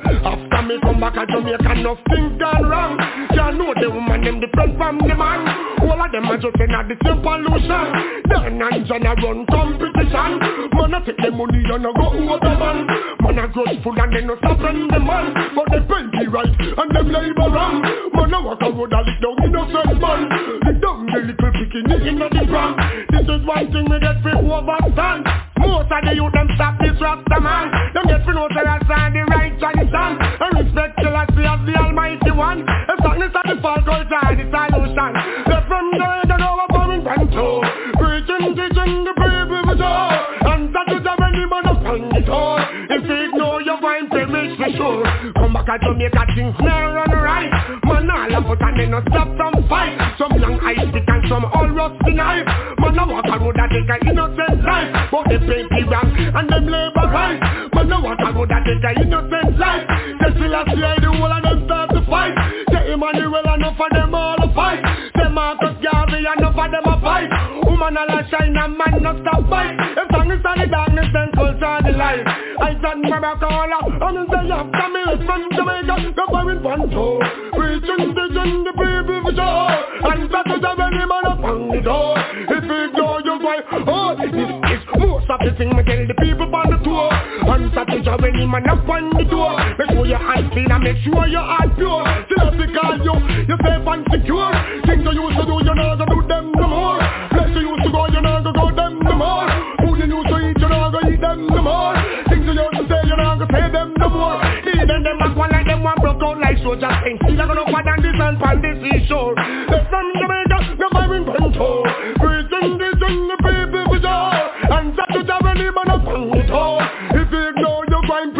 After 0.00 0.62
me 0.62 0.80
come 0.80 1.00
back 1.00 1.14
to 1.14 1.26
Jamaica, 1.26 1.74
nothing 1.84 2.38
gone 2.38 2.64
wrong. 2.64 2.96
Can't 3.34 3.58
know 3.58 3.74
the 3.76 3.90
woman 3.90 4.24
them 4.24 4.40
different 4.40 4.76
from 4.78 4.98
the 4.98 5.14
man. 5.14 5.44
All 5.84 6.00
of 6.00 6.12
them 6.12 6.30
are 6.30 6.38
just 6.38 6.56
in 6.56 6.72
the 6.72 6.96
same 7.04 7.20
pollution. 7.20 7.84
Dan 8.28 8.62
and 8.62 8.86
John 8.88 9.04
a 9.04 9.12
run 9.20 9.44
competition. 9.46 10.30
Man 10.72 10.94
a 10.94 10.98
take 11.04 11.20
the 11.20 11.30
money 11.30 11.60
and 11.68 11.84
a 11.84 11.90
go 11.92 12.08
over 12.08 12.52
man. 12.56 12.86
Man 13.20 13.38
a 13.38 13.48
grudgeful 13.52 14.00
and 14.00 14.12
they 14.16 14.24
no 14.24 14.36
stopping 14.40 14.88
the 14.88 15.00
man. 15.00 15.34
But 15.52 15.68
they 15.68 15.82
pay 15.84 16.02
me 16.08 16.26
right 16.32 16.56
and 16.56 16.90
them 16.96 17.08
labor 17.12 17.48
wrong. 17.52 17.82
Man 18.16 18.32
a 18.32 18.38
walk 18.40 18.62
a 18.62 18.68
road 18.72 18.92
a 18.92 19.00
lick 19.04 19.20
down 19.20 19.36
innocent 19.44 20.00
man. 20.00 20.20
Lick 20.64 20.78
down 20.80 21.04
the 21.04 21.18
little 21.20 21.50
bikini 21.52 21.96
in 22.08 22.18
the 22.18 22.28
pram. 22.48 22.72
This 23.12 23.28
is 23.28 23.44
one 23.44 23.68
thing 23.68 23.86
we 23.90 24.00
get 24.00 24.22
free 24.24 24.40
overstand. 24.40 25.51
Most 25.62 25.90
of 25.94 26.02
the 26.02 26.12
youth 26.14 26.32
them 26.34 26.48
stop 26.58 26.74
this 26.82 26.98
rasta 27.00 27.38
man. 27.38 27.70
Them 27.94 28.04
get 28.10 28.24
free 28.26 28.34
know 28.34 28.48
the 28.50 28.62
right 28.66 29.54
tradition. 29.58 30.10
And 30.18 30.52
respect 30.58 30.98
till 30.98 31.14
I 31.14 31.24
see 31.38 31.46
of 31.46 31.62
the 31.62 31.74
almighty 31.78 32.32
one. 32.34 32.66
If 32.66 32.98
something 32.98 33.22
is 33.22 33.32
the 33.32 33.56
fault 33.62 33.86
culture 33.86 34.22
the 34.34 34.46
solution. 34.50 35.12
They're 35.46 35.64
from 35.70 35.86
the 35.94 36.08
they 36.26 36.38
know 36.42 36.58
what 36.58 36.70
coming 36.74 37.02
from 37.06 37.30
too. 37.30 37.62
Preaching, 37.94 38.58
teaching 38.58 39.06
the 39.06 39.14
people 39.14 39.62
for 39.70 39.76
sure. 39.78 40.10
And 40.50 40.74
that 40.74 40.88
is 40.90 41.06
how 41.06 41.16
any 41.22 41.46
man 41.46 41.64
upon 41.70 42.10
the 42.10 42.22
door. 42.26 42.58
If 42.90 43.06
you 43.06 43.18
ignore 43.30 43.62
your 43.62 43.78
fine 43.78 44.10
privilege 44.10 44.58
for 44.58 44.70
sure. 44.74 45.21
Back 45.66 45.80
to 45.80 45.94
Jamaica 45.94 46.26
things 46.34 46.56
now 46.58 46.90
run 46.90 47.10
right. 47.22 47.50
Man 47.84 48.10
all 48.10 48.34
up 48.34 48.60
and 48.60 48.80
they 48.80 48.86
no 48.86 49.00
stop 49.08 49.28
some 49.38 49.62
fight. 49.68 49.94
Some 50.18 50.34
long 50.42 50.58
ice 50.58 50.82
stick 50.90 51.06
and 51.06 51.22
some 51.28 51.44
all 51.44 51.70
rusty 51.70 52.14
knife. 52.14 52.46
Man 52.82 52.98
a 52.98 53.06
walk 53.06 53.26
a 53.30 53.38
road 53.38 53.54
that 53.54 53.70
take 53.70 53.86
a 53.86 53.96
innocent 54.10 54.58
life. 54.66 54.90
But 55.10 55.28
they 55.30 55.38
pay 55.38 55.84
wrong 55.86 56.10
and 56.18 56.48
them 56.50 56.66
labor 56.66 57.06
right. 57.14 57.38
Man 57.74 57.92
a 57.92 57.96
walk 58.02 58.18
a 58.18 58.32
road 58.34 58.50
that 58.50 58.66
take 58.66 58.82
a 58.82 58.90
innocent 59.06 59.58
life. 59.58 59.86
They 60.18 60.30
still 60.34 60.54
a 60.54 60.62
see 60.66 60.82
the 60.82 61.10
whole 61.14 61.30
of 61.30 61.42
them 61.46 61.58
start 61.64 61.90
to 61.94 62.02
fight. 62.10 62.34
Say 62.74 62.92
Emmanuel 62.92 63.46
enough 63.54 63.78
of 63.78 63.90
them 63.94 64.14
all 64.14 64.42
a 64.42 64.48
fight. 64.54 64.82
Say 65.14 65.28
Marcus 65.30 65.78
Garvey 65.78 66.26
enough 66.26 66.58
of 66.58 66.70
them 66.74 66.86
a 66.90 66.94
fight. 67.00 67.30
Woman 67.72 67.96
a 67.96 68.28
shine 68.28 68.52
and 68.52 68.76
man 68.76 69.00
no 69.00 69.16
stop 69.24 69.48
fight. 69.48 69.72
If 69.96 70.04
song 70.12 70.30
is 70.30 70.44
on 70.44 70.60
the 70.60 70.66
darkness 70.68 71.08
then 71.08 71.32
culture 71.32 71.80
the 71.88 71.96
light. 71.96 72.20
I 72.60 72.76
said 72.76 73.24
all 73.24 73.72
up 73.72 73.88
and 73.88 74.18
I 74.18 74.24
say 74.28 74.52
after 74.52 74.88
me 74.92 75.02
from 75.24 75.42
Jamaica 75.56 76.12
go 76.12 76.24
for 76.28 76.52
it 76.52 76.60
one 76.60 76.90
toe. 76.92 77.16
Preaching, 77.56 78.12
teaching 78.12 78.64
the 78.68 78.72
people 78.76 79.24
for 79.24 79.32
sure. 79.32 79.72
And 80.04 80.28
that 80.28 80.46
is 80.52 80.60
how 80.60 80.76
any 80.84 81.06
man 81.08 81.24
upon 81.32 81.72
the 81.72 81.80
door. 81.80 82.12
If 82.20 82.64
you 82.68 82.78
ignore 82.92 83.20
your 83.24 83.40
boy, 83.40 83.58
oh 83.88 84.20
this 84.20 84.36
is 84.36 84.84
most 85.00 85.30
of 85.32 85.40
the 85.40 85.56
thing 85.56 85.72
me 85.72 85.82
tell 85.82 86.04
the 86.06 86.16
people 86.20 86.52
on 86.52 86.68
the 86.68 86.78
tour. 86.84 87.08
That 87.52 87.92
is 87.92 88.06
how 88.08 88.16
any 88.16 88.48
man 88.48 88.64
upon 88.64 89.12
the 89.12 89.28
door. 89.28 89.52
Make 89.76 89.92
sure 89.92 90.08
your 90.08 90.24
hands 90.24 90.48
clean 90.56 90.72
and 90.72 90.80
make 90.80 90.96
sure 91.04 91.28
your 91.28 91.44
heart 91.44 91.76
pure. 91.76 92.00
Still 92.24 92.48
have 92.48 92.56
to 92.56 92.66
call 92.72 92.96
you, 92.96 93.12
you 93.44 93.56
safe 93.60 93.84
and 93.92 94.02
secure. 94.08 94.48
Things 94.88 95.04
you 95.04 95.12
used 95.20 95.36
to 95.36 95.44
do, 95.44 95.60
you 95.60 95.74
not 95.76 96.00
gonna 96.00 96.16
do 96.16 96.24
them 96.32 96.48
no 96.56 96.64
more. 96.64 96.96
Place 97.28 97.52
you 97.52 97.68
used 97.68 97.84
to 97.84 97.90
go, 97.92 98.08
you 98.08 98.24
not 98.24 98.40
gonna 98.40 98.56
go 98.56 98.72
them 98.72 99.04
no 99.04 99.12
more. 99.12 99.44
Food 99.84 100.00
you 100.00 100.16
used 100.16 100.32
to 100.32 100.36
eat, 100.48 100.56
you 100.64 100.68
not 100.72 100.96
gonna 100.96 101.12
eat 101.12 101.20
them 101.20 101.44
no 101.44 101.60
more. 101.60 101.92
Things 102.32 102.48
you 102.48 102.56
used 102.56 102.72
to 102.72 102.84
say, 102.88 103.00
you 103.04 103.16
not 103.20 103.36
gonna 103.36 103.52
say 103.52 103.68
them 103.68 103.88
no 104.00 104.08
more. 104.08 104.40
Even 104.72 105.00
them 105.04 105.16
back 105.20 105.36
one 105.36 105.52
like 105.52 105.68
them 105.68 105.84
one 105.84 105.98
broke 106.00 106.24
out 106.24 106.40
like 106.40 106.56
soldiers. 106.64 106.88
Ain't 107.04 107.20
still 107.20 107.36
gonna 107.36 107.68
go 107.68 107.78
than 107.84 108.00
this 108.00 108.16
and 108.16 108.36
pan 108.40 108.56
this 108.64 108.80
seashore. 108.80 109.36
They're 109.68 109.84
from 109.92 110.08
Jamaica, 110.16 110.80
no 110.80 110.88
firing 110.88 111.28
control. 111.28 111.84
Preaching 112.16 112.80
this 112.80 112.96
and 112.96 113.28
the 113.28 113.36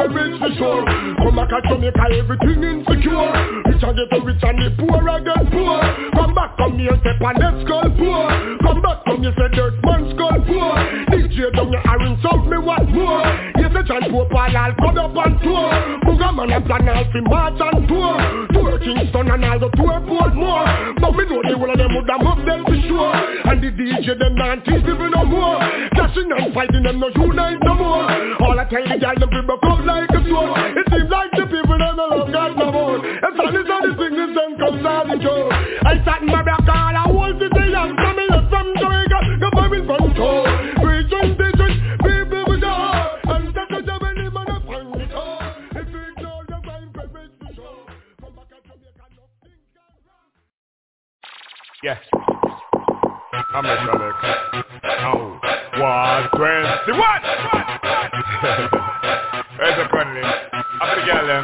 privilege 0.09 0.39
for 0.39 0.51
sure. 0.59 0.83
Come 1.23 1.37
back 1.37 1.53
at 1.53 1.63
Jamaica, 1.69 2.07
everything 2.19 2.63
insecure. 2.63 3.31
Rich 3.67 3.83
and 3.83 3.95
get 3.97 4.09
the 4.11 4.19
rich 4.25 4.43
and 4.43 4.59
the 4.59 4.69
poor 4.79 5.03
I 5.09 5.21
get 5.21 5.45
poor. 5.53 5.79
Come 6.15 6.35
back, 6.35 6.57
come 6.57 6.79
here, 6.79 6.97
step 7.01 7.21
on 7.23 7.35
that 7.39 7.55
skull 7.63 7.89
poor. 7.95 8.27
Come 8.63 8.81
back, 8.83 8.99
come 9.07 9.23
here, 9.23 9.35
say 9.37 9.49
dirt 9.55 9.77
man 9.83 10.03
skull 10.15 10.39
poor. 10.47 10.73
DJ 11.13 11.53
down 11.55 11.71
your 11.71 11.83
iron 11.87 12.19
south, 12.23 12.47
me 12.47 12.59
what 12.59 12.87
more? 12.91 13.23
Yes, 13.59 13.71
the 13.73 13.83
chant 13.87 14.11
poor 14.11 14.27
all 14.27 14.57
I'll 14.57 14.75
come 14.77 14.99
up 14.99 15.17
on 15.17 15.33
tour. 15.43 15.71
Booga 16.07 16.29
man 16.35 16.51
a 16.51 16.61
plan 16.61 16.89
all 16.89 17.05
fi 17.13 17.21
march 17.23 17.61
and 17.61 17.89
tour. 17.89 18.52
Kingston 18.83 19.31
and 19.31 19.45
I'll 19.45 19.59
go 19.59 19.69
tour 19.79 19.99
Portmore. 20.03 20.67
But 20.99 21.13
me 21.15 21.25
know 21.31 21.41
the 21.47 21.55
whole 21.57 21.71
of 21.71 21.79
them 21.79 21.95
would 21.95 22.11
have 22.11 22.27
up 22.27 22.41
them 22.45 22.61
for 22.67 22.79
sure. 22.87 23.15
And 23.15 23.59
the 23.63 23.71
DJ 23.71 24.19
them 24.19 24.35
not 24.35 24.65
teach 24.67 24.83
people 24.83 25.11
no 25.11 25.23
more. 25.25 25.59
Clashing 25.95 26.31
and 26.31 26.53
fighting 26.55 26.83
them 26.83 26.99
no 26.99 27.09
unite 27.15 27.63
no 27.63 27.75
more. 27.75 28.05
All 28.43 28.59
I 28.59 28.65
tell 28.67 28.83
the 28.83 28.99
guy 28.99 29.15
them 29.15 29.31
people 29.31 29.59
come 29.63 29.87
like 29.87 30.11
a 30.11 30.21
sword. 30.27 30.51
It 30.75 30.87
seems 30.91 31.11
like 31.11 31.33
the 31.39 31.47
people 31.47 31.79
them 31.79 31.95
no 31.97 32.05
love 32.11 32.29
God 32.35 32.53
no 32.59 32.67
more. 32.73 32.99
And 32.99 33.33
so 33.39 33.45
this 33.55 33.67
all 33.71 33.83
the 33.87 33.93
sickness 33.95 34.31
them 34.35 34.51
comes 34.59 34.85
out 34.85 35.07
the 35.07 35.17
door. 35.23 35.47
I 35.53 36.03
sat 36.05 36.23
in 36.23 36.29
my 36.29 36.43
back 36.43 36.67
Yes. 51.83 51.99
I'm 53.55 53.67
a. 53.67 53.75
No. 55.03 55.41
One 55.83 56.29
twenty-one. 56.39 57.23
There's 59.59 59.79
a 59.83 59.89
Conley. 59.91 60.23
I'm 60.23 60.91
the 60.95 61.03
girl 61.03 61.27
them. 61.27 61.43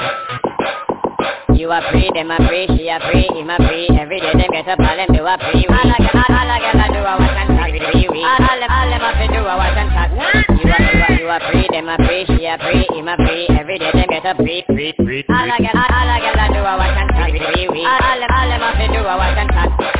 You 1.58 1.72
are 1.72 1.82
free, 1.90 2.08
them 2.14 2.30
are 2.30 2.38
free, 2.46 2.70
she 2.78 2.88
are 2.88 3.02
free, 3.10 3.26
him 3.34 3.50
are 3.50 3.58
free 3.58 3.90
Every 3.98 4.20
day 4.20 4.30
them 4.30 4.46
get 4.52 4.68
up, 4.68 4.78
all 4.78 4.94
them 4.94 5.10
do 5.10 5.26
a 5.26 5.34
free 5.42 5.66
All 5.66 5.90
a 5.90 5.98
girl, 5.98 6.14
all 6.14 6.54
a 6.54 6.56
girl 6.62 6.78
a 6.78 6.86
do 6.86 7.02
a 7.02 7.18
watch 7.18 7.34
and 7.34 7.50
talk 7.58 7.74
free, 7.74 8.06
free 8.06 8.22
All 8.22 8.38
all 8.38 8.60
them, 8.62 8.70
all 8.70 8.86
them 8.86 9.02
have 9.02 9.18
to 9.18 9.26
do 9.26 9.42
a 9.42 9.54
watch 9.58 9.74
and 9.74 9.90
talk 9.90 10.06
You 10.14 10.70
are, 10.70 10.86
you 10.86 11.02
are, 11.02 11.18
you 11.18 11.26
are 11.26 11.42
free, 11.50 11.66
them 11.74 11.90
are 11.90 11.98
free, 11.98 12.30
she 12.30 12.46
are 12.46 12.62
free, 12.62 12.86
him 12.94 13.10
are 13.10 13.18
free 13.18 13.50
Every 13.58 13.74
day 13.82 13.90
them 13.90 14.06
get 14.06 14.24
up, 14.24 14.36
free, 14.38 14.62
free, 14.70 14.94
free 15.02 15.24
All 15.34 15.50
a 15.50 15.58
girl, 15.58 15.74
all, 15.74 15.90
all 15.98 16.14
a 16.14 16.16
girl 16.22 16.38
a 16.38 16.46
do 16.54 16.62
a 16.62 16.74
watch 16.78 16.94
and 16.94 17.10
talk 17.10 17.26
free, 17.26 17.42
free 17.42 17.82
All 17.82 18.06
all 18.06 18.18
them, 18.22 18.30
all 18.30 18.48
them 18.54 18.62
have 18.62 18.78
to 18.78 18.86
do 18.94 19.02
a 19.02 19.14
watch 19.18 19.34
and 19.34 19.50
talk 19.50 19.97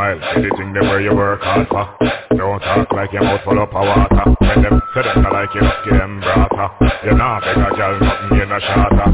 Smile, 0.00 0.16
anything 0.32 0.72
them 0.72 0.88
where 0.88 1.00
you 1.04 1.12
work 1.14 1.44
hard 1.44 1.68
for. 1.68 1.84
Don't 2.32 2.56
talk 2.64 2.88
like 2.96 3.12
your 3.12 3.20
mouth 3.20 3.44
full 3.44 3.60
of 3.60 3.68
water 3.68 4.32
When 4.40 4.62
them 4.64 4.80
say 4.96 5.04
them 5.04 5.28
like 5.28 5.52
you, 5.52 5.60
give 5.84 5.92
them 5.92 6.24
brata 6.24 6.72
You 7.04 7.12
not 7.20 7.44
beg 7.44 7.60
a 7.60 7.68
girl, 7.76 8.00
nothing 8.00 8.32
you 8.32 8.46
not 8.48 8.64
shatter 8.64 9.08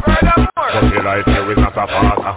Pussy 0.54 0.98
like 1.02 1.26
you 1.26 1.42
is 1.50 1.58
not 1.58 1.74
a 1.74 1.84
farter 1.90 2.34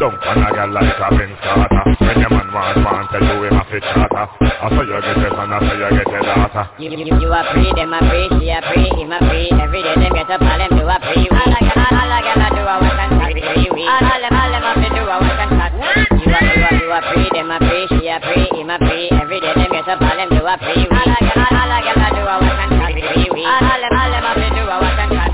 Don't 0.00 0.16
want 0.16 0.40
a 0.40 0.50
girl 0.56 0.70
like 0.72 0.96
a 0.96 1.08
Vince 1.12 1.36
Carter 1.44 1.84
When 2.00 2.16
your 2.24 2.30
man 2.32 2.48
want, 2.56 2.80
want 2.88 3.10
tell 3.12 3.20
you 3.20 3.52
him 3.52 3.60
a 3.60 3.64
fit 3.68 3.84
charter 3.84 4.26
I 4.40 4.66
saw 4.72 4.80
you 4.80 4.96
get 4.96 5.18
your 5.20 5.32
son, 5.36 5.52
I 5.52 5.58
saw 5.60 5.74
you 5.76 5.90
get 5.92 6.08
your 6.08 6.22
daughter 6.24 6.64
You, 6.80 6.88
you, 6.96 7.04
you 7.20 7.28
are 7.36 7.44
free, 7.52 7.68
them 7.76 7.92
are 7.92 8.00
free, 8.08 8.32
she 8.40 8.48
are 8.48 8.64
free, 8.64 8.88
him 8.96 9.12
are 9.12 9.20
free. 9.28 9.52
Every 9.60 9.82
day 9.84 9.96
them 10.00 10.12
get 10.16 10.30
up, 10.32 10.40
all 10.40 10.56
them 10.56 10.72
do 10.72 10.88
a 10.88 10.96
free 11.04 11.28
All 11.28 11.52
a 11.52 11.60
girl, 11.68 11.84
all 11.84 12.12
a 12.16 12.18
girl 12.24 12.38
a 12.38 12.48
do 12.48 12.62
a 12.64 12.74
watch 12.80 12.96
and 12.96 13.12
talk 13.12 13.28
All 13.28 14.08
them, 14.24 14.32
all 14.40 14.52
them 14.56 14.78
to 14.78 14.88
do 14.88 15.02
a 15.04 15.16
watch 15.20 15.42
and 15.42 15.52
talk 15.52 15.74
You 16.16 16.32
are, 16.32 16.48
you 16.48 16.64
are, 16.64 16.76
you 16.80 16.88
are 16.96 17.04
free, 17.12 17.28
them 17.34 17.50
are 17.50 17.60
free, 17.60 17.89
be 18.00 18.08
a 18.08 18.18
pre, 18.20 18.48
him 18.56 18.70
a 18.70 18.78
pre 18.78 19.12
Every 19.12 19.40
day 19.40 19.52
them 19.52 19.68
get 19.70 19.88
up, 19.88 20.00
all 20.00 20.16
them 20.16 20.28
do 20.32 20.40
a 20.40 20.56
pre 20.56 20.88
All 20.88 21.04
of 21.04 21.20
them, 21.20 21.36
all 21.36 21.68
of 21.68 21.84
them 21.84 22.00
a 22.00 22.08
do 22.16 22.22
a 22.24 22.34
watch 22.40 22.60
and 22.64 22.72
cut 22.80 22.96
All 22.96 23.60
of 23.60 23.80
them, 23.80 23.92
all 23.92 24.10
them 24.10 24.24
a 24.24 24.32
do 24.56 24.62
a 24.64 24.76
watch 24.80 25.00
and 25.00 25.12
cut 25.12 25.32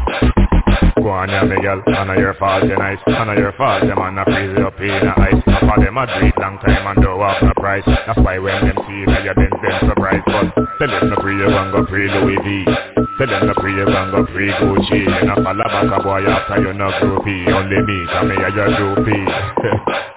Go 0.99 1.11
on 1.11 1.29
here, 1.29 1.47
me 1.47 1.57
girl, 1.63 1.83
I 1.87 2.05
know 2.05 2.19
your 2.19 2.35
fault, 2.35 2.65
you're 2.65 2.77
nice 2.77 2.99
I 3.07 3.25
know 3.25 3.39
your 3.39 3.53
fault, 3.53 3.87
them 3.87 3.99
on 3.99 4.19
a 4.19 4.25
freeze 4.25 4.59
up 4.59 4.81
in 4.81 4.89
the 4.89 5.15
ice. 5.15 5.43
Half 5.47 5.79
of 5.79 5.85
them 5.85 5.99
a 5.99 6.07
breathe 6.07 6.35
long 6.41 6.59
time 6.59 6.87
and 6.87 7.03
do 7.03 7.11
off 7.23 7.39
the 7.41 7.55
price. 7.61 7.85
That's 7.87 8.19
why 8.19 8.39
when 8.39 8.67
them 8.67 8.77
see 8.89 9.07
you, 9.07 9.07
you're 9.23 9.35
them, 9.35 9.51
them 9.63 9.89
surprised 9.89 10.27
But 10.27 10.51
tell 10.79 10.89
them 10.89 11.11
no 11.11 11.17
free, 11.23 11.39
you 11.39 11.47
gon' 11.47 11.71
go 11.71 11.87
free 11.87 12.11
Louis 12.11 12.39
V. 12.43 12.96
Tell 13.17 13.27
them 13.27 13.49
no 13.49 13.55
free 13.57 13.73
you 13.73 13.87
gon' 13.89 14.11
go 14.13 14.27
free 14.29 14.53
Gucci. 14.61 15.09
And 15.09 15.33
a 15.33 15.37
follow 15.41 15.65
back 15.65 15.89
a 15.89 16.03
boy 16.05 16.21
after 16.29 16.61
you 16.61 16.73
no 16.77 16.93
groupie. 17.01 17.49
Only 17.49 17.81
me, 17.89 18.05
come 18.13 18.29
here 18.29 18.53
your 18.53 18.69
groupie. 18.77 19.25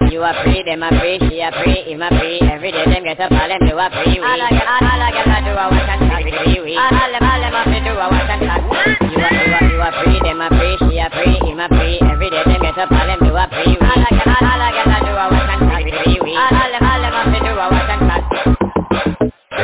You 0.10 0.26
are 0.26 0.34
free, 0.42 0.64
them 0.66 0.82
are 0.82 0.90
free, 0.98 1.22
she 1.30 1.38
are 1.40 1.54
free, 1.62 1.86
him 1.86 2.02
are 2.02 2.10
free. 2.18 2.42
Every 2.42 2.72
day 2.74 2.82
them 2.82 3.04
get 3.06 3.20
up, 3.22 3.30
all 3.30 3.46
them 3.46 3.62
do 3.62 3.78
a 3.78 3.86
free 3.94 4.18
we 4.18 4.26
All 4.26 4.42
I 4.42 4.50
get, 4.50 4.66
all 4.66 4.82
I 4.82 5.08
get, 5.14 5.22
I 5.22 5.38
do 5.46 5.54
a 5.54 5.64
watch 5.70 5.86
and 5.86 6.02
talk 6.10 6.26
free 6.26 6.58
we 6.66 6.74
All 6.74 6.90
them, 6.90 7.22
all 7.22 7.38
them 7.38 7.54
have 7.54 7.70
to 7.70 7.78
do 7.78 7.94
a 7.94 8.06
watch 8.10 8.26
and 8.26 8.42
talk 8.42 8.58
You 9.06 9.22
are, 9.22 9.32
you 9.38 9.54
are, 9.54 9.64
you 9.70 9.78
are 9.78 9.94
free, 10.02 10.18
them 10.26 10.42
are 10.42 10.50
free, 10.50 10.74
she 10.82 10.98
are 10.98 11.14
free, 11.14 11.38
him 11.46 11.62
are 11.62 11.70
free. 11.70 12.02
Every 12.02 12.26
day 12.26 12.42
them 12.42 12.58
get 12.58 12.74
up, 12.74 12.90
all 12.90 13.06
them 13.06 13.22
do 13.22 13.30
a 13.38 13.44
free 13.54 13.78
we 13.78 13.86
All 13.86 14.02
I 14.02 14.10
get, 14.18 14.26
all 14.26 14.60
I 14.60 14.68
get, 14.74 14.90
I 14.90 14.98
do 15.06 15.12
a 15.14 15.24
watch 15.30 15.46
and 15.46 15.62
talk 15.70 15.86
free 16.02 16.18
we 16.26 16.32
All 16.34 16.58
them, 16.74 16.89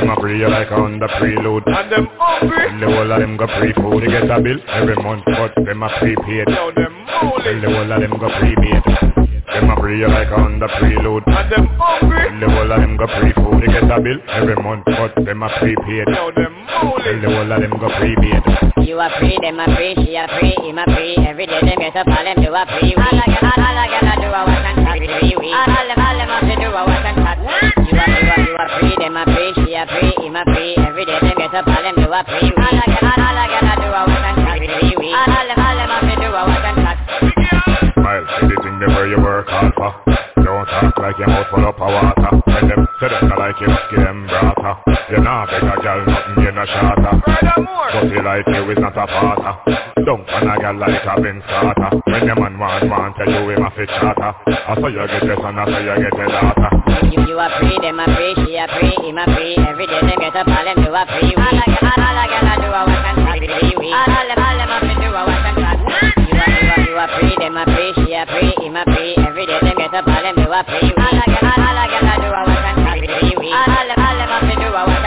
them 0.00 0.10
a 0.10 0.20
free 0.20 0.38
you 0.38 0.48
like 0.48 0.70
on 0.72 0.98
the 0.98 1.08
preload 1.18 1.62
And 1.66 1.90
them 1.90 2.08
hungry 2.18 2.68
Tell 2.68 2.80
the 2.80 2.86
whole 2.86 3.12
of 3.12 3.20
them 3.20 3.36
go 3.36 3.46
pre-food 3.46 4.02
They 4.02 4.08
get 4.08 4.30
a 4.30 4.40
bill. 4.40 4.58
Every 4.68 4.96
month 4.96 5.24
But 5.26 5.54
them 5.64 5.82
a 5.82 5.88
prepaid. 5.98 6.48
Yo, 6.48 6.70
them 6.72 7.06
Tell 7.06 7.60
the 7.60 7.68
whole 7.70 7.92
of 7.92 8.00
them 8.00 8.18
go 8.18 8.28
prepaid 8.38 9.25
them 9.46 9.70
a 9.70 9.76
free 9.80 10.06
like 10.06 10.32
on 10.32 10.58
the 10.58 10.68
preload. 10.78 11.22
And 11.26 11.50
them 11.50 11.66
hungry 11.78 12.18
eh? 12.18 12.26
Tell 12.26 12.40
the 12.40 12.48
whole 12.52 12.72
of 12.72 12.80
them 12.80 12.96
go 12.96 13.06
pre-food 13.06 13.62
They 13.62 13.70
get 13.72 13.86
a 13.90 13.96
bill 14.00 14.18
every 14.28 14.56
month 14.56 14.84
But 14.86 15.14
them 15.24 15.42
a 15.42 15.48
prepaid. 15.58 16.08
Yo, 16.10 16.30
them 16.34 16.52
moly 16.66 17.00
eh? 17.00 17.04
Tell 17.06 17.18
the 17.22 17.28
whole 17.30 17.52
of 17.52 17.58
them 17.62 17.74
go 17.78 17.88
prepaid. 17.96 18.42
You 18.86 18.98
a 19.00 19.08
free, 19.18 19.38
them 19.42 19.58
a 19.58 19.66
free 19.76 19.94
She 20.02 20.14
a 20.16 20.26
free, 20.38 20.54
him 20.62 20.78
a 20.78 20.84
free. 20.94 21.16
Every 21.22 21.46
day 21.46 21.60
them 21.62 21.78
get 21.78 21.96
up 21.96 22.06
All 22.06 22.24
them 22.24 22.36
do 22.42 22.50
a 22.54 22.62
free 22.78 22.94
All 22.94 23.06
I 23.06 23.26
get, 23.26 23.42
all 23.42 23.56
I 23.56 23.86
get 23.90 24.04
I 24.06 24.14
do 24.20 24.28
a 24.30 24.40
watch 24.46 24.66
and 24.66 24.78
talk 24.82 24.98
free 24.98 25.34
we 25.38 25.48
All 25.54 25.86
them, 25.86 25.98
all 25.98 26.16
them 26.18 26.30
have 26.30 26.46
to 26.46 26.54
do 26.58 26.68
a 26.70 26.82
watch 26.86 27.06
and 27.06 27.18
talk 27.22 27.38
You 27.40 27.98
a, 27.98 28.04
you 28.06 28.30
a, 28.30 28.36
you 28.46 28.54
a 28.58 28.64
free 28.78 28.94
Them 28.98 29.16
a 29.16 29.22
free, 29.26 29.50
she 29.62 29.74
a 29.74 29.82
free, 29.86 30.14
him 30.22 30.36
a 30.36 30.42
free. 30.46 30.74
Every 30.78 31.04
day 31.06 31.18
them 31.22 31.34
get 31.38 31.54
up 31.54 31.66
All 31.66 31.82
them 31.82 31.96
do 31.98 32.08
a 32.10 32.20
free 32.26 32.50
All 32.50 32.76
I 32.76 32.84
get, 32.86 33.02
all 33.02 33.38
I 33.38 33.44
get 33.50 33.64
I 33.66 33.74
do 33.78 33.88
a 33.90 34.00
watch 34.06 34.26
and 34.26 34.38
talk 34.42 34.58
free 34.58 34.94
we 34.98 35.08
All 35.14 35.46
them, 35.46 35.58
all 35.58 35.76
them 35.78 35.90
have 35.90 36.06
to 36.06 36.14
do 36.18 36.28
a 36.30 36.42
watch 36.46 36.66
and 36.66 36.78
talk 36.82 36.98
Smile, 37.96 38.24
anything 38.76 38.94
the 38.94 39.00
way 39.00 39.10
you 39.10 39.22
work 39.22 39.48
hard 39.48 39.74
for. 39.74 40.26
Don't 40.46 40.66
talk 40.68 40.94
like 40.98 41.18
your 41.18 41.26
mouth 41.26 41.48
full 41.50 41.66
up 41.66 41.80
of 41.80 41.90
water 41.90 42.30
When 42.46 42.68
them 42.70 42.86
say 43.00 43.08
them 43.08 43.28
not 43.28 43.38
like 43.40 43.58
you, 43.58 43.66
give 43.90 43.98
them 44.04 44.28
brata 44.30 44.78
You 45.10 45.18
not 45.18 45.50
beg 45.50 45.64
a 45.64 45.74
girl, 45.82 46.06
nothing 46.06 46.44
you 46.44 46.52
not 46.52 46.68
shatter 46.70 47.14
But 47.18 48.04
you 48.14 48.22
like 48.22 48.46
you 48.46 48.62
is 48.70 48.78
not 48.78 48.94
a 48.94 49.06
father 49.10 49.54
Don't 50.06 50.22
want 50.22 50.46
a 50.46 50.54
girl 50.60 50.76
like 50.78 51.02
a 51.02 51.14
bin 51.18 51.42
starter 51.50 51.90
When 52.06 52.30
your 52.30 52.38
man 52.38 52.54
want, 52.62 52.86
want 52.86 53.16
tell 53.16 53.26
you 53.26 53.42
him 53.48 53.64
a 53.64 53.70
fit 53.74 53.90
charter 53.98 54.32
I 54.46 54.78
saw 54.78 54.86
you 54.86 55.02
get 55.02 55.24
this 55.24 55.40
and 55.40 55.58
I 55.58 55.64
saw 55.66 55.80
you 55.82 55.96
get 55.98 56.14
the 56.14 56.26
daughter 56.30 56.70
You, 57.10 57.20
you 57.26 57.36
are 57.42 57.50
free, 57.58 57.78
them 57.82 57.98
a 57.98 58.06
free, 58.12 58.38
she 58.44 58.54
a 58.60 58.70
free, 58.70 58.94
him 59.02 59.18
a 59.18 59.24
free. 59.34 59.56
Every 59.66 59.90
day 59.90 59.98
them 60.04 60.18
get 60.20 60.36
up, 60.36 60.46
all 60.46 60.62
them 60.62 60.78
do 60.84 60.94
a 60.94 61.02
free 61.10 61.34
All 61.34 61.58
I 61.58 61.64
get, 61.64 61.80
all 61.80 62.18
I 62.22 62.26
get 62.28 62.44
I 62.44 62.54
do 62.60 62.68
a 62.70 62.80
watch 62.86 63.02
and 63.08 63.18
talk 63.24 63.40
free 63.40 63.74
we 63.82 63.88
All 63.90 64.04
them, 64.04 64.38
all 64.38 64.56
them 64.60 64.70
have 64.70 64.84
to 64.84 64.94
do 65.00 65.08
a 65.10 65.22
watch 65.26 65.42
and 65.48 65.56
talk 65.58 65.80
You 66.22 66.38
are, 66.38 66.54
you 66.54 66.70
are, 66.70 66.82
you 66.86 66.94
are 67.02 67.10
free, 67.18 67.34
them 67.40 67.56
a 67.56 67.64
free, 67.66 67.90
she 68.04 68.14
a 68.14 68.22
a 68.22 68.26
free 68.30 68.55
I 70.56 70.62
do 70.62 70.72
a 74.72 74.88
do 74.88 75.04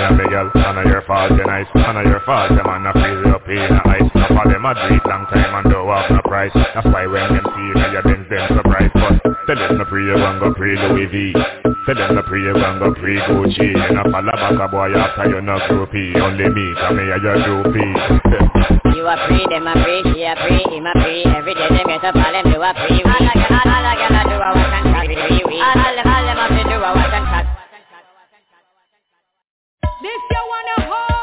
a 0.00 0.28
girl, 0.30 0.50
on 0.56 0.86
your 0.88 1.02
fault 1.02 1.32
you 1.32 1.44
On 1.44 2.06
your 2.06 2.20
fault 2.24 2.48
them 2.48 2.66
freeze 2.94 3.34
up 3.34 3.46
in 3.46 3.58
a 3.58 3.82
ice. 3.84 4.10
Of 4.14 4.50
them 4.50 4.64
a 4.64 4.72
long 4.72 5.26
time 5.28 5.54
and 5.54 5.70
don't 5.70 5.88
have 5.88 6.10
no 6.10 6.20
price. 6.24 6.52
That's 6.54 6.86
why 6.86 7.06
when 7.06 7.34
them 7.34 7.44
see 7.44 7.60
you, 7.60 7.74
you 7.92 8.00
then 8.00 8.26
them 8.30 8.56
surprise 8.56 8.90
But 8.94 9.23
tell 9.54 9.68
them 9.68 9.78
no 9.78 9.84
free 9.86 10.06
you 10.06 10.16
gon' 10.16 10.38
go 10.38 10.54
free 10.54 10.76
Louis 10.76 11.06
V. 11.06 11.32
Tell 11.86 11.94
them 11.94 12.14
no 12.14 12.22
free 12.26 12.42
you 12.42 12.54
gon' 12.54 12.78
go 12.78 12.94
free 13.00 13.18
Gucci. 13.20 13.70
And 13.74 13.98
a 13.98 14.02
follow 14.10 14.32
back 14.32 14.58
a 14.58 14.68
boy 14.68 14.92
after 14.94 15.28
you 15.30 15.40
no 15.40 15.58
groupie. 15.68 16.16
Only 16.18 16.48
me, 16.48 16.74
come 16.80 16.98
here 16.98 17.18
your 17.18 17.36
groupie 17.38 18.94
You 18.96 19.06
are 19.06 19.18
free, 19.28 19.46
them 19.50 19.66
a 19.66 19.72
free, 19.82 20.02
she 20.12 20.22
a 20.24 20.34
free, 20.42 20.64
him 20.70 20.86
a 20.86 20.92
free. 21.02 21.24
Every 21.24 21.54
day 21.54 21.68
them 21.70 21.86
get 21.86 22.04
up, 22.04 22.16
all 22.16 22.32
them 22.32 22.44
do 22.50 22.58
a 22.62 22.70
free. 22.74 23.02
All 23.04 23.14
I 23.14 23.34
get, 23.34 23.50
all 23.50 23.86
I 23.86 23.94
get 23.94 24.12
I 24.12 24.22
do 24.26 24.36
a 24.38 24.50
watch 24.54 24.74
and 24.74 24.86
talk 24.90 25.06
free 25.06 25.42
we. 25.46 25.56
All 25.62 25.74
them, 25.78 26.06
all 26.06 26.24
them 26.24 26.38
have 26.38 26.50
to 26.50 26.62
do 26.66 26.76
a 26.78 26.90
watch 26.94 27.14
and 27.14 27.26
talk 27.30 27.46
This 30.02 30.22
you 30.30 30.42
wanna 30.50 30.76
hard, 30.90 31.13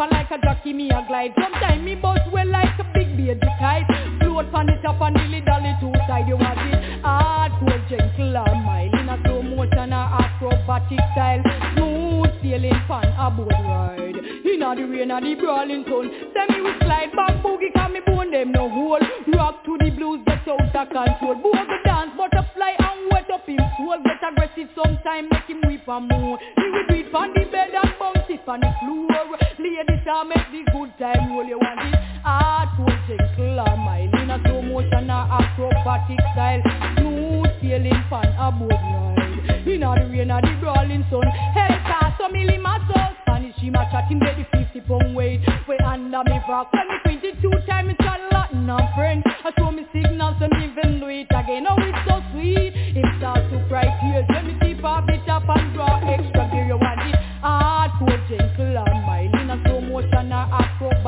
the 0.00 0.14
like 0.14 0.30
a 0.30 0.38
jockey 0.40 0.72
me 0.72 0.88
a 0.88 1.04
glide. 1.06 1.32
Sometimes 1.36 1.84
me 1.84 1.94
bust 1.94 2.22
well 2.32 2.46
like 2.46 2.78
a 2.78 2.84
big 2.94 3.16
baby 3.16 3.38
kite. 3.58 3.84
Float 4.20 4.46
on 4.54 4.66
the 4.66 4.72
top 4.82 5.00
and 5.00 5.14
dilly 5.16 5.40
dally 5.42 5.76
two 5.80 5.92
side 6.08 6.26
you 6.26 6.36
want 6.36 6.58
it. 6.72 7.02
Hardcore 7.04 7.88
gentle 7.88 8.36
or 8.36 8.54
mild 8.64 8.94
In 8.94 9.08
a 9.08 9.20
slow 9.24 9.42
motion 9.42 9.92
or 9.92 10.08
acrobatic 10.16 11.00
style. 11.12 11.42
Smooth 11.76 12.32
sailing 12.40 12.80
fan 12.88 13.12
a 13.12 13.30
boat 13.30 13.52
ride. 13.68 14.16
Inna 14.16 14.74
the 14.74 14.84
rain 14.88 15.10
or 15.10 15.20
the 15.20 15.34
brawling 15.34 15.84
sun. 15.84 16.08
Say 16.32 16.48
me 16.48 16.62
we 16.64 16.72
slide 16.80 17.12
back 17.12 17.36
boogie 17.44 17.72
cause 17.76 17.92
me 17.92 18.00
bone 18.06 18.30
them 18.30 18.52
no 18.52 18.70
hole. 18.70 19.04
Rock 19.36 19.64
to 19.64 19.76
the 19.84 19.90
blues 19.90 20.24
get 20.24 20.48
out 20.48 20.64
of 20.64 20.88
control. 20.88 21.36
Boogie 21.44 21.84
dance 21.84 22.12
butterfly 22.16 22.72
and 22.78 23.12
wet 23.12 23.28
up 23.28 23.44
him 23.44 23.60
soul. 23.76 24.00
Get 24.00 24.24
aggressive 24.60 24.74
sometime 24.74 25.28
make 25.30 25.44
him 25.44 25.60
weep 25.66 25.86
and 25.86 26.08
moan 26.08 26.38
He 26.56 26.70
will 26.70 26.86
do 26.88 26.94
it 26.94 27.14
on 27.14 27.32
the 27.34 27.44
bed 27.50 27.70
and 27.74 27.90
bounce 27.98 28.28
it 28.28 28.40
on 28.46 28.60
the 28.60 28.72
floor. 28.80 29.38
Ladies 29.58 30.06
I 30.06 30.24
make 30.24 30.50
the 30.52 30.70
good 30.72 30.90
time 30.98 31.32
roll 31.32 31.46
You 31.46 31.58
want. 31.58 31.80
It 31.82 33.08
gentle 33.08 33.60
or 33.60 33.76
mild 33.76 34.14
In 34.14 34.30
a 34.30 34.40
slow 34.44 34.62
motion 34.62 35.10
or 35.10 35.26
acrobatic 35.28 36.20
style. 36.32 36.62
Smooth 36.98 37.46
sailing 37.60 38.04
fan 38.10 38.28
a 38.38 38.52
boat 38.52 38.70
ride 38.70 39.66
Inna 39.66 39.94
the 39.96 40.06
rain 40.10 40.30
or 40.30 40.40
the 40.40 40.52
brawling 40.60 41.04
sun. 41.10 41.26
Hell 41.54 41.76
cast 41.86 42.18
so 42.18 42.28
me 42.28 42.44
lima 42.44 42.78
so 42.88 43.00
Spanish 43.22 43.56
him 43.56 43.74
a 43.74 43.84
chat 43.90 44.08
him 44.08 44.20
get 44.20 44.36
the 44.36 44.44
50 44.52 44.80
pound 44.88 45.14
weight. 45.14 45.40
We 45.68 45.76
under 45.78 46.24
me 46.24 46.40
rock 46.48 46.72
When 46.72 46.88
me 46.88 47.20
22 47.20 47.50
time 47.66 47.90
it's 47.90 48.00
a 48.00 48.34
Latin 48.34 48.68
and 48.68 48.88
French 48.96 49.24
I 49.44 49.52
show 49.58 49.70
me 49.70 49.86
signals 49.92 50.36
and 50.40 50.52
even 50.62 51.00
do 51.00 51.08
it 51.08 51.28
again. 51.30 51.66
Oh 51.68 51.76
it's 51.78 51.98
so 52.08 52.20
sweet. 52.32 52.72
Him 52.74 53.04
start 53.18 53.40
to 53.50 53.58
cry 53.68 53.88
tears 54.00 54.29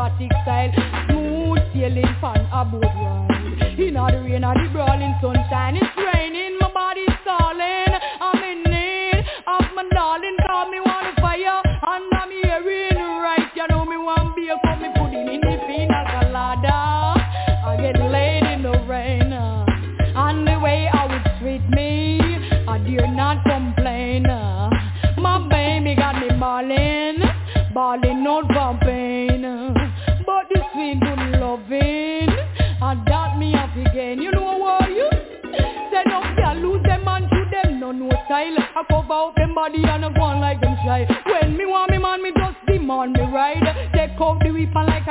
acrobatic 0.03 0.33
style. 0.43 0.73
Smooth 1.07 1.59
sailing 1.73 2.15
fan 2.20 2.47
a 2.53 2.65
boat 2.65 2.83
ride. 2.83 3.79
Inna 3.79 4.11
the 4.11 4.19
rain 4.23 4.45
or 4.45 4.55
the 4.55 4.69
brawling 4.73 5.15
sunshine. 5.20 5.77
It's 5.77 5.97
raining 5.97 6.59
my 6.61 6.70
body's 6.73 7.16
calling 7.24 7.99
I'm 8.20 8.43
in 8.43 8.62
need 8.65 9.24
of 9.47 9.65
my 9.74 9.85
darling. 9.95 10.37
Call 10.47 10.70
me 10.70 10.81
want 10.81 11.07
a 11.07 11.20
fire 11.20 11.62
and 11.65 12.15
I'm 12.15 12.31
hearing 12.31 12.99
right. 13.23 13.51
You 13.55 13.66
know 13.69 13.85
me 13.85 13.97
want 13.97 14.37
beer 14.37 14.57
come 14.65 14.83
me 14.83 14.89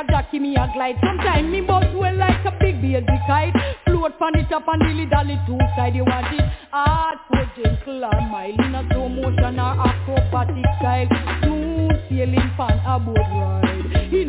a 0.02 0.12
jockey, 0.12 0.40
me 0.40 0.56
a 0.56 0.70
glide. 0.74 0.98
Sometimes 1.04 1.50
me 1.50 1.62
boss 1.62 1.86
well 1.96 2.16
like 2.16 2.44
a 2.46 2.52
big 2.60 2.82
baby 2.82 3.06
kite. 3.28 3.54
Float 3.86 4.18
pan 4.20 4.36
it 4.36 4.52
up 4.52 4.68
and 4.68 4.82
dilly 4.82 5.06
dally 5.06 5.40
two 5.48 5.58
side. 5.76 5.96
You 5.96 6.06
want 6.06 6.34
it 6.34 6.46
hard, 6.72 7.18
so 7.30 7.62
gentle 7.62 8.06
or 8.06 8.22
mild. 8.30 8.60
In 8.60 8.76
a 8.76 8.88
slow 8.92 9.10
motion 9.10 9.60
or 9.60 9.76
acrobatic 9.88 10.66
style. 10.80 11.08
Smooth 11.44 11.92
sailing 12.10 12.52
pan 12.58 12.80
a 12.86 13.00
boat 13.00 13.18
ride. 13.18 13.71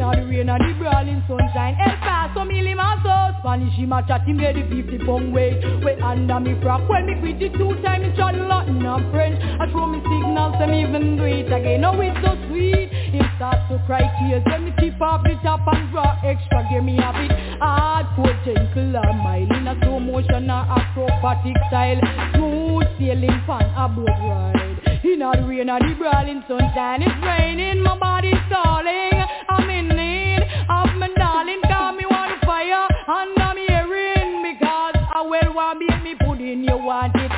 In 0.03 0.11
the 0.11 0.27
rain 0.27 0.49
and 0.49 0.59
the 0.59 0.75
brawling 0.83 1.23
sunshine. 1.29 1.79
El 1.79 1.95
Paso, 2.03 2.45
me 2.45 2.61
lima 2.61 2.99
so 3.07 3.39
Spanish, 3.39 3.75
him 3.79 3.93
a 3.93 4.03
chat, 4.03 4.27
him 4.27 4.39
made 4.39 4.57
the 4.57 4.67
50 4.67 4.99
pound 5.07 5.33
weight. 5.33 5.63
Way 5.85 5.95
under 6.03 6.41
me 6.41 6.59
frock. 6.61 6.89
When 6.89 7.07
me 7.07 7.15
quit 7.21 7.41
it 7.41 7.55
two 7.55 7.71
times, 7.87 8.11
me 8.11 8.17
try 8.17 8.33
Latin 8.35 8.85
and 8.85 9.13
French. 9.13 9.39
I 9.39 9.71
throw 9.71 9.87
me 9.87 10.03
signals, 10.03 10.59
them 10.59 10.75
even 10.75 11.17
do 11.17 11.23
it 11.23 11.53
again. 11.53 11.85
Oh, 11.85 11.95
it's 12.01 12.19
so 12.19 12.35
sweet. 12.51 12.91
It 13.15 13.23
starts 13.37 13.63
to 13.71 13.79
cry 13.87 14.03
tears 14.19 14.43
when 14.51 14.65
me 14.67 14.73
tip 14.83 15.01
off 15.01 15.23
the 15.23 15.39
top 15.39 15.63
and 15.71 15.91
draw 15.93 16.19
extra. 16.27 16.67
Give 16.67 16.83
me 16.83 16.99
a 16.99 17.11
bit 17.15 17.31
hardcore, 17.63 18.35
gentle 18.43 18.97
or 18.99 19.13
mild. 19.23 19.55
In 19.55 19.71
a 19.71 19.79
slow 19.87 20.01
motion 20.01 20.51
or 20.51 20.67
acrobatic 20.67 21.55
style. 21.71 22.03
Smooth 22.35 22.91
sailing 22.99 23.39
fan 23.47 23.71
a 23.79 23.87
boat 23.87 24.11
ride. 24.19 24.63
In 25.05 25.19
the 25.23 25.31
rain 25.47 25.71
or 25.71 25.79
the 25.79 25.95
brawling 25.95 26.43
sunshine, 26.49 27.03
it's 27.03 27.15
raining, 27.23 27.83
my 27.83 27.97
body's 27.99 28.35
calling. 28.51 29.23
I'm 29.49 29.72
of 30.73 30.97
my 30.97 31.09
darling, 31.17 31.61
me 31.93 32.05
want 32.09 32.41
fire 32.45 32.89
under 33.07 33.55
me 33.55 33.67
because 34.43 34.97
want 35.55 35.79
me 35.79 35.87
you 36.65 36.79
want 36.79 37.15
it. 37.17 37.33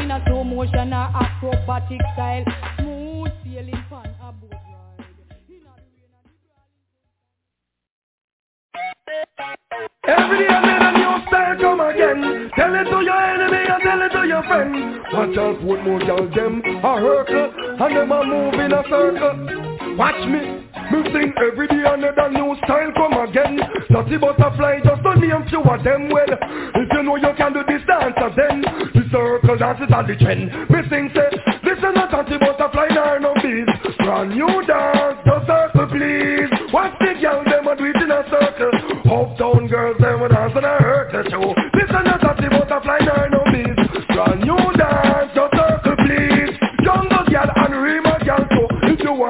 In 0.00 0.10
a 0.10 0.22
slow 0.26 0.44
motion 0.44 0.92
acrobatic 1.14 2.00
style, 2.14 2.44
smooth 2.78 3.32
sailing 3.44 3.84
fan 3.88 4.14
a 4.22 4.32
boat 4.32 4.52
ride. 4.52 5.04
Every 10.04 10.38
day 10.38 10.48
a 10.82 10.92
new 10.92 11.14
come 11.60 11.80
again. 11.80 12.50
Tell 12.56 12.74
it 12.74 12.84
to 12.84 12.98
your 13.04 13.22
enemy 13.22 13.62
and 13.68 13.82
tell 13.82 14.02
it 14.02 14.08
to 14.10 14.26
your 14.26 14.42
friend. 14.44 15.00
Watch 15.12 15.38
out 15.38 15.62
more 15.82 16.00
a 16.82 17.00
hurtle 17.00 17.76
And 17.78 17.94
them 17.94 18.12
a 18.12 18.24
move 18.24 18.54
in 18.54 18.72
a 18.72 18.82
circle. 18.88 19.96
Watch 19.96 20.26
me 20.28 20.69
me 20.90 21.00
sing 21.12 21.32
every 21.38 21.66
day 21.68 21.82
another 21.86 22.28
new 22.30 22.54
style 22.64 22.92
come 22.94 23.16
again. 23.22 23.58
Dirty 23.90 24.18
butterfly 24.18 24.80
just 24.84 25.02
to 25.02 25.12
name 25.18 25.42
few 25.48 25.62
of 25.62 25.82
them 25.84 26.10
well. 26.10 26.30
If 26.30 26.88
you 26.92 27.02
know 27.02 27.16
you 27.16 27.32
can 27.36 27.52
do 27.52 27.62
this 27.66 27.82
dance 27.86 28.14
then 28.36 28.62
The 28.94 29.02
circle 29.10 29.56
dance 29.56 29.80
is 29.80 29.92
on 29.92 30.06
the 30.06 30.16
trend. 30.16 30.50
Me 30.70 30.80
sing 30.90 31.10
say 31.14 31.30
Listen 31.62 31.94
not 31.94 32.10
dirty 32.10 32.38
butterfly 32.38 32.88
nor 32.94 33.20
no 33.20 33.34
bees 33.42 33.68
Brand 33.98 34.30
new 34.30 34.50
dance 34.66 35.18
the 35.24 35.36
circle 35.46 35.86
please. 35.90 36.50
Watch 36.72 36.94
the 36.98 37.14
girl 37.20 37.44
them 37.44 37.66
a 37.66 37.74
do 37.76 37.84
it 37.86 37.98
in 38.02 38.10
a 38.10 38.22
circle. 38.30 38.74
Uptown 39.10 39.66
girls 39.66 39.98
them 39.98 40.22
a 40.22 40.28
dance 40.28 40.54
I 40.54 40.78
hurt 40.82 41.12
the 41.12 41.30
show 41.30 41.54
Listen 41.74 42.04
not 42.04 42.20
dirty 42.20 42.48
butterfly 42.48 42.98
nor 43.06 43.28
no 43.30 43.49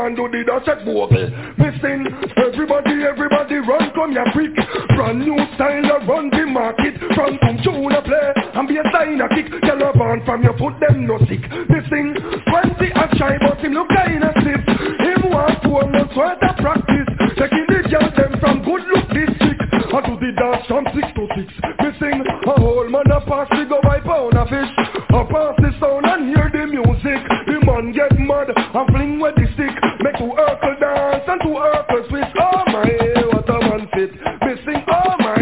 To 0.01 0.17
do 0.17 0.33
the 0.33 0.45
dance 0.49 0.65
check 0.65 0.81
vocal 0.81 1.29
Me 1.61 1.69
sing 1.85 2.09
Everybody, 2.41 3.05
everybody 3.05 3.61
run 3.61 3.93
come 3.93 4.17
here 4.17 4.25
quick. 4.33 4.57
Brand 4.97 5.21
new 5.21 5.37
style 5.61 5.93
a 5.93 6.01
run 6.09 6.33
the 6.33 6.49
market. 6.49 6.97
From 7.13 7.37
some 7.45 7.61
tune 7.61 7.93
a 7.93 8.01
play 8.01 8.33
And 8.57 8.65
be 8.65 8.81
a 8.81 8.85
sign 8.97 9.21
a 9.21 9.29
kick. 9.29 9.53
Band 9.53 10.25
from 10.25 10.41
your 10.41 10.57
foot 10.57 10.81
them 10.81 11.05
no 11.05 11.21
sick. 11.29 11.45
Me 11.69 11.79
sing 11.93 12.17
20 12.17 12.97
a 12.97 13.05
shy 13.21 13.37
but 13.45 13.61
him 13.61 13.77
look 13.77 13.93
kinda 13.93 14.33
stiff. 14.41 14.65
Him 15.05 15.21
want 15.29 15.61
four 15.69 15.85
months 15.85 16.17
worth 16.17 16.41
of 16.49 16.57
practice. 16.57 17.09
Taking 17.37 17.69
the 17.69 17.85
girls 17.93 18.15
them 18.17 18.41
from 18.41 18.65
good 18.65 18.81
look 18.89 19.05
district. 19.13 19.61
I 19.93 20.01
do 20.01 20.17
the 20.17 20.33
dance 20.33 20.65
from 20.65 20.89
six 20.97 21.13
to 21.13 21.29
six. 21.37 21.53
Me 21.77 21.93
sing 22.01 22.25
a 22.25 22.55
whole 22.57 22.89
man 22.89 23.05
a 23.13 23.21
pass 23.21 23.53
we 23.53 23.69
go 23.69 23.85
buy 23.85 24.01
pound 24.01 24.33
of 24.33 24.49
fish. 24.49 24.73
I 25.13 25.21
pass 25.29 25.55
the 25.61 25.71
sound 25.77 26.09
and 26.09 26.33
hear 26.33 26.49
the 26.49 26.65
music. 26.73 27.21
The 27.45 27.61
man 27.69 27.93
get 27.93 28.17
mad 28.17 28.49
and 28.57 28.87
fling 28.97 29.21
with 29.21 29.37
the 29.37 29.45
stick 29.53 29.90
Two 30.21 30.37
Urkel 30.37 30.77
dance 30.77 31.25
and 31.33 31.41
two 31.41 31.57
Urkel 31.57 32.05
twist. 32.13 32.29
Oh 32.37 32.61
my, 32.69 32.85
what 33.33 33.49
a 33.49 33.57
man 33.57 33.89
fit. 33.97 34.13
Me 34.13 34.53
sing 34.69 34.85
oh 34.93 35.17
my, 35.17 35.33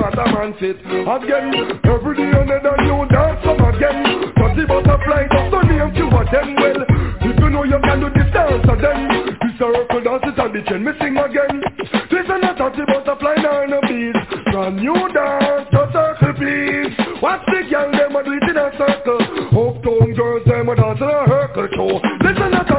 what 0.00 0.16
a 0.16 0.24
man 0.32 0.56
fit. 0.56 0.80
Again, 0.80 1.52
every 1.84 2.16
day 2.16 2.32
another 2.32 2.72
new 2.80 3.04
dance 3.12 3.44
come 3.44 3.60
again. 3.60 4.32
Dirty 4.32 4.64
butterfly 4.64 5.28
just 5.28 5.52
to 5.52 5.60
name 5.68 5.92
two 5.92 6.08
of 6.08 6.24
them 6.32 6.56
well 6.56 6.80
If 7.28 7.36
you 7.44 7.50
know 7.52 7.64
you 7.64 7.76
can 7.84 8.00
do 8.00 8.08
this 8.08 8.32
dance 8.32 8.64
then 8.64 9.36
This 9.36 9.52
a 9.52 9.68
circle 9.68 10.00
dance 10.00 10.24
is 10.24 10.38
on 10.40 10.48
the 10.56 10.64
chain 10.64 10.80
Me 10.80 10.92
sing 10.96 11.16
again. 11.20 11.60
This 12.08 12.24
is 12.24 12.40
not 12.40 12.56
dirty 12.56 12.88
butterfly 12.88 13.36
nor 13.36 13.68
no 13.68 13.80
beat. 13.84 14.16
Brand 14.48 14.80
new 14.80 14.96
dance, 15.12 15.68
just 15.68 15.92
circle 15.92 16.32
please 16.40 16.96
Watch 17.20 17.44
the 17.52 17.68
girl 17.68 17.92
them 17.92 18.16
a 18.16 18.24
do 18.24 18.32
it 18.32 18.48
in 18.48 18.56
a 18.56 18.72
circle. 18.80 19.20
Uptown 19.52 20.08
girls 20.16 20.44
them 20.48 20.68
a 20.68 20.74
dance 20.76 21.04
in 21.04 21.12
a 21.12 21.20
circle 21.28 21.68
show 21.76 22.00
Listen 22.24 22.50
not 22.56 22.71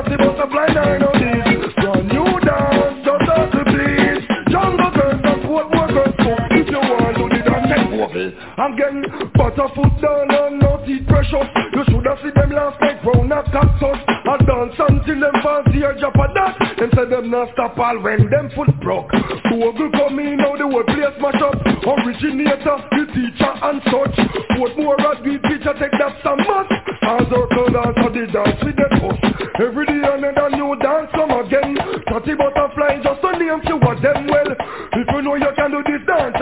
vocal 8.55 8.73
Again, 8.73 9.03
butterfoot 9.35 10.01
down 10.01 10.31
and 10.31 10.59
no 10.59 10.83
teeth 10.85 11.07
precious. 11.07 11.47
You 11.73 11.83
should 11.85 12.05
have 12.05 12.19
seen 12.21 12.33
them 12.35 12.51
last 12.51 12.79
night 12.81 13.03
round 13.05 13.31
a 13.31 13.43
cactus. 13.51 13.99
I 14.07 14.37
dance 14.45 14.75
until 14.77 15.19
them 15.19 15.35
fans 15.43 15.73
here 15.73 15.95
drop 15.99 16.15
a 16.15 16.33
dot 16.33 16.57
Them 16.77 16.89
say 16.95 17.05
them 17.09 17.29
not 17.31 17.49
stop 17.53 17.77
all 17.77 17.99
when 18.01 18.29
them 18.29 18.51
foot 18.55 18.69
broke. 18.81 19.11
Google 19.49 19.91
come 19.91 20.19
in 20.19 20.37
now 20.37 20.55
the 20.57 20.67
whole 20.69 20.83
place 20.83 21.17
mash 21.19 21.41
up. 21.41 21.57
Originator, 21.85 22.77
the 22.93 23.03
teacher 23.13 23.53
and 23.61 23.81
such. 23.89 24.15
What 24.59 24.77
more 24.77 24.99
at 25.01 25.23
the 25.23 25.37
teacher 25.37 25.73
take 25.77 25.93
that 25.97 26.17
some 26.23 26.41
must. 26.45 26.71
As 27.03 27.27
circle 27.29 27.67
dance 27.73 27.99
or 27.99 28.11
the 28.15 28.25
dance 28.31 28.59
with 28.63 28.77
the 28.79 28.87
push 29.01 29.19
Every 29.59 29.85
day 29.85 30.01
another 30.01 30.49
new 30.55 30.73
dance 30.79 31.11
come 31.13 31.29
again. 31.29 31.75
Tatty 32.07 32.33
butterfly 32.33 33.01
just 33.03 33.21
to 33.21 33.29
name 33.37 33.61
few 33.65 33.77
of 33.77 34.01
them 34.01 34.27
well. 34.27 34.49
If 34.93 35.07
you 35.09 35.21
know 35.21 35.35
you 35.35 35.51
can 35.55 35.69
do 35.71 35.83
this 35.83 36.01
dance 36.07 36.37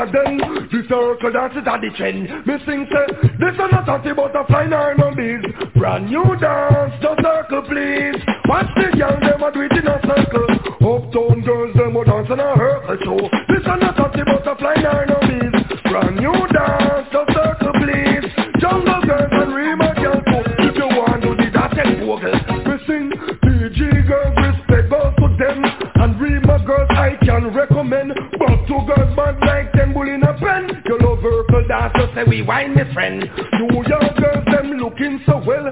The 0.70 0.70
circle 0.91 1.31
dance 1.31 1.55
is 1.55 1.63
at 1.63 1.80
the 1.80 1.89
trend 1.95 2.27
Me 2.43 2.55
sing 2.68 2.84
say 2.91 3.07
This 3.39 3.55
is 3.55 3.72
not 3.72 3.88
tatty 3.88 4.11
butterfly 4.11 4.68
nor 4.68 4.91
no 4.99 5.15
bees 5.15 5.39
Brand 5.80 6.11
new 6.11 6.35
dance, 6.35 6.93
just 7.01 7.23
circle 7.23 7.63
please. 7.63 8.19
Watch 8.45 8.68
the 8.76 8.91
girl 8.99 9.15
them 9.23 9.41
a 9.41 9.49
do 9.55 9.61
it 9.63 9.72
in 9.72 9.88
a 9.88 9.97
circle. 10.03 10.45
Uptown 10.84 11.41
girls 11.41 11.73
them 11.80 11.95
a 11.95 12.03
dance 12.03 12.27
in 12.27 12.39
a 12.43 12.49
circle 12.59 12.97
show. 13.07 13.22
This 13.47 13.63
is 13.63 13.80
not 13.80 13.95
tatty 13.95 14.23
butterfly 14.27 14.76
nor 14.84 15.07
no 15.07 15.18
bees 15.23 15.55
Brand 15.88 16.19
new 16.19 16.35
dance, 16.51 17.07
just 17.07 17.31
circle 17.31 17.73
please. 17.80 18.27
Jungle 18.59 19.01
girls 19.07 19.31
and 19.31 19.55
Rema 19.55 19.95
girls 19.95 20.23
too 20.27 20.43
If 20.68 20.76
you 20.76 20.88
want 20.91 21.23
to 21.23 21.31
do 21.39 21.47
that 21.55 21.72
check 21.72 21.88
vocal 22.03 22.35
Me 22.68 22.76
sing 22.84 23.07
PG 23.15 23.80
girls 24.11 24.35
respect 24.43 24.91
goes 24.91 25.15
to 25.23 25.27
them. 25.39 25.63
And 26.03 26.19
Rema 26.19 26.59
girls 26.68 26.91
I 26.91 27.15
can 27.23 27.55
recommend. 27.55 28.11
But 28.38 28.68
two 28.68 28.84
girls 28.85 29.15
bad 29.15 29.39
like 29.39 29.72
them 29.72 29.93
bull 29.95 30.07
in 30.07 30.22
a 30.22 30.35
pen 30.35 30.70
dance 31.72 31.93
so 31.95 32.03
say 32.14 32.27
we 32.27 32.41
wine 32.41 32.76
me 32.76 32.84
friend. 32.93 33.23
New 33.23 33.80
York 33.88 34.11
girls 34.19 34.43
them 34.52 34.76
looking 34.76 35.23
so 35.26 35.39
well. 35.39 35.72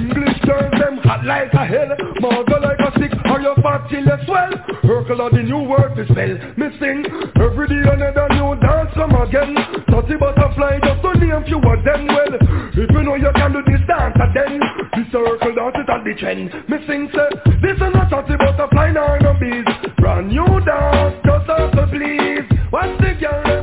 English 0.00 0.40
girls 0.48 0.72
them 0.80 0.96
hot 1.04 1.20
like 1.28 1.52
a 1.52 1.68
hell. 1.68 1.92
Margo 2.24 2.56
like 2.64 2.80
a 2.80 2.88
stick 2.96 3.12
or 3.28 3.44
you 3.44 3.52
fat 3.60 3.84
till 3.92 4.00
you 4.00 4.18
swell 4.24 4.52
Urkel 4.88 5.20
are 5.20 5.28
the 5.28 5.44
new 5.44 5.60
word 5.68 5.92
to 5.96 6.04
spell 6.08 6.32
Me 6.56 6.72
sing 6.80 7.04
every 7.36 7.68
day 7.68 7.84
another 7.84 8.24
new 8.32 8.56
dance 8.56 8.88
come 8.96 9.12
again. 9.20 9.52
Dirty 9.92 10.16
butterfly 10.16 10.80
just 10.80 11.02
to 11.04 11.12
name 11.20 11.44
few 11.44 11.60
of 11.60 11.80
them 11.84 12.08
well. 12.08 12.34
If 12.72 12.88
you 12.88 13.02
know 13.04 13.16
you 13.20 13.28
can 13.36 13.52
do 13.52 13.60
this 13.68 13.84
dance 13.84 14.16
then 14.32 14.64
The 14.96 15.04
circle 15.12 15.52
dance 15.52 15.76
is 15.76 15.88
on 15.92 16.00
the 16.08 16.14
trend. 16.16 16.48
Me 16.72 16.80
sing 16.88 17.12
say 17.12 17.28
this 17.60 17.76
is 17.76 17.92
not 17.92 18.08
dirty 18.08 18.40
butterfly 18.40 18.96
nor 18.96 19.20
no 19.20 19.36
bees. 19.36 19.68
Brand 20.00 20.32
new 20.32 20.48
dance 20.64 21.20
just 21.20 21.44
circle 21.44 21.84
please. 21.92 22.48
Watch 22.72 22.96
the 22.96 23.12
girl 23.20 23.53